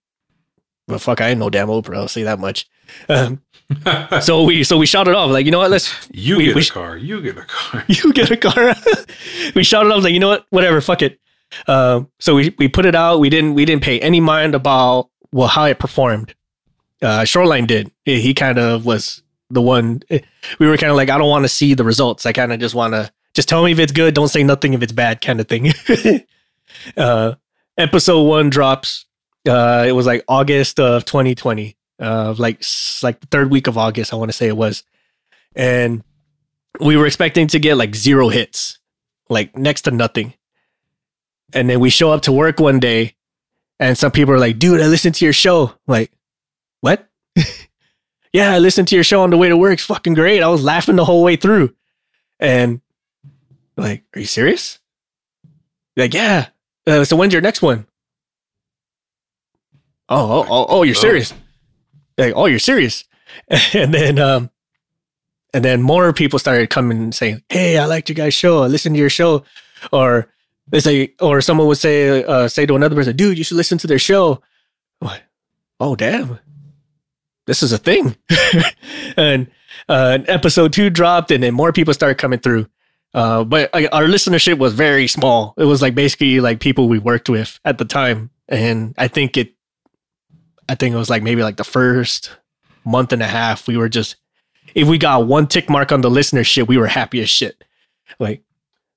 well, 0.86 0.98
fuck, 0.98 1.20
I 1.20 1.28
ain't 1.30 1.38
no 1.38 1.50
damn 1.50 1.68
Oprah. 1.68 1.96
I'll 1.96 2.08
say 2.08 2.22
that 2.24 2.38
much. 2.38 2.68
Um, 3.08 3.42
so 4.22 4.44
we 4.44 4.64
so 4.64 4.78
we 4.78 4.86
shouted 4.86 5.14
off 5.14 5.30
like, 5.30 5.44
you 5.44 5.52
know 5.52 5.58
what? 5.58 5.70
Let's 5.70 6.08
you 6.12 6.38
we- 6.38 6.46
get 6.46 6.54
we 6.54 6.62
a 6.62 6.64
car. 6.64 6.96
You 6.96 7.20
get 7.20 7.36
a 7.36 7.42
car. 7.44 7.84
you 7.88 8.12
get 8.12 8.30
a 8.30 8.36
car. 8.36 8.74
we 9.54 9.62
shouted 9.62 9.92
off 9.92 10.02
like, 10.02 10.12
you 10.14 10.20
know 10.20 10.28
what? 10.28 10.46
Whatever, 10.50 10.80
fuck 10.80 11.02
it. 11.02 11.20
Um, 11.66 12.10
so 12.18 12.34
we 12.34 12.54
we 12.58 12.68
put 12.68 12.86
it 12.86 12.94
out. 12.94 13.20
We 13.20 13.30
didn't 13.30 13.54
we 13.54 13.64
didn't 13.64 13.82
pay 13.82 14.00
any 14.00 14.20
mind 14.20 14.54
about 14.54 15.10
well 15.32 15.48
how 15.48 15.64
it 15.64 15.78
performed. 15.78 16.34
Uh, 17.00 17.24
Shoreline 17.24 17.66
did. 17.66 17.90
He, 18.04 18.20
he 18.20 18.34
kind 18.34 18.58
of 18.58 18.84
was 18.84 19.22
the 19.50 19.62
one. 19.62 20.02
We 20.58 20.66
were 20.66 20.76
kind 20.76 20.90
of 20.90 20.96
like, 20.96 21.10
I 21.10 21.16
don't 21.18 21.28
want 21.28 21.44
to 21.44 21.48
see 21.48 21.74
the 21.74 21.84
results. 21.84 22.26
I 22.26 22.32
kind 22.32 22.52
of 22.52 22.60
just 22.60 22.74
want 22.74 22.94
to 22.94 23.10
just 23.38 23.48
tell 23.48 23.62
me 23.62 23.70
if 23.70 23.78
it's 23.78 23.92
good. 23.92 24.14
Don't 24.14 24.26
say 24.26 24.42
nothing 24.42 24.74
if 24.74 24.82
it's 24.82 24.90
bad, 24.90 25.20
kind 25.20 25.38
of 25.38 25.46
thing. 25.46 25.72
uh, 26.96 27.34
episode 27.76 28.24
one 28.24 28.50
drops. 28.50 29.06
Uh, 29.48 29.84
it 29.86 29.92
was 29.92 30.06
like 30.06 30.24
August 30.26 30.80
of 30.80 31.04
2020. 31.04 31.76
Uh, 32.00 32.34
like 32.36 32.64
like 33.00 33.20
the 33.20 33.28
third 33.30 33.52
week 33.52 33.68
of 33.68 33.78
August, 33.78 34.12
I 34.12 34.16
want 34.16 34.28
to 34.28 34.36
say 34.36 34.48
it 34.48 34.56
was, 34.56 34.82
and 35.54 36.02
we 36.80 36.96
were 36.96 37.06
expecting 37.06 37.46
to 37.46 37.60
get 37.60 37.76
like 37.76 37.94
zero 37.94 38.28
hits, 38.28 38.80
like 39.30 39.56
next 39.56 39.82
to 39.82 39.92
nothing. 39.92 40.34
And 41.52 41.70
then 41.70 41.78
we 41.78 41.88
show 41.88 42.10
up 42.10 42.22
to 42.22 42.32
work 42.32 42.58
one 42.58 42.80
day, 42.80 43.14
and 43.78 43.96
some 43.96 44.10
people 44.10 44.34
are 44.34 44.40
like, 44.40 44.58
"Dude, 44.58 44.80
I 44.80 44.88
listened 44.88 45.14
to 45.14 45.24
your 45.24 45.32
show." 45.32 45.74
like, 45.86 46.10
what? 46.80 47.08
yeah, 48.32 48.52
I 48.52 48.58
listened 48.58 48.88
to 48.88 48.96
your 48.96 49.04
show 49.04 49.22
on 49.22 49.30
the 49.30 49.36
way 49.36 49.48
to 49.48 49.56
work. 49.56 49.74
It's 49.74 49.84
fucking 49.84 50.14
great. 50.14 50.42
I 50.42 50.48
was 50.48 50.64
laughing 50.64 50.96
the 50.96 51.04
whole 51.04 51.22
way 51.22 51.36
through. 51.36 51.72
And 52.40 52.80
like, 53.78 54.04
are 54.14 54.20
you 54.20 54.26
serious? 54.26 54.78
Like, 55.96 56.14
yeah. 56.14 56.48
Uh, 56.86 57.04
so 57.04 57.16
when's 57.16 57.32
your 57.32 57.42
next 57.42 57.62
one? 57.62 57.86
Oh, 60.08 60.40
oh, 60.42 60.46
oh, 60.48 60.66
oh 60.68 60.82
you're 60.82 60.96
Oh. 60.96 61.00
serious. 61.00 61.34
Like, 62.16 62.32
oh, 62.34 62.46
you're 62.46 62.58
serious. 62.58 63.04
and 63.74 63.92
then 63.92 64.18
um 64.18 64.50
and 65.54 65.64
then 65.64 65.82
more 65.82 66.12
people 66.12 66.38
started 66.38 66.70
coming 66.70 66.98
and 66.98 67.14
saying, 67.14 67.42
"Hey, 67.48 67.78
I 67.78 67.84
liked 67.86 68.08
your 68.08 68.14
guys' 68.14 68.34
show. 68.34 68.62
I 68.62 68.66
listened 68.66 68.94
to 68.94 68.98
your 69.00 69.10
show." 69.10 69.44
Or 69.92 70.28
they 70.68 70.80
say, 70.80 71.14
or 71.20 71.40
someone 71.40 71.66
would 71.68 71.78
say, 71.78 72.24
uh, 72.24 72.48
say 72.48 72.66
to 72.66 72.74
another 72.76 72.96
person, 72.96 73.16
"Dude, 73.16 73.38
you 73.38 73.44
should 73.44 73.56
listen 73.56 73.78
to 73.78 73.86
their 73.86 73.98
show." 73.98 74.42
What? 74.98 75.22
Oh, 75.80 75.94
damn! 75.94 76.38
This 77.46 77.62
is 77.62 77.72
a 77.72 77.78
thing. 77.78 78.16
and 79.16 79.50
uh, 79.88 80.18
episode 80.26 80.72
two 80.72 80.90
dropped, 80.90 81.30
and 81.30 81.42
then 81.42 81.54
more 81.54 81.72
people 81.72 81.94
started 81.94 82.18
coming 82.18 82.40
through. 82.40 82.66
Uh, 83.14 83.44
but 83.44 83.70
uh, 83.74 83.88
our 83.92 84.04
listenership 84.04 84.58
was 84.58 84.74
very 84.74 85.08
small. 85.08 85.54
It 85.56 85.64
was 85.64 85.82
like 85.82 85.94
basically 85.94 86.40
like 86.40 86.60
people 86.60 86.88
we 86.88 86.98
worked 86.98 87.28
with 87.28 87.58
at 87.64 87.78
the 87.78 87.84
time, 87.84 88.30
and 88.48 88.94
I 88.98 89.08
think 89.08 89.36
it, 89.36 89.54
I 90.68 90.74
think 90.74 90.94
it 90.94 90.98
was 90.98 91.10
like 91.10 91.22
maybe 91.22 91.42
like 91.42 91.56
the 91.56 91.64
first 91.64 92.30
month 92.84 93.12
and 93.12 93.22
a 93.22 93.26
half. 93.26 93.66
We 93.66 93.76
were 93.76 93.88
just 93.88 94.16
if 94.74 94.88
we 94.88 94.98
got 94.98 95.26
one 95.26 95.46
tick 95.46 95.68
mark 95.68 95.92
on 95.92 96.00
the 96.00 96.10
listenership, 96.10 96.68
we 96.68 96.78
were 96.78 96.86
happy 96.86 97.20
as 97.20 97.30
shit. 97.30 97.64
Like, 98.18 98.42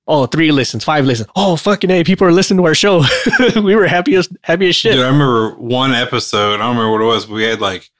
oh, 0.06 0.26
three 0.26 0.52
listens, 0.52 0.84
five 0.84 1.04
listens. 1.04 1.28
Oh, 1.36 1.56
fucking 1.56 1.90
hey, 1.90 2.04
people 2.04 2.26
are 2.26 2.32
listening 2.32 2.58
to 2.58 2.66
our 2.66 2.74
show. 2.74 3.02
we 3.62 3.74
were 3.74 3.86
happy 3.86 4.14
as 4.16 4.26
shit. 4.26 4.92
Dude, 4.92 5.00
I 5.00 5.06
remember 5.08 5.54
one 5.56 5.92
episode. 5.92 6.54
I 6.54 6.58
don't 6.58 6.76
remember 6.76 6.92
what 6.92 7.00
it 7.00 7.06
was. 7.06 7.26
But 7.26 7.34
we 7.34 7.44
had 7.44 7.60
like 7.60 7.90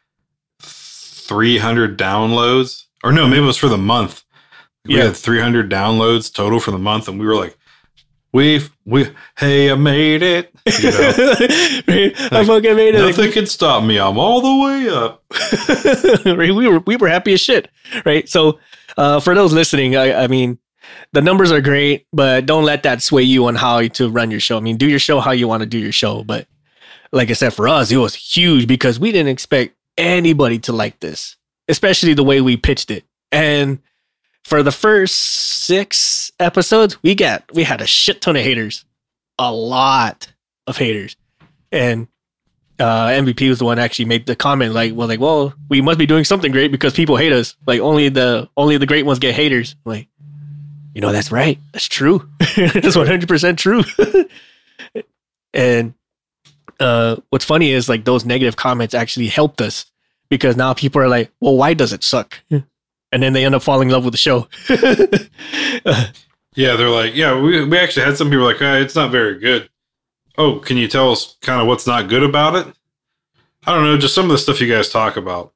300 0.61 1.99
downloads, 1.99 2.85
or 3.03 3.13
no, 3.13 3.27
maybe 3.27 3.43
it 3.43 3.47
was 3.47 3.57
for 3.57 3.69
the 3.69 3.79
month. 3.79 4.25
We 4.87 4.97
Yeah. 4.97 5.05
had 5.05 5.16
300 5.16 5.70
downloads 5.70 6.33
total 6.33 6.59
for 6.61 6.70
the 6.72 6.78
month, 6.78 7.09
and 7.09 7.18
we 7.20 7.26
were 7.26 7.37
like, 7.37 7.57
"We've 8.33 8.70
we 8.85 9.09
hey, 9.39 9.70
I 9.70 9.74
made 9.76 10.22
it." 10.22 10.53
You 10.80 10.91
know, 10.91 10.99
Right? 11.89 12.20
I 12.33 12.39
Like, 12.39 12.47
fucking 12.47 12.76
made 12.76 12.95
it. 12.95 13.01
Like, 13.05 13.16
nothing 13.16 13.33
can 13.33 13.47
stop 13.47 13.85
me. 13.85 13.99
I'm 13.99 14.18
all 14.18 14.41
the 14.41 14.64
way 14.64 14.89
up. 14.89 15.22
We 16.37 16.68
were 16.68 16.80
we 16.80 16.97
were 16.97 17.09
happy 17.09 17.33
as 17.35 17.41
shit, 17.41 17.68
right? 18.05 18.28
So, 18.28 18.59
uh, 18.97 19.20
for 19.20 19.35
those 19.35 19.53
listening, 19.53 19.97
I, 19.97 20.24
I 20.24 20.26
mean, 20.26 20.59
the 21.12 21.20
numbers 21.22 21.53
are 21.53 21.61
great, 21.61 22.07
but 22.12 22.47
don't 22.47 22.64
let 22.64 22.83
that 22.83 23.03
sway 23.03 23.22
you 23.22 23.47
on 23.47 23.55
how 23.55 23.87
to 23.87 24.09
run 24.11 24.30
your 24.30 24.41
show. 24.41 24.57
I 24.57 24.61
mean, 24.61 24.76
do 24.76 24.89
your 24.89 24.99
show 24.99 25.20
how 25.20 25.30
you 25.33 25.47
want 25.49 25.61
to 25.62 25.66
do 25.66 25.78
your 25.78 25.93
show, 25.93 26.24
but 26.24 26.47
like 27.12 27.30
I 27.30 27.35
said, 27.35 27.55
for 27.55 27.68
us, 27.68 27.91
it 27.93 27.97
was 27.99 28.14
huge 28.14 28.66
because 28.66 28.99
we 28.99 29.12
didn't 29.12 29.28
expect 29.30 29.74
anybody 29.99 30.59
to 30.61 30.72
like 30.72 30.99
this, 31.01 31.37
especially 31.68 32.14
the 32.14 32.24
way 32.24 32.41
we 32.41 32.57
pitched 32.57 32.91
it. 32.91 33.05
And 33.30 33.78
for 34.45 34.62
the 34.62 34.72
first 34.72 35.16
six 35.64 36.32
episodes, 36.38 37.03
we 37.03 37.14
got 37.14 37.45
we 37.55 37.64
had 37.64 37.80
a 37.80 37.86
shit 37.86 38.20
ton 38.20 38.36
of 38.36 38.43
haters, 38.43 38.84
a 39.38 39.53
lot 39.53 40.32
of 40.66 40.76
haters, 40.76 41.16
and 41.70 42.09
uh, 42.78 43.09
MVP 43.09 43.49
was 43.49 43.59
the 43.59 43.64
one 43.64 43.78
actually 43.78 44.07
made 44.07 44.26
the 44.26 44.34
comment 44.34 44.74
like, 44.74 44.95
well, 44.95 45.07
like, 45.07 45.20
well, 45.20 45.55
we 45.68 45.80
must 45.80 45.99
be 45.99 46.07
doing 46.07 46.24
something 46.24 46.51
great 46.51 46.72
because 46.72 46.93
people 46.93 47.16
hate 47.16 47.32
us. 47.32 47.55
Like 47.66 47.80
only 47.80 48.09
the 48.09 48.49
only 48.57 48.76
the 48.76 48.86
great 48.86 49.07
ones 49.07 49.18
get 49.18 49.34
haters. 49.34 49.76
I'm 49.86 49.93
like, 49.93 50.09
you 50.95 51.01
know, 51.01 51.12
that's 51.12 51.30
right. 51.30 51.59
That's 51.72 51.86
true. 51.86 52.28
that's 52.57 52.97
one 52.97 53.07
hundred 53.07 53.28
percent 53.28 53.59
true. 53.59 53.84
and 55.55 55.95
uh, 56.80 57.16
what's 57.30 57.45
funny 57.45 57.70
is 57.70 57.88
like 57.88 58.05
those 58.05 58.24
negative 58.24 58.57
comments 58.57 58.95
actually 58.95 59.28
helped 59.28 59.61
us 59.61 59.86
because 60.28 60.57
now 60.57 60.74
people 60.74 61.01
are 61.01 61.09
like, 61.09 61.30
well, 61.40 61.57
why 61.57 61.74
does 61.74 61.93
it 61.93 62.03
suck? 62.03 62.40
And 63.13 63.23
then 63.23 63.35
they 63.35 63.45
end 63.45 63.55
up 63.55 63.63
falling 63.63 63.89
in 63.89 63.93
love 63.93 64.05
with 64.05 64.15
the 64.15 64.19
show. 64.19 64.49
Yeah, 66.55 66.77
they're 66.77 66.91
like, 66.91 67.15
yeah, 67.15 67.39
we, 67.41 67.65
we 67.65 67.79
actually 67.79 68.05
had 68.05 68.17
some 68.17 68.29
people 68.29 68.45
like, 68.45 68.61
uh, 68.61 68.79
it's 68.81 68.95
not 68.95 69.11
very 69.11 69.39
good. 69.39 69.71
Oh, 70.37 70.59
can 70.59 70.77
you 70.77 70.87
tell 70.89 71.11
us 71.11 71.37
kind 71.41 71.61
of 71.61 71.67
what's 71.67 71.87
not 71.87 72.09
good 72.09 72.23
about 72.23 72.55
it? 72.55 72.75
I 73.67 73.75
don't 73.75 73.85
know, 73.85 73.97
just 73.97 74.15
some 74.15 74.27
of 74.27 74.31
the 74.31 74.39
stuff 74.39 74.61
you 74.61 74.69
guys 74.69 74.89
talk 74.89 75.17
about. 75.17 75.53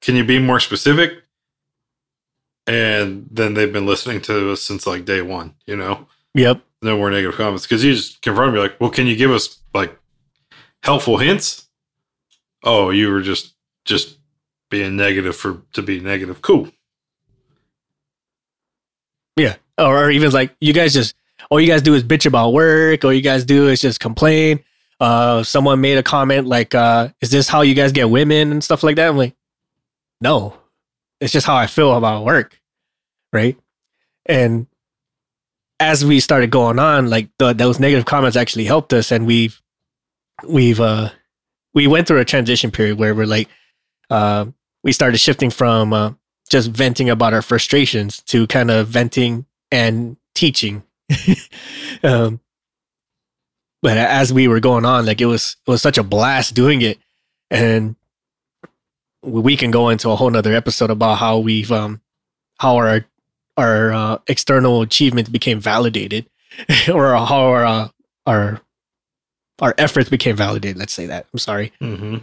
Can 0.00 0.16
you 0.16 0.24
be 0.24 0.38
more 0.38 0.60
specific? 0.60 1.22
And 2.66 3.26
then 3.30 3.54
they've 3.54 3.72
been 3.72 3.86
listening 3.86 4.20
to 4.22 4.52
us 4.52 4.62
since 4.62 4.86
like 4.86 5.04
day 5.04 5.22
one, 5.22 5.54
you 5.66 5.76
know? 5.76 6.06
yep. 6.34 6.60
No 6.82 6.96
more 6.96 7.10
negative 7.10 7.36
comments. 7.36 7.64
Because 7.64 7.84
you 7.84 7.94
just 7.94 8.22
confirm, 8.22 8.54
you're 8.54 8.62
like, 8.62 8.80
well, 8.80 8.90
can 8.90 9.06
you 9.06 9.16
give 9.16 9.30
us 9.30 9.60
like 9.72 9.96
helpful 10.82 11.18
hints? 11.18 11.68
Oh, 12.64 12.90
you 12.90 13.10
were 13.10 13.22
just 13.22 13.54
just 13.84 14.18
being 14.72 14.96
negative 14.96 15.36
for 15.36 15.60
to 15.74 15.82
be 15.82 16.00
negative. 16.00 16.40
Cool. 16.40 16.68
Yeah. 19.36 19.56
Or, 19.78 20.06
or 20.06 20.10
even 20.10 20.32
like 20.32 20.56
you 20.60 20.72
guys 20.72 20.94
just 20.94 21.14
all 21.50 21.60
you 21.60 21.68
guys 21.68 21.82
do 21.82 21.94
is 21.94 22.02
bitch 22.02 22.24
about 22.24 22.54
work, 22.54 23.04
all 23.04 23.12
you 23.12 23.20
guys 23.20 23.44
do 23.44 23.68
is 23.68 23.82
just 23.82 24.00
complain. 24.00 24.64
Uh 24.98 25.42
someone 25.42 25.82
made 25.82 25.98
a 25.98 26.02
comment 26.02 26.46
like, 26.46 26.74
uh, 26.74 27.10
is 27.20 27.30
this 27.30 27.48
how 27.48 27.60
you 27.60 27.74
guys 27.74 27.92
get 27.92 28.08
women 28.08 28.50
and 28.50 28.64
stuff 28.64 28.82
like 28.82 28.96
that? 28.96 29.10
I'm 29.10 29.18
like, 29.18 29.34
no. 30.22 30.56
It's 31.20 31.32
just 31.32 31.46
how 31.46 31.54
I 31.54 31.66
feel 31.66 31.94
about 31.94 32.24
work. 32.24 32.58
Right. 33.30 33.58
And 34.24 34.66
as 35.78 36.02
we 36.02 36.18
started 36.18 36.50
going 36.50 36.78
on, 36.78 37.10
like 37.10 37.28
the, 37.38 37.52
those 37.52 37.78
negative 37.78 38.06
comments 38.06 38.38
actually 38.38 38.64
helped 38.64 38.94
us 38.94 39.12
and 39.12 39.26
we've 39.26 39.60
we've 40.48 40.80
uh 40.80 41.10
we 41.74 41.86
went 41.86 42.06
through 42.06 42.20
a 42.20 42.24
transition 42.24 42.70
period 42.70 42.98
where 42.98 43.14
we're 43.14 43.26
like 43.26 43.48
uh 44.08 44.46
we 44.82 44.92
started 44.92 45.18
shifting 45.18 45.50
from 45.50 45.92
uh 45.92 46.12
just 46.48 46.70
venting 46.70 47.08
about 47.08 47.32
our 47.32 47.42
frustrations 47.42 48.20
to 48.22 48.46
kind 48.46 48.70
of 48.70 48.86
venting 48.86 49.46
and 49.70 50.16
teaching. 50.34 50.82
um, 52.02 52.40
but 53.80 53.96
as 53.96 54.32
we 54.32 54.48
were 54.48 54.60
going 54.60 54.84
on, 54.84 55.06
like 55.06 55.20
it 55.20 55.26
was 55.26 55.56
it 55.66 55.70
was 55.70 55.82
such 55.82 55.98
a 55.98 56.02
blast 56.02 56.54
doing 56.54 56.82
it, 56.82 56.98
and 57.50 57.96
we 59.22 59.56
can 59.56 59.70
go 59.70 59.88
into 59.88 60.10
a 60.10 60.16
whole 60.16 60.30
nother 60.30 60.54
episode 60.54 60.90
about 60.90 61.18
how 61.18 61.38
we've 61.38 61.72
um 61.72 62.00
how 62.58 62.76
our 62.76 63.04
our 63.56 63.92
uh, 63.92 64.18
external 64.28 64.82
achievements 64.82 65.30
became 65.30 65.58
validated, 65.58 66.28
or 66.92 67.14
how 67.14 67.50
our 67.50 67.64
uh, 67.64 67.88
our 68.26 68.60
our 69.60 69.74
efforts 69.78 70.10
became 70.10 70.36
validated. 70.36 70.76
Let's 70.76 70.92
say 70.92 71.06
that. 71.06 71.26
I'm 71.32 71.38
sorry. 71.38 71.72
Mm-hmm. 71.80 72.18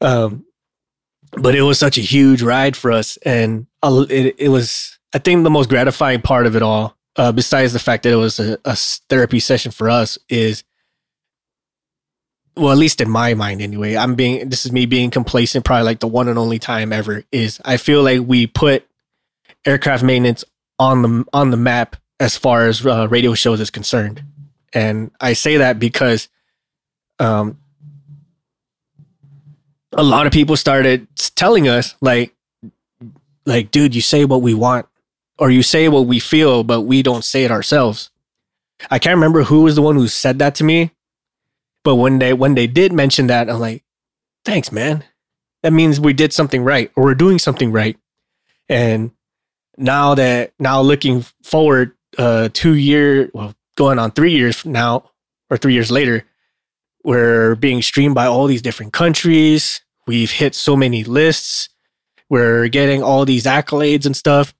Um, 0.00 0.46
but 1.32 1.54
it 1.54 1.62
was 1.62 1.78
such 1.78 1.98
a 1.98 2.02
huge 2.02 2.42
ride 2.42 2.76
for 2.76 2.92
us, 2.92 3.16
and 3.18 3.66
it, 3.82 4.34
it 4.38 4.48
was 4.48 4.98
I 5.14 5.18
think 5.18 5.44
the 5.44 5.50
most 5.50 5.68
gratifying 5.68 6.22
part 6.22 6.46
of 6.46 6.56
it 6.56 6.62
all, 6.62 6.96
uh, 7.16 7.32
besides 7.32 7.72
the 7.72 7.78
fact 7.78 8.02
that 8.04 8.12
it 8.12 8.16
was 8.16 8.40
a 8.40 8.76
therapy 9.08 9.40
session 9.40 9.72
for 9.72 9.90
us, 9.90 10.18
is 10.28 10.64
well, 12.54 12.70
at 12.70 12.78
least 12.78 13.00
in 13.00 13.08
my 13.08 13.32
mind, 13.32 13.62
anyway. 13.62 13.96
I'm 13.96 14.14
being 14.14 14.48
this 14.48 14.66
is 14.66 14.72
me 14.72 14.86
being 14.86 15.10
complacent. 15.10 15.64
Probably 15.64 15.84
like 15.84 16.00
the 16.00 16.08
one 16.08 16.28
and 16.28 16.38
only 16.38 16.58
time 16.58 16.92
ever 16.92 17.24
is 17.32 17.60
I 17.64 17.76
feel 17.78 18.02
like 18.02 18.20
we 18.20 18.46
put 18.46 18.86
aircraft 19.64 20.02
maintenance 20.02 20.44
on 20.78 21.02
the 21.02 21.24
on 21.32 21.50
the 21.50 21.56
map 21.56 21.96
as 22.20 22.36
far 22.36 22.66
as 22.66 22.84
uh, 22.84 23.08
radio 23.10 23.34
shows 23.34 23.60
is 23.60 23.70
concerned, 23.70 24.22
and 24.74 25.10
I 25.20 25.32
say 25.32 25.56
that 25.58 25.78
because 25.78 26.28
um, 27.18 27.58
a 29.92 30.02
lot 30.02 30.26
of 30.26 30.32
people 30.32 30.56
started 30.56 31.06
telling 31.36 31.68
us 31.68 31.94
like 32.00 32.34
like 33.44 33.70
dude 33.70 33.94
you 33.94 34.00
say 34.00 34.24
what 34.24 34.42
we 34.42 34.54
want 34.54 34.86
or 35.38 35.50
you 35.50 35.62
say 35.62 35.88
what 35.88 36.06
we 36.06 36.20
feel, 36.20 36.62
but 36.62 36.82
we 36.82 37.02
don't 37.02 37.24
say 37.24 37.44
it 37.44 37.50
ourselves. 37.50 38.10
I 38.90 38.98
can't 38.98 39.16
remember 39.16 39.42
who 39.44 39.62
was 39.62 39.74
the 39.74 39.82
one 39.82 39.96
who 39.96 40.08
said 40.08 40.38
that 40.38 40.54
to 40.56 40.64
me, 40.64 40.92
but 41.84 41.96
when 41.96 42.18
they 42.18 42.32
when 42.32 42.54
they 42.54 42.66
did 42.66 42.92
mention 42.92 43.26
that, 43.28 43.48
I'm 43.48 43.60
like, 43.60 43.84
thanks, 44.44 44.72
man. 44.72 45.04
That 45.62 45.72
means 45.72 46.00
we 46.00 46.12
did 46.12 46.32
something 46.32 46.64
right, 46.64 46.90
or 46.96 47.04
we're 47.04 47.14
doing 47.14 47.38
something 47.38 47.70
right. 47.70 47.96
And 48.68 49.12
now 49.76 50.14
that 50.14 50.52
now 50.58 50.80
looking 50.80 51.24
forward, 51.42 51.92
uh, 52.18 52.48
two 52.52 52.74
year, 52.74 53.30
well, 53.32 53.54
going 53.76 53.98
on 53.98 54.10
three 54.10 54.32
years 54.32 54.64
now, 54.64 55.10
or 55.50 55.56
three 55.56 55.74
years 55.74 55.90
later, 55.90 56.24
we're 57.04 57.54
being 57.56 57.82
streamed 57.82 58.14
by 58.14 58.26
all 58.26 58.46
these 58.46 58.62
different 58.62 58.92
countries. 58.92 59.80
We've 60.06 60.30
hit 60.30 60.54
so 60.54 60.76
many 60.76 61.04
lists. 61.04 61.68
We're 62.28 62.68
getting 62.68 63.02
all 63.02 63.24
these 63.24 63.44
accolades 63.44 64.06
and 64.06 64.16
stuff. 64.16 64.54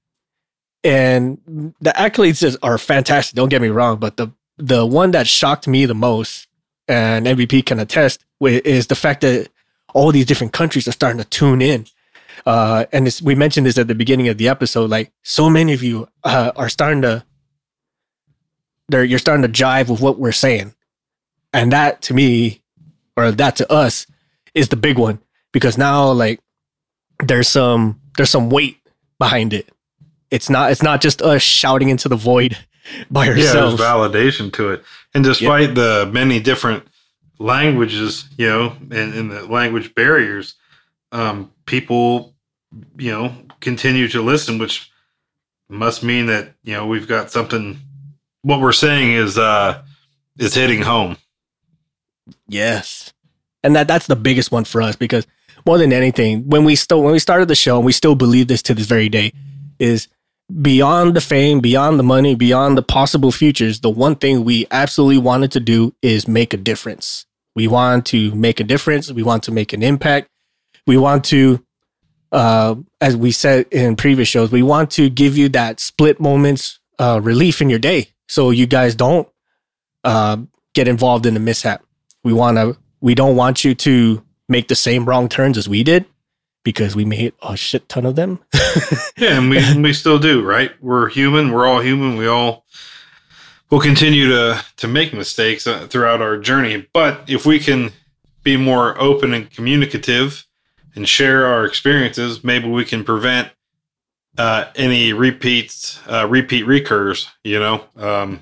And 0.85 1.75
the 1.81 1.91
accolades 1.91 2.57
are 2.63 2.79
fantastic. 2.79 3.37
Don't 3.37 3.49
get 3.49 3.63
me 3.63 3.69
wrong, 3.69 3.99
but 3.99 4.17
the 4.17 4.33
the 4.59 4.85
one 4.85 5.13
that 5.13 5.27
shocked 5.27 5.67
me 5.67 5.87
the 5.87 5.95
most, 5.95 6.47
and 6.87 7.27
MVP 7.27 7.65
can 7.67 7.81
attest, 7.81 8.25
is 8.41 8.87
the 8.89 8.95
fact 8.95 9.23
that 9.23 9.49
all 9.95 10.13
these 10.13 10.27
different 10.27 10.53
countries 10.53 10.87
are 10.87 10.93
starting 10.93 11.19
to 11.19 11.25
tune 11.25 11.63
in. 11.63 11.87
Uh, 12.45 12.87
and 12.93 13.21
we 13.23 13.35
mentioned 13.35 13.67
this 13.67 13.79
at 13.79 13.89
the 13.89 13.95
beginning 13.95 14.29
of 14.29 14.39
the 14.39 14.49
episode. 14.49 14.91
Like 14.91 15.13
so 15.23 15.49
many 15.49 15.73
of 15.73 15.83
you 15.83 16.09
uh, 16.25 16.53
are 16.57 16.69
starting 16.69 17.03
to, 17.03 17.25
you're 18.91 19.19
starting 19.19 19.43
to 19.43 19.49
jive 19.49 19.89
with 19.89 20.01
what 20.01 20.19
we're 20.19 20.33
saying, 20.33 20.75
and 21.53 21.73
that 21.73 22.03
to 22.03 22.15
me, 22.15 22.63
or 23.17 23.31
that 23.31 23.57
to 23.57 23.71
us, 23.73 24.07
is 24.55 24.69
the 24.69 24.77
big 24.77 24.99
one 24.99 25.19
because 25.53 25.79
now 25.79 26.11
like 26.11 26.41
there's 27.25 27.49
some 27.49 28.01
there's 28.17 28.31
some 28.31 28.51
weight 28.51 28.79
behind 29.19 29.53
it 29.53 29.71
it's 30.33 30.49
not 30.49 30.73
it's 30.73 30.83
not 30.83 31.01
just 31.01 31.23
us 31.23 31.43
shouting 31.43 31.91
into 31.91 32.09
the 32.09 32.17
void 32.17 32.57
by 33.11 33.29
ourselves. 33.29 33.79
Yeah, 33.79 33.87
there's 33.87 34.13
validation 34.13 34.53
to 34.55 34.71
it. 34.71 34.83
And 35.15 35.23
despite 35.23 35.75
the 35.77 36.11
many 36.13 36.41
different 36.41 36.85
languages, 37.39 38.29
you 38.39 38.49
know, 38.49 38.77
and, 38.91 39.15
and 39.15 39.31
the 39.31 39.45
language 39.45 39.95
barriers, 39.95 40.55
um, 41.13 41.53
people, 41.67 42.35
you 42.97 43.13
know, 43.13 43.35
continue 43.61 44.09
to 44.09 44.23
listen, 44.23 44.59
which 44.59 44.91
must 45.69 46.03
mean 46.03 46.27
that, 46.27 46.55
you 46.65 46.73
know, 46.73 46.87
we've 46.87 47.07
got 47.07 47.31
something 47.31 47.79
what 48.41 48.61
we're 48.61 48.73
saying 48.73 49.13
is 49.13 49.39
uh 49.39 49.83
is 50.39 50.55
hitting 50.55 50.83
home. 50.83 51.17
Yes. 52.49 53.13
And 53.63 53.77
that 53.77 53.89
that's 53.89 54.07
the 54.07 54.17
biggest 54.17 54.51
one 54.51 54.65
for 54.65 54.83
us 54.83 54.97
because 54.97 55.27
more 55.67 55.79
than 55.79 55.93
anything, 55.93 56.49
when 56.49 56.65
we 56.65 56.75
still 56.75 57.03
when 57.03 57.13
we 57.13 57.19
started 57.19 57.49
the 57.49 57.55
show 57.55 57.77
and 57.77 57.85
we 57.85 57.93
still 57.93 58.15
believe 58.15 58.49
this 58.49 58.63
to 58.63 58.75
this 58.75 58.87
very 58.87 59.09
day, 59.09 59.33
is 59.79 60.09
beyond 60.61 61.15
the 61.15 61.21
fame, 61.21 61.61
beyond 61.61 61.99
the 61.99 62.05
money, 62.05 62.35
beyond 62.35 62.77
the 62.77 62.83
possible 62.83 63.33
futures, 63.33 63.81
the 63.81 63.91
one 63.91 64.17
thing 64.17 64.45
we 64.45 64.67
absolutely 64.71 65.19
wanted 65.19 65.53
to 65.53 65.61
do 65.61 65.95
is 66.03 66.27
make 66.27 66.53
a 66.53 66.57
difference. 66.57 67.27
We 67.55 67.69
want 67.69 68.07
to 68.07 68.35
make 68.35 68.61
a 68.61 68.65
difference. 68.65 69.11
We 69.11 69.23
want 69.23 69.45
to 69.45 69.53
make 69.53 69.73
an 69.73 69.83
impact. 69.83 70.29
We 70.87 70.97
want 70.97 71.25
to, 71.27 71.65
uh, 72.33 72.75
as 73.01 73.17
we 73.17 73.31
said 73.31 73.67
in 73.71 73.95
previous 73.97 74.29
shows, 74.29 74.51
we 74.51 74.63
want 74.63 74.91
to 74.93 75.09
give 75.09 75.37
you 75.37 75.49
that 75.51 75.79
split 75.79 76.21
moments 76.21 76.81
uh, 76.99 77.21
relief 77.23 77.63
in 77.63 77.71
your 77.71 77.79
day, 77.79 78.09
so 78.29 78.51
you 78.51 78.67
guys 78.67 78.95
don't 78.95 79.29
uh, 80.05 80.39
get 80.75 80.89
involved 80.89 81.27
in 81.27 81.37
a 81.37 81.41
mishap. 81.41 81.85
We 82.25 82.33
want 82.33 82.57
to. 82.59 82.77
We 83.01 83.15
don't 83.15 83.37
want 83.37 83.65
you 83.65 83.75
to 83.75 84.23
make 84.49 84.69
the 84.69 84.77
same 84.77 85.05
wrong 85.05 85.29
turns 85.29 85.59
as 85.59 85.69
we 85.69 85.83
did 85.83 86.05
because 86.65 86.95
we 86.95 87.05
made 87.05 87.33
a 87.43 87.57
shit 87.57 87.89
ton 87.89 88.07
of 88.07 88.17
them. 88.17 88.39
yeah, 89.17 89.39
and 89.39 89.51
we 89.51 89.83
we 89.83 89.93
still 89.93 90.19
do, 90.19 90.43
right? 90.43 90.71
We're 90.81 91.09
human. 91.09 91.53
We're 91.53 91.67
all 91.67 91.81
human. 91.81 92.17
We 92.17 92.27
all 92.27 92.65
will 93.71 93.81
continue 93.81 94.29
to 94.29 94.65
to 94.77 94.89
make 94.89 95.13
mistakes 95.13 95.67
uh, 95.67 95.87
throughout 95.89 96.23
our 96.23 96.39
journey. 96.39 96.87
But 96.93 97.25
if 97.29 97.45
we 97.45 97.59
can 97.59 97.93
be 98.43 98.57
more 98.57 99.01
open 99.01 99.33
and 99.33 99.51
communicative 99.51 100.47
and 100.95 101.09
share 101.09 101.47
our 101.47 101.65
experiences, 101.65 102.45
maybe 102.45 102.69
we 102.69 102.85
can 102.85 103.03
prevent 103.03 103.51
uh, 104.39 104.67
any 104.77 105.13
repeats, 105.13 106.01
uh, 106.09 106.27
repeat 106.29 106.67
recurs. 106.67 107.29
You 107.43 107.59
know, 107.59 107.85
um, 107.97 108.41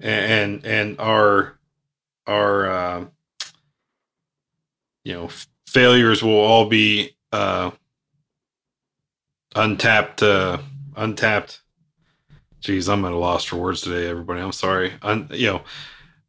and 0.00 0.64
and 0.64 0.98
our 0.98 1.58
our 2.30 2.70
uh, 2.70 3.04
you 5.04 5.12
know 5.12 5.28
failures 5.66 6.22
will 6.22 6.38
all 6.38 6.68
be 6.68 7.16
uh, 7.32 7.70
untapped, 9.54 10.22
uh, 10.22 10.58
untapped. 10.96 11.60
Geez, 12.60 12.88
I'm 12.88 13.04
at 13.04 13.12
a 13.12 13.16
loss 13.16 13.44
for 13.44 13.56
words 13.56 13.80
today, 13.80 14.06
everybody. 14.06 14.40
I'm 14.40 14.52
sorry. 14.52 14.92
Un, 15.02 15.28
you 15.32 15.46
know, 15.46 15.62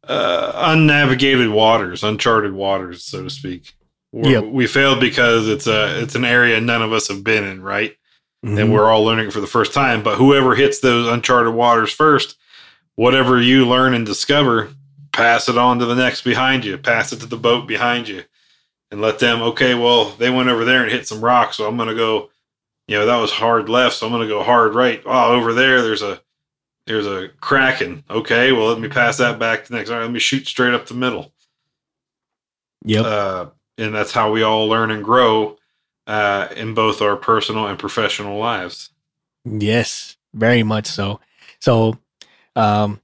uh, 0.04 0.52
unnavigated 0.54 1.50
waters, 1.50 2.02
uncharted 2.02 2.52
waters, 2.52 3.04
so 3.04 3.22
to 3.24 3.30
speak. 3.30 3.74
Yep. 4.12 4.44
We 4.44 4.66
failed 4.66 5.00
because 5.00 5.48
it's 5.48 5.66
a 5.66 6.02
it's 6.02 6.14
an 6.14 6.24
area 6.24 6.60
none 6.60 6.82
of 6.82 6.92
us 6.92 7.08
have 7.08 7.24
been 7.24 7.44
in, 7.44 7.62
right? 7.62 7.92
Mm-hmm. 8.44 8.58
And 8.58 8.72
we're 8.72 8.90
all 8.90 9.04
learning 9.04 9.30
for 9.30 9.40
the 9.40 9.46
first 9.46 9.72
time. 9.72 10.02
But 10.02 10.16
whoever 10.16 10.54
hits 10.54 10.80
those 10.80 11.08
uncharted 11.08 11.54
waters 11.54 11.92
first, 11.92 12.36
whatever 12.96 13.40
you 13.40 13.66
learn 13.66 13.94
and 13.94 14.04
discover, 14.04 14.70
pass 15.12 15.48
it 15.48 15.58
on 15.58 15.78
to 15.78 15.86
the 15.86 15.94
next 15.94 16.22
behind 16.22 16.64
you. 16.64 16.78
Pass 16.78 17.12
it 17.12 17.20
to 17.20 17.26
the 17.26 17.36
boat 17.36 17.66
behind 17.66 18.08
you 18.08 18.24
and 18.90 19.00
let 19.00 19.18
them, 19.18 19.42
okay, 19.42 19.74
well, 19.74 20.10
they 20.10 20.30
went 20.30 20.48
over 20.48 20.64
there 20.64 20.82
and 20.82 20.92
hit 20.92 21.06
some 21.06 21.24
rocks. 21.24 21.56
So 21.56 21.66
I'm 21.66 21.76
going 21.76 21.88
to 21.88 21.94
go, 21.94 22.30
you 22.88 22.98
know, 22.98 23.06
that 23.06 23.16
was 23.16 23.32
hard 23.32 23.68
left. 23.68 23.96
So 23.96 24.06
I'm 24.06 24.12
going 24.12 24.26
to 24.26 24.34
go 24.34 24.42
hard 24.42 24.74
right. 24.74 25.02
Oh, 25.06 25.32
over 25.32 25.52
there, 25.52 25.82
there's 25.82 26.02
a, 26.02 26.20
there's 26.86 27.06
a 27.06 27.28
kraken. 27.40 28.04
Okay. 28.10 28.52
Well, 28.52 28.66
let 28.66 28.80
me 28.80 28.88
pass 28.88 29.18
that 29.18 29.38
back 29.38 29.64
to 29.64 29.72
next. 29.72 29.90
All 29.90 29.96
right. 29.96 30.02
Let 30.02 30.12
me 30.12 30.18
shoot 30.18 30.46
straight 30.46 30.74
up 30.74 30.86
the 30.86 30.94
middle. 30.94 31.32
Yep. 32.84 33.04
Uh, 33.04 33.46
and 33.78 33.94
that's 33.94 34.12
how 34.12 34.32
we 34.32 34.42
all 34.42 34.66
learn 34.66 34.90
and 34.90 35.04
grow 35.04 35.56
uh, 36.06 36.48
in 36.56 36.74
both 36.74 37.00
our 37.00 37.16
personal 37.16 37.66
and 37.66 37.78
professional 37.78 38.38
lives. 38.38 38.90
Yes, 39.44 40.16
very 40.34 40.62
much 40.62 40.86
so. 40.86 41.20
So, 41.60 41.98
um, 42.56 43.00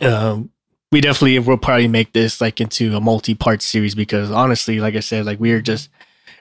um, 0.00 0.50
we 0.92 1.00
definitely 1.00 1.38
will 1.38 1.56
probably 1.56 1.88
make 1.88 2.12
this 2.12 2.40
like 2.40 2.60
into 2.60 2.96
a 2.96 3.00
multi-part 3.00 3.62
series 3.62 3.94
because 3.94 4.30
honestly, 4.30 4.78
like 4.80 4.94
I 4.94 5.00
said, 5.00 5.26
like 5.26 5.40
we 5.40 5.52
are 5.52 5.60
just 5.60 5.88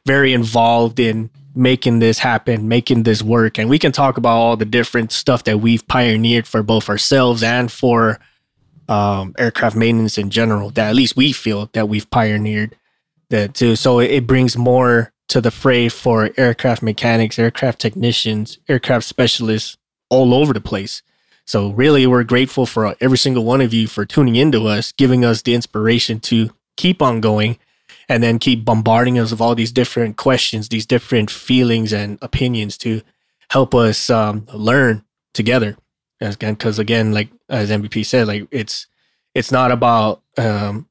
very 0.06 0.34
involved 0.34 1.00
in 1.00 1.30
making 1.56 2.00
this 2.00 2.20
happen, 2.20 2.68
making 2.68 3.04
this 3.04 3.24
work, 3.24 3.58
and 3.58 3.70
we 3.70 3.80
can 3.80 3.91
talk 3.91 4.18
about 4.18 4.38
all 4.38 4.58
the 4.58 4.66
different 4.66 5.12
stuff 5.12 5.46
that 5.46 5.60
we've 5.60 5.88
pioneered 5.88 6.48
for 6.48 6.62
both 6.62 6.89
ourselves 6.89 7.41
and 7.41 7.72
for 7.72 8.20
um, 8.88 9.34
aircraft 9.38 9.76
maintenance 9.76 10.18
in 10.18 10.30
general. 10.30 10.70
That 10.70 10.89
at 10.89 10.96
least 10.96 11.16
we 11.16 11.32
feel 11.32 11.70
that 11.74 11.89
we've 11.89 12.10
pioneered 12.10 12.76
that 13.30 13.56
too. 13.56 13.76
So 13.76 14.00
it 14.00 14.28
brings 14.28 14.58
more 14.58 15.12
to 15.30 15.41
the 15.41 15.52
fray 15.52 15.89
for 15.89 16.30
aircraft 16.38 16.84
mechanics, 16.84 17.39
aircraft 17.39 17.80
technicians, 17.82 18.60
aircraft 18.70 19.06
specialists 19.06 19.78
all 20.10 20.34
over 20.34 20.54
the 20.54 20.62
place. 20.62 21.02
So 21.46 21.70
really, 21.72 22.08
we're 22.08 22.24
grateful 22.24 22.66
for 22.66 22.96
every 23.00 23.18
single 23.18 23.46
one 23.46 23.62
of 23.62 23.74
you 23.74 23.88
for 23.88 24.06
tuning 24.06 24.36
into 24.36 24.68
us, 24.68 24.91
giving 24.91 25.24
us 25.24 25.41
the 25.43 25.54
inspiration 25.54 26.20
to 26.22 26.50
keep 26.76 27.02
on 27.02 27.22
going 27.22 27.58
and 28.10 28.22
then 28.22 28.39
keep 28.39 28.66
bombarding 28.66 29.18
us 29.20 29.32
with 29.32 29.41
all 29.41 29.56
these 29.56 29.72
different 29.72 30.18
questions, 30.18 30.70
these 30.70 30.86
different 30.86 31.30
feelings 31.30 31.93
and 31.93 32.18
opinions 32.22 32.78
to 32.80 33.02
help 33.50 33.74
us 33.76 34.10
um, 34.10 34.48
learn 34.54 35.04
together. 35.34 35.78
Because 36.20 36.80
again, 36.80 37.12
like 37.12 37.30
as 37.50 37.70
MVP 37.70 38.06
said, 38.06 38.28
like 38.28 38.48
it's 38.52 38.88
it's 39.34 39.52
not 39.52 39.72
about 39.72 40.22
um, 40.38 40.88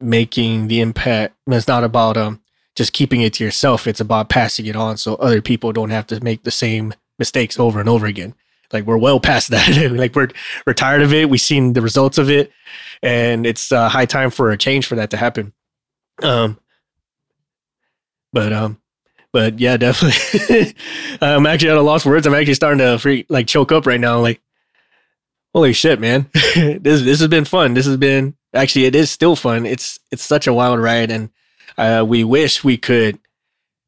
making 0.00 0.68
the 0.68 0.80
impact. 0.80 1.34
It's 1.46 1.68
not 1.68 1.84
about 1.84 2.16
um, 2.16 2.40
just 2.74 2.92
keeping 2.92 3.20
it 3.20 3.34
to 3.34 3.44
yourself. 3.44 3.86
It's 3.86 4.00
about 4.00 4.28
passing 4.28 4.66
it 4.66 4.76
on 4.76 4.96
so 4.96 5.16
other 5.16 5.42
people 5.42 5.72
don't 5.72 5.90
have 5.90 6.06
to 6.08 6.22
make 6.22 6.44
the 6.44 6.50
same 6.50 6.94
mistakes 7.18 7.58
over 7.58 7.80
and 7.80 7.88
over 7.88 8.06
again. 8.06 8.34
Like 8.72 8.84
we're 8.84 8.98
well 8.98 9.20
past 9.20 9.50
that. 9.50 9.92
like 9.92 10.14
we're 10.14 10.28
we're 10.66 10.74
tired 10.74 11.02
of 11.02 11.12
it. 11.12 11.30
We've 11.30 11.40
seen 11.40 11.72
the 11.72 11.82
results 11.82 12.18
of 12.18 12.30
it, 12.30 12.52
and 13.02 13.46
it's 13.46 13.72
uh, 13.72 13.88
high 13.88 14.06
time 14.06 14.30
for 14.30 14.50
a 14.50 14.58
change 14.58 14.86
for 14.86 14.96
that 14.96 15.10
to 15.10 15.16
happen. 15.16 15.52
Um, 16.22 16.58
but 18.32 18.52
um, 18.52 18.80
but 19.32 19.58
yeah, 19.58 19.76
definitely. 19.78 20.74
I'm 21.20 21.46
actually 21.46 21.70
at 21.70 21.76
a 21.76 21.82
loss 21.82 22.02
for 22.02 22.10
words. 22.10 22.26
I'm 22.26 22.34
actually 22.34 22.54
starting 22.54 22.78
to 22.78 22.98
freak, 22.98 23.26
like 23.28 23.46
choke 23.46 23.72
up 23.72 23.86
right 23.86 24.00
now. 24.00 24.20
Like, 24.20 24.40
holy 25.54 25.72
shit, 25.72 26.00
man! 26.00 26.28
this 26.32 27.02
this 27.02 27.20
has 27.20 27.28
been 27.28 27.44
fun. 27.44 27.74
This 27.74 27.86
has 27.86 27.96
been 27.96 28.34
actually 28.54 28.86
it 28.86 28.94
is 28.94 29.10
still 29.10 29.36
fun. 29.36 29.66
It's 29.66 29.98
it's 30.10 30.24
such 30.24 30.46
a 30.46 30.52
wild 30.52 30.80
ride, 30.80 31.10
and 31.10 31.30
uh, 31.76 32.04
we 32.06 32.24
wish 32.24 32.64
we 32.64 32.76
could 32.76 33.18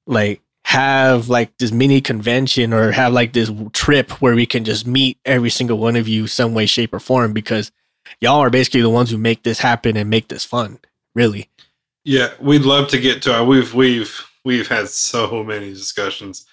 like 0.07 0.41
have 0.71 1.29
like 1.29 1.59
this 1.59 1.73
mini 1.73 2.01
convention 2.01 2.73
or 2.73 2.93
have 2.93 3.13
like 3.13 3.33
this 3.33 3.51
trip 3.73 4.09
where 4.23 4.37
we 4.37 4.47
can 4.47 4.63
just 4.63 4.87
meet 4.87 5.19
every 5.25 5.51
single 5.51 5.79
one 5.79 5.97
of 5.97 6.07
you 6.07 6.29
some 6.29 6.55
way 6.55 6.65
shape 6.65 6.95
or 6.95 7.01
form 7.01 7.33
because 7.33 7.73
y'all 8.21 8.39
are 8.39 8.51
basically 8.51 8.81
the 8.81 8.89
ones 8.89 9.11
who 9.11 9.19
make 9.19 9.43
this 9.43 9.59
happen 9.59 9.97
and 9.97 10.09
make 10.09 10.29
this 10.29 10.45
fun 10.45 10.79
really. 11.13 11.51
Yeah 12.05 12.29
we'd 12.41 12.63
love 12.63 12.87
to 12.91 13.01
get 13.01 13.21
to 13.23 13.41
it 13.41 13.47
we've 13.47 13.75
we've 13.75 14.25
we've 14.45 14.69
had 14.69 14.89
so 14.89 15.43
many 15.43 15.71
discussions 15.71 16.47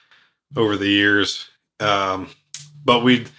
over 0.55 0.77
the 0.77 0.89
years 0.89 1.47
um 1.79 2.27
but 2.83 3.03
we'd 3.03 3.29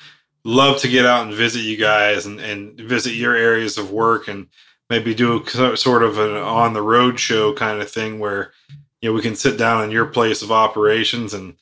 love 0.44 0.80
to 0.82 0.88
get 0.88 1.04
out 1.04 1.26
and 1.26 1.34
visit 1.34 1.62
you 1.62 1.76
guys 1.76 2.24
and, 2.24 2.38
and 2.38 2.78
visit 2.78 3.14
your 3.14 3.34
areas 3.34 3.78
of 3.78 3.90
work 3.90 4.28
and 4.28 4.46
maybe 4.88 5.12
do 5.12 5.42
a, 5.42 5.76
sort 5.76 6.04
of 6.04 6.18
an 6.18 6.36
on 6.36 6.72
the 6.72 6.82
road 6.82 7.18
show 7.18 7.52
kind 7.52 7.82
of 7.82 7.90
thing 7.90 8.20
where 8.20 8.52
you 9.00 9.08
know 9.08 9.14
we 9.14 9.22
can 9.22 9.36
sit 9.36 9.56
down 9.56 9.84
in 9.84 9.90
your 9.90 10.06
place 10.06 10.42
of 10.42 10.52
operations 10.52 11.34
and 11.34 11.54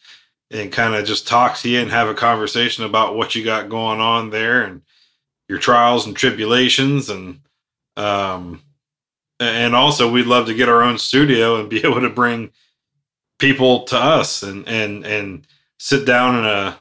and 0.50 0.72
kind 0.72 0.94
of 0.94 1.04
just 1.04 1.26
talk 1.26 1.56
to 1.56 1.68
you 1.68 1.80
and 1.80 1.90
have 1.90 2.08
a 2.08 2.14
conversation 2.14 2.84
about 2.84 3.16
what 3.16 3.34
you 3.34 3.44
got 3.44 3.68
going 3.68 4.00
on 4.00 4.30
there 4.30 4.62
and 4.62 4.82
your 5.48 5.58
trials 5.58 6.06
and 6.06 6.16
tribulations 6.16 7.10
and 7.10 7.40
um 7.96 8.60
and 9.38 9.74
also 9.74 10.10
we'd 10.10 10.26
love 10.26 10.46
to 10.46 10.54
get 10.54 10.68
our 10.68 10.82
own 10.82 10.98
studio 10.98 11.60
and 11.60 11.68
be 11.68 11.78
able 11.84 12.00
to 12.00 12.10
bring 12.10 12.50
people 13.38 13.82
to 13.84 13.96
us 13.96 14.42
and 14.42 14.66
and 14.68 15.04
and 15.04 15.46
sit 15.78 16.06
down 16.06 16.38
in 16.38 16.44
a 16.44 16.80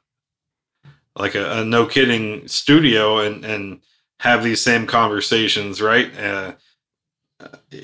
like 1.17 1.35
a, 1.35 1.59
a 1.59 1.65
no 1.65 1.85
kidding 1.85 2.47
studio 2.47 3.19
and 3.19 3.43
and 3.43 3.81
have 4.19 4.43
these 4.43 4.61
same 4.61 4.87
conversations 4.87 5.81
right? 5.81 6.17
Uh, 6.17 6.53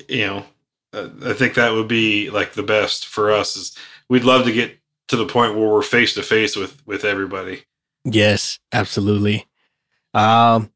you 0.08 0.26
know 0.26 0.38
uh, 0.38 0.44
i 0.92 1.32
think 1.32 1.54
that 1.54 1.72
would 1.72 1.88
be 1.88 2.30
like 2.30 2.52
the 2.52 2.62
best 2.62 3.06
for 3.06 3.30
us 3.30 3.56
is 3.56 3.76
we'd 4.08 4.24
love 4.24 4.44
to 4.44 4.52
get 4.52 4.78
to 5.08 5.16
the 5.16 5.26
point 5.26 5.54
where 5.54 5.68
we're 5.68 5.82
face 5.82 6.14
to 6.14 6.22
face 6.22 6.56
with 6.56 6.84
with 6.86 7.04
everybody 7.04 7.64
yes 8.04 8.58
absolutely 8.72 9.46
um 10.14 10.70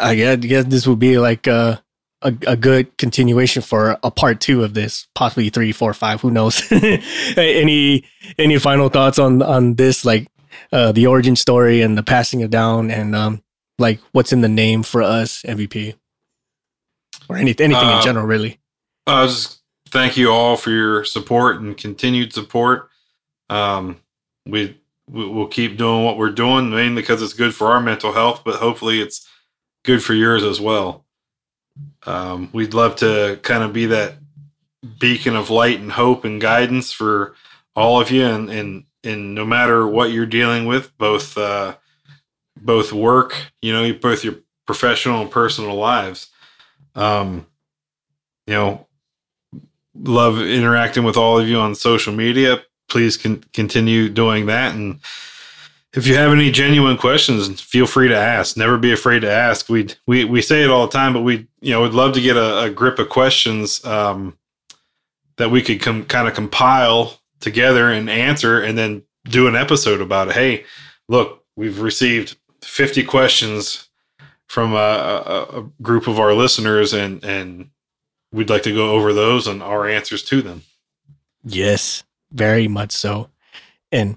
i 0.00 0.14
guess, 0.14 0.32
I 0.32 0.36
guess 0.36 0.64
this 0.64 0.86
would 0.86 0.98
be 0.98 1.18
like 1.18 1.46
uh 1.46 1.76
a, 2.24 2.34
a 2.46 2.56
good 2.56 2.96
continuation 2.96 3.62
for 3.62 3.98
a 4.02 4.10
part 4.10 4.40
two 4.40 4.64
of 4.64 4.74
this, 4.74 5.06
possibly 5.14 5.50
three, 5.50 5.72
four, 5.72 5.92
five. 5.92 6.22
Who 6.22 6.30
knows? 6.30 6.60
any 7.36 8.04
any 8.38 8.58
final 8.58 8.88
thoughts 8.88 9.18
on 9.18 9.42
on 9.42 9.74
this, 9.74 10.04
like 10.04 10.28
uh, 10.72 10.90
the 10.92 11.06
origin 11.06 11.36
story 11.36 11.82
and 11.82 11.96
the 11.96 12.02
passing 12.02 12.40
it 12.40 12.50
down, 12.50 12.90
and 12.90 13.14
um, 13.14 13.42
like 13.78 14.00
what's 14.12 14.32
in 14.32 14.40
the 14.40 14.48
name 14.48 14.82
for 14.82 15.02
us 15.02 15.42
MVP, 15.42 15.94
or 17.28 17.36
any, 17.36 17.50
anything 17.58 17.74
uh, 17.74 17.98
in 17.98 18.02
general, 18.02 18.26
really. 18.26 18.58
Uh, 19.06 19.26
just 19.26 19.60
thank 19.90 20.16
you 20.16 20.30
all 20.30 20.56
for 20.56 20.70
your 20.70 21.04
support 21.04 21.60
and 21.60 21.76
continued 21.76 22.32
support. 22.32 22.88
Um, 23.50 24.00
we 24.46 24.78
we'll 25.08 25.46
keep 25.46 25.76
doing 25.76 26.04
what 26.04 26.16
we're 26.16 26.30
doing 26.30 26.70
mainly 26.70 27.02
because 27.02 27.20
it's 27.20 27.34
good 27.34 27.54
for 27.54 27.68
our 27.72 27.80
mental 27.80 28.12
health, 28.12 28.42
but 28.42 28.56
hopefully 28.56 29.00
it's 29.02 29.28
good 29.84 30.02
for 30.02 30.14
yours 30.14 30.42
as 30.42 30.60
well 30.60 31.04
um, 32.06 32.50
we'd 32.52 32.74
love 32.74 32.96
to 32.96 33.38
kind 33.42 33.62
of 33.62 33.72
be 33.72 33.86
that 33.86 34.16
beacon 34.98 35.34
of 35.34 35.50
light 35.50 35.80
and 35.80 35.92
hope 35.92 36.24
and 36.24 36.40
guidance 36.40 36.92
for 36.92 37.34
all 37.74 38.00
of 38.00 38.10
you 38.10 38.24
and 38.24 38.50
and 38.50 38.84
and 39.02 39.34
no 39.34 39.44
matter 39.44 39.86
what 39.86 40.12
you're 40.12 40.26
dealing 40.26 40.66
with 40.66 40.96
both 40.98 41.36
uh 41.38 41.74
both 42.60 42.92
work 42.92 43.50
you 43.62 43.72
know 43.72 43.92
both 43.94 44.22
your 44.22 44.36
professional 44.66 45.22
and 45.22 45.30
personal 45.30 45.74
lives 45.74 46.28
um 46.94 47.46
you 48.46 48.52
know 48.52 48.86
love 49.94 50.40
interacting 50.40 51.04
with 51.04 51.16
all 51.16 51.38
of 51.38 51.48
you 51.48 51.58
on 51.58 51.74
social 51.74 52.12
media 52.12 52.62
please 52.88 53.16
con- 53.16 53.44
continue 53.52 54.08
doing 54.08 54.46
that 54.46 54.74
and 54.74 55.00
if 55.94 56.08
you 56.08 56.16
have 56.16 56.32
any 56.32 56.50
genuine 56.50 56.96
questions, 56.96 57.60
feel 57.60 57.86
free 57.86 58.08
to 58.08 58.16
ask. 58.16 58.56
Never 58.56 58.78
be 58.78 58.92
afraid 58.92 59.20
to 59.20 59.30
ask. 59.30 59.68
We 59.68 59.88
we 60.06 60.24
we 60.24 60.42
say 60.42 60.64
it 60.64 60.70
all 60.70 60.86
the 60.86 60.92
time, 60.92 61.12
but 61.12 61.22
we 61.22 61.46
you 61.60 61.70
know 61.72 61.82
would 61.82 61.94
love 61.94 62.14
to 62.14 62.20
get 62.20 62.36
a, 62.36 62.62
a 62.62 62.70
grip 62.70 62.98
of 62.98 63.08
questions 63.08 63.84
um, 63.84 64.36
that 65.36 65.50
we 65.50 65.62
could 65.62 65.80
com- 65.80 66.04
kind 66.06 66.26
of 66.26 66.34
compile 66.34 67.20
together 67.40 67.90
and 67.90 68.10
answer, 68.10 68.60
and 68.60 68.76
then 68.76 69.04
do 69.24 69.46
an 69.46 69.54
episode 69.54 70.00
about 70.00 70.28
it. 70.28 70.34
Hey, 70.34 70.64
look, 71.08 71.44
we've 71.54 71.80
received 71.80 72.36
fifty 72.60 73.04
questions 73.04 73.88
from 74.48 74.72
a, 74.72 74.76
a, 74.76 75.60
a 75.60 75.70
group 75.80 76.08
of 76.08 76.18
our 76.18 76.34
listeners, 76.34 76.92
and 76.92 77.22
and 77.22 77.70
we'd 78.34 78.50
like 78.50 78.62
to 78.64 78.74
go 78.74 78.90
over 78.90 79.12
those 79.12 79.46
and 79.46 79.62
our 79.62 79.88
answers 79.88 80.22
to 80.24 80.42
them. 80.42 80.62
Yes, 81.44 82.04
very 82.32 82.68
much 82.68 82.92
so, 82.92 83.30
and 83.92 84.16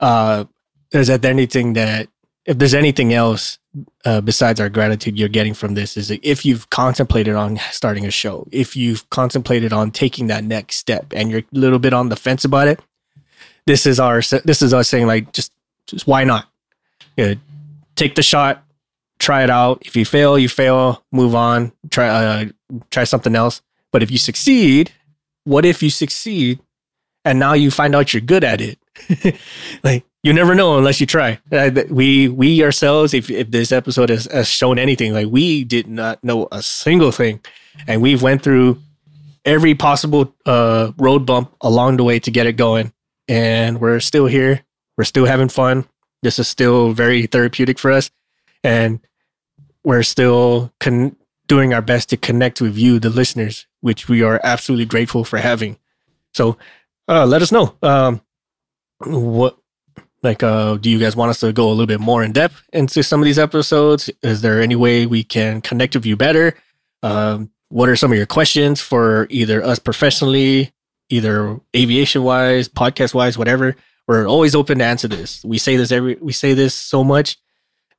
uh 0.00 0.44
is 0.92 1.08
that 1.08 1.24
anything 1.24 1.74
that 1.74 2.08
if 2.46 2.56
there's 2.56 2.74
anything 2.74 3.12
else 3.12 3.58
uh, 4.04 4.20
besides 4.20 4.58
our 4.58 4.68
gratitude 4.68 5.18
you're 5.18 5.28
getting 5.28 5.52
from 5.52 5.74
this 5.74 5.96
is 5.96 6.10
if 6.22 6.46
you've 6.46 6.70
contemplated 6.70 7.34
on 7.34 7.58
starting 7.72 8.06
a 8.06 8.10
show 8.10 8.46
if 8.52 8.74
you've 8.76 9.08
contemplated 9.10 9.72
on 9.72 9.90
taking 9.90 10.28
that 10.28 10.44
next 10.44 10.76
step 10.76 11.12
and 11.14 11.30
you're 11.30 11.40
a 11.40 11.44
little 11.52 11.80
bit 11.80 11.92
on 11.92 12.08
the 12.08 12.16
fence 12.16 12.44
about 12.44 12.68
it 12.68 12.80
this 13.68 13.84
is 13.84 14.00
our 14.00 14.22
this 14.44 14.62
is 14.62 14.72
us 14.72 14.88
saying 14.88 15.06
like 15.06 15.32
just 15.32 15.52
just 15.86 16.06
why 16.06 16.24
not? 16.24 16.48
You 17.16 17.26
know, 17.26 17.34
take 17.96 18.14
the 18.14 18.22
shot 18.22 18.64
try 19.18 19.42
it 19.42 19.50
out. 19.50 19.82
If 19.84 19.94
you 19.94 20.04
fail 20.04 20.38
you 20.38 20.48
fail. 20.48 21.04
Move 21.12 21.34
on. 21.34 21.72
Try 21.90 22.08
uh, 22.08 22.44
try 22.90 23.04
something 23.04 23.34
else 23.34 23.62
but 23.92 24.02
if 24.02 24.10
you 24.10 24.18
succeed 24.18 24.92
what 25.44 25.64
if 25.64 25.82
you 25.82 25.90
succeed 25.90 26.60
and 27.24 27.38
now 27.38 27.52
you 27.52 27.70
find 27.70 27.94
out 27.94 28.12
you're 28.12 28.20
good 28.20 28.44
at 28.44 28.60
it 28.60 28.78
like 29.84 30.04
you 30.22 30.32
never 30.32 30.54
know 30.54 30.78
unless 30.78 31.00
you 31.00 31.06
try. 31.06 31.38
Uh, 31.52 31.70
we 31.88 32.28
we 32.28 32.62
ourselves, 32.62 33.14
if 33.14 33.30
if 33.30 33.50
this 33.50 33.72
episode 33.72 34.10
has, 34.10 34.26
has, 34.26 34.48
shown 34.48 34.78
anything, 34.78 35.12
like 35.12 35.28
we 35.28 35.64
did 35.64 35.86
not 35.86 36.22
know 36.24 36.48
a 36.50 36.62
single 36.62 37.12
thing, 37.12 37.40
and 37.86 38.02
we've 38.02 38.22
went 38.22 38.42
through 38.42 38.78
every 39.44 39.74
possible 39.74 40.34
uh, 40.44 40.92
road 40.98 41.24
bump 41.24 41.54
along 41.60 41.96
the 41.96 42.04
way 42.04 42.18
to 42.18 42.30
get 42.30 42.46
it 42.46 42.54
going, 42.54 42.92
and 43.28 43.80
we're 43.80 44.00
still 44.00 44.26
here. 44.26 44.60
We're 44.96 45.04
still 45.04 45.26
having 45.26 45.48
fun. 45.48 45.86
This 46.22 46.40
is 46.40 46.48
still 46.48 46.92
very 46.92 47.26
therapeutic 47.26 47.78
for 47.78 47.92
us, 47.92 48.10
and 48.64 48.98
we're 49.84 50.02
still 50.02 50.72
con- 50.80 51.16
doing 51.48 51.74
our 51.74 51.82
best 51.82 52.10
to 52.10 52.16
connect 52.16 52.60
with 52.60 52.76
you, 52.76 52.98
the 52.98 53.10
listeners, 53.10 53.66
which 53.80 54.08
we 54.08 54.22
are 54.22 54.40
absolutely 54.44 54.86
grateful 54.86 55.24
for 55.24 55.38
having. 55.38 55.78
So, 56.34 56.56
uh, 57.08 57.26
let 57.26 57.42
us 57.42 57.50
know. 57.50 57.74
Um, 57.82 58.20
what 59.00 59.58
like 60.22 60.42
uh 60.42 60.76
do 60.76 60.90
you 60.90 60.98
guys 60.98 61.14
want 61.14 61.30
us 61.30 61.40
to 61.40 61.52
go 61.52 61.68
a 61.68 61.70
little 61.70 61.86
bit 61.86 62.00
more 62.00 62.22
in 62.22 62.32
depth 62.32 62.62
into 62.72 63.02
some 63.02 63.20
of 63.20 63.24
these 63.24 63.38
episodes 63.38 64.10
is 64.22 64.42
there 64.42 64.60
any 64.60 64.74
way 64.74 65.06
we 65.06 65.22
can 65.22 65.60
connect 65.60 65.94
with 65.94 66.04
you 66.04 66.16
better 66.16 66.54
um 67.02 67.50
what 67.68 67.88
are 67.88 67.96
some 67.96 68.10
of 68.10 68.16
your 68.16 68.26
questions 68.26 68.80
for 68.80 69.26
either 69.30 69.62
us 69.62 69.78
professionally 69.78 70.72
either 71.08 71.58
aviation 71.76 72.22
wise 72.22 72.68
podcast 72.68 73.14
wise 73.14 73.38
whatever 73.38 73.76
we're 74.06 74.26
always 74.26 74.54
open 74.54 74.78
to 74.78 74.84
answer 74.84 75.08
this 75.08 75.44
we 75.44 75.58
say 75.58 75.76
this 75.76 75.92
every 75.92 76.16
we 76.20 76.32
say 76.32 76.54
this 76.54 76.74
so 76.74 77.04
much 77.04 77.38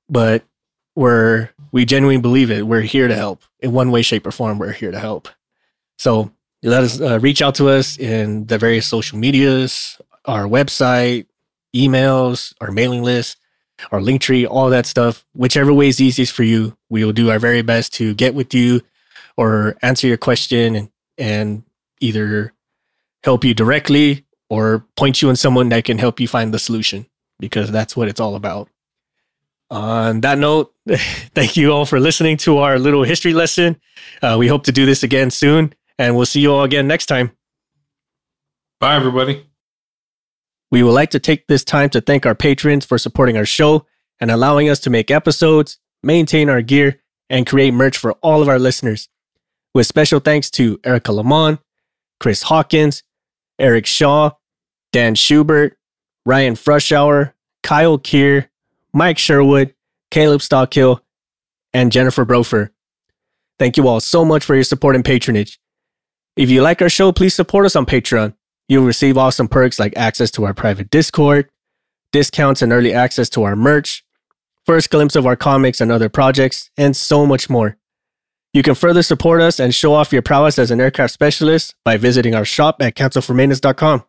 but 0.10 0.43
we're 1.00 1.50
we 1.72 1.86
genuinely 1.86 2.22
believe 2.22 2.52
it 2.52 2.68
we're 2.68 2.82
here 2.82 3.08
to 3.08 3.16
help 3.16 3.43
in 3.60 3.72
one 3.72 3.91
way 3.91 4.02
shape 4.02 4.26
or 4.28 4.32
form 4.32 4.60
we're 4.60 4.72
here 4.72 4.91
to 4.91 5.00
help 5.00 5.28
so 5.97 6.32
let 6.62 6.84
us 6.84 7.00
uh, 7.00 7.20
reach 7.20 7.41
out 7.41 7.56
to 7.56 7.70
us 7.70 7.97
in 7.97 8.45
the 8.47 8.58
various 8.58 8.86
social 8.86 9.18
medias 9.18 9.97
our 10.26 10.45
website, 10.45 11.26
emails, 11.76 12.54
our 12.62 12.72
mailing 12.72 13.04
list, 13.04 13.38
our 13.91 14.02
link 14.02 14.22
tree, 14.22 14.45
all 14.45 14.70
that 14.70 14.86
stuff. 14.86 15.26
Whichever 15.34 15.74
way 15.74 15.88
is 15.88 16.00
easiest 16.00 16.34
for 16.34 16.43
you, 16.43 16.78
we 16.89 17.04
will 17.04 17.14
do 17.14 17.30
our 17.30 17.39
very 17.39 17.62
best 17.62 17.93
to 17.95 18.14
get 18.14 18.36
with 18.36 18.54
you 18.54 18.82
or 19.38 19.78
answer 19.82 20.08
your 20.08 20.18
question 20.18 20.76
and, 20.76 20.91
and 21.18 21.64
either 22.00 22.54
help 23.24 23.43
you 23.43 23.54
directly 23.54 24.26
or 24.50 24.86
point 24.95 25.22
you 25.22 25.30
on 25.30 25.36
someone 25.36 25.70
that 25.70 25.86
can 25.86 25.97
help 25.97 26.20
you 26.20 26.28
find 26.28 26.54
the 26.54 26.60
solution 26.60 27.06
because 27.39 27.72
that's 27.72 27.95
what 27.95 28.08
it's 28.08 28.20
all 28.20 28.36
about. 28.36 28.70
On 29.72 30.22
that 30.22 30.40
note, 30.40 30.74
thank 31.36 31.56
you 31.56 31.72
all 31.72 31.86
for 31.86 32.00
listening 32.00 32.38
to 32.38 32.58
our 32.58 32.80
little 32.80 33.04
history 33.04 33.34
lesson. 33.34 33.80
Uh, 34.22 34.36
we 34.40 34.48
hope 34.48 34.64
to 34.64 34.72
do 34.72 34.86
this 34.86 35.04
again 35.04 35.30
soon, 35.30 35.74
and 36.00 36.16
we'll 36.16 36.26
see 36.26 36.42
you 36.42 36.54
all 36.54 36.64
again 36.64 36.88
next 36.88 37.06
time. 37.06 37.32
Bye, 38.80 38.96
everybody. 38.96 39.46
We 40.72 40.84
would 40.84 40.92
like 40.92 41.12
to 41.12 41.20
take 41.20 41.48
this 41.48 41.64
time 41.64 41.90
to 41.92 42.02
thank 42.02 42.26
our 42.26 42.36
patrons 42.36 42.86
for 42.86 42.98
supporting 42.98 43.38
our 43.38 43.46
show 43.46 43.86
and 44.20 44.32
allowing 44.32 44.70
us 44.70 44.80
to 44.82 44.90
make 44.90 45.12
episodes, 45.12 45.80
maintain 46.04 46.50
our 46.50 46.62
gear, 46.62 47.02
and 47.30 47.46
create 47.46 47.74
merch 47.74 47.98
for 47.98 48.14
all 48.24 48.42
of 48.42 48.48
our 48.48 48.60
listeners. 48.60 49.10
With 49.74 49.86
special 49.86 50.20
thanks 50.20 50.50
to 50.52 50.80
Erica 50.84 51.12
Lamont, 51.12 51.60
Chris 52.20 52.44
Hawkins, 52.44 53.04
Eric 53.60 53.86
Shaw, 53.86 54.32
Dan 54.92 55.16
Schubert, 55.16 55.78
Ryan 56.26 56.56
Frushauer, 56.56 57.34
Kyle 57.64 57.98
Keir, 57.98 58.50
Mike 58.94 59.18
Sherwood, 59.18 59.74
Caleb 60.12 60.42
Stockhill, 60.42 61.00
and 61.74 61.92
Jennifer 61.92 62.26
Brofer. 62.26 62.72
Thank 63.58 63.78
you 63.78 63.88
all 63.88 64.00
so 64.00 64.24
much 64.24 64.44
for 64.46 64.56
your 64.56 64.64
support 64.64 64.96
and 64.96 65.06
patronage. 65.06 65.60
If 66.36 66.50
you 66.50 66.62
like 66.62 66.82
our 66.82 66.90
show, 66.90 67.12
please 67.12 67.34
support 67.34 67.66
us 67.66 67.76
on 67.76 67.86
Patreon. 67.86 68.34
You'll 68.68 68.86
receive 68.86 69.18
awesome 69.18 69.48
perks 69.48 69.80
like 69.80 69.98
access 69.98 70.32
to 70.32 70.46
our 70.46 70.54
private 70.54 70.90
Discord, 70.90 71.50
discounts 72.12 72.62
and 72.62 72.72
early 72.72 72.94
access 72.94 73.30
to 73.32 73.44
our 73.44 73.56
merch, 73.56 74.06
first 74.66 74.90
glimpse 74.90 75.16
of 75.16 75.26
our 75.26 75.36
comics 75.36 75.82
and 75.82 75.92
other 75.92 76.10
projects, 76.10 76.70
and 76.78 76.96
so 76.96 77.26
much 77.26 77.50
more. 77.50 77.78
You 78.54 78.64
can 78.64 78.76
further 78.76 79.04
support 79.04 79.42
us 79.42 79.60
and 79.60 79.76
show 79.76 79.94
off 79.94 80.12
your 80.14 80.22
prowess 80.22 80.58
as 80.58 80.72
an 80.72 80.82
aircraft 80.82 81.14
specialist 81.14 81.76
by 81.86 81.98
visiting 81.98 82.34
our 82.34 82.46
shop 82.46 82.78
at 82.82 82.96
cancelformaintenance.com. 82.96 84.04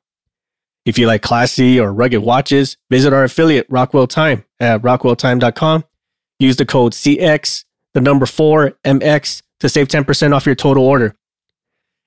If 0.86 0.98
you 0.98 1.06
like 1.06 1.22
classy 1.22 1.78
or 1.78 1.92
rugged 1.92 2.22
watches, 2.22 2.76
visit 2.90 3.12
our 3.12 3.24
affiliate 3.24 3.66
Rockwell 3.68 4.06
Time 4.06 4.44
at 4.58 4.82
rockwelltime.com. 4.82 5.84
Use 6.38 6.56
the 6.56 6.64
code 6.64 6.92
CX, 6.92 7.64
the 7.92 8.00
number 8.00 8.26
4 8.26 8.72
MX 8.84 9.42
to 9.60 9.68
save 9.68 9.88
10% 9.88 10.34
off 10.34 10.46
your 10.46 10.54
total 10.54 10.84
order. 10.84 11.14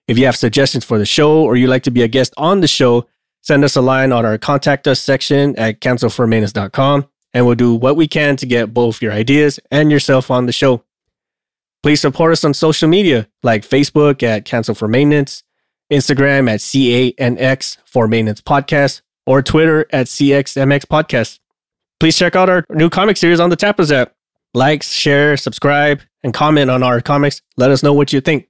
If 0.07 0.17
you 0.17 0.25
have 0.25 0.35
suggestions 0.35 0.83
for 0.83 0.97
the 0.97 1.05
show 1.05 1.43
or 1.43 1.55
you'd 1.55 1.69
like 1.69 1.83
to 1.83 1.91
be 1.91 2.01
a 2.01 2.07
guest 2.07 2.33
on 2.35 2.61
the 2.61 2.67
show, 2.67 3.07
send 3.41 3.63
us 3.63 3.75
a 3.75 3.81
line 3.81 4.11
on 4.11 4.25
our 4.25 4.37
contact 4.37 4.87
us 4.87 4.99
section 4.99 5.57
at 5.57 5.79
cancelformaintenance.com 5.79 7.07
and 7.33 7.45
we'll 7.45 7.55
do 7.55 7.75
what 7.75 7.95
we 7.95 8.07
can 8.07 8.35
to 8.37 8.45
get 8.45 8.73
both 8.73 9.01
your 9.01 9.11
ideas 9.11 9.59
and 9.71 9.91
yourself 9.91 10.29
on 10.29 10.45
the 10.45 10.51
show. 10.51 10.83
Please 11.83 12.01
support 12.01 12.31
us 12.31 12.43
on 12.43 12.53
social 12.53 12.87
media 12.87 13.27
like 13.43 13.67
Facebook 13.67 14.23
at 14.23 14.45
Cancel 14.45 14.75
for 14.75 14.87
Maintenance, 14.87 15.43
Instagram 15.91 16.49
at 16.49 16.59
CANX 16.59 17.77
for 17.85 18.07
Maintenance 18.07 18.41
Podcast, 18.41 19.01
or 19.25 19.41
Twitter 19.41 19.85
at 19.91 20.07
CXMX 20.07 20.85
Podcast. 20.85 21.39
Please 21.99 22.17
check 22.17 22.35
out 22.35 22.49
our 22.49 22.65
new 22.69 22.89
comic 22.89 23.17
series 23.17 23.39
on 23.39 23.49
the 23.49 23.57
Tapas 23.57 23.91
app. 23.91 24.13
Like, 24.53 24.83
share, 24.83 25.37
subscribe, 25.37 26.01
and 26.23 26.33
comment 26.33 26.69
on 26.69 26.83
our 26.83 27.01
comics. 27.01 27.41
Let 27.57 27.71
us 27.71 27.81
know 27.81 27.93
what 27.93 28.13
you 28.13 28.21
think. 28.21 28.47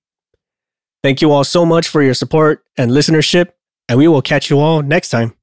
Thank 1.04 1.22
you 1.22 1.32
all 1.32 1.44
so 1.44 1.66
much 1.66 1.88
for 1.88 2.02
your 2.02 2.14
support 2.14 2.64
and 2.78 2.92
listenership, 2.92 3.50
and 3.88 3.98
we 3.98 4.08
will 4.08 4.22
catch 4.22 4.50
you 4.50 4.60
all 4.60 4.82
next 4.82 5.10
time. 5.10 5.34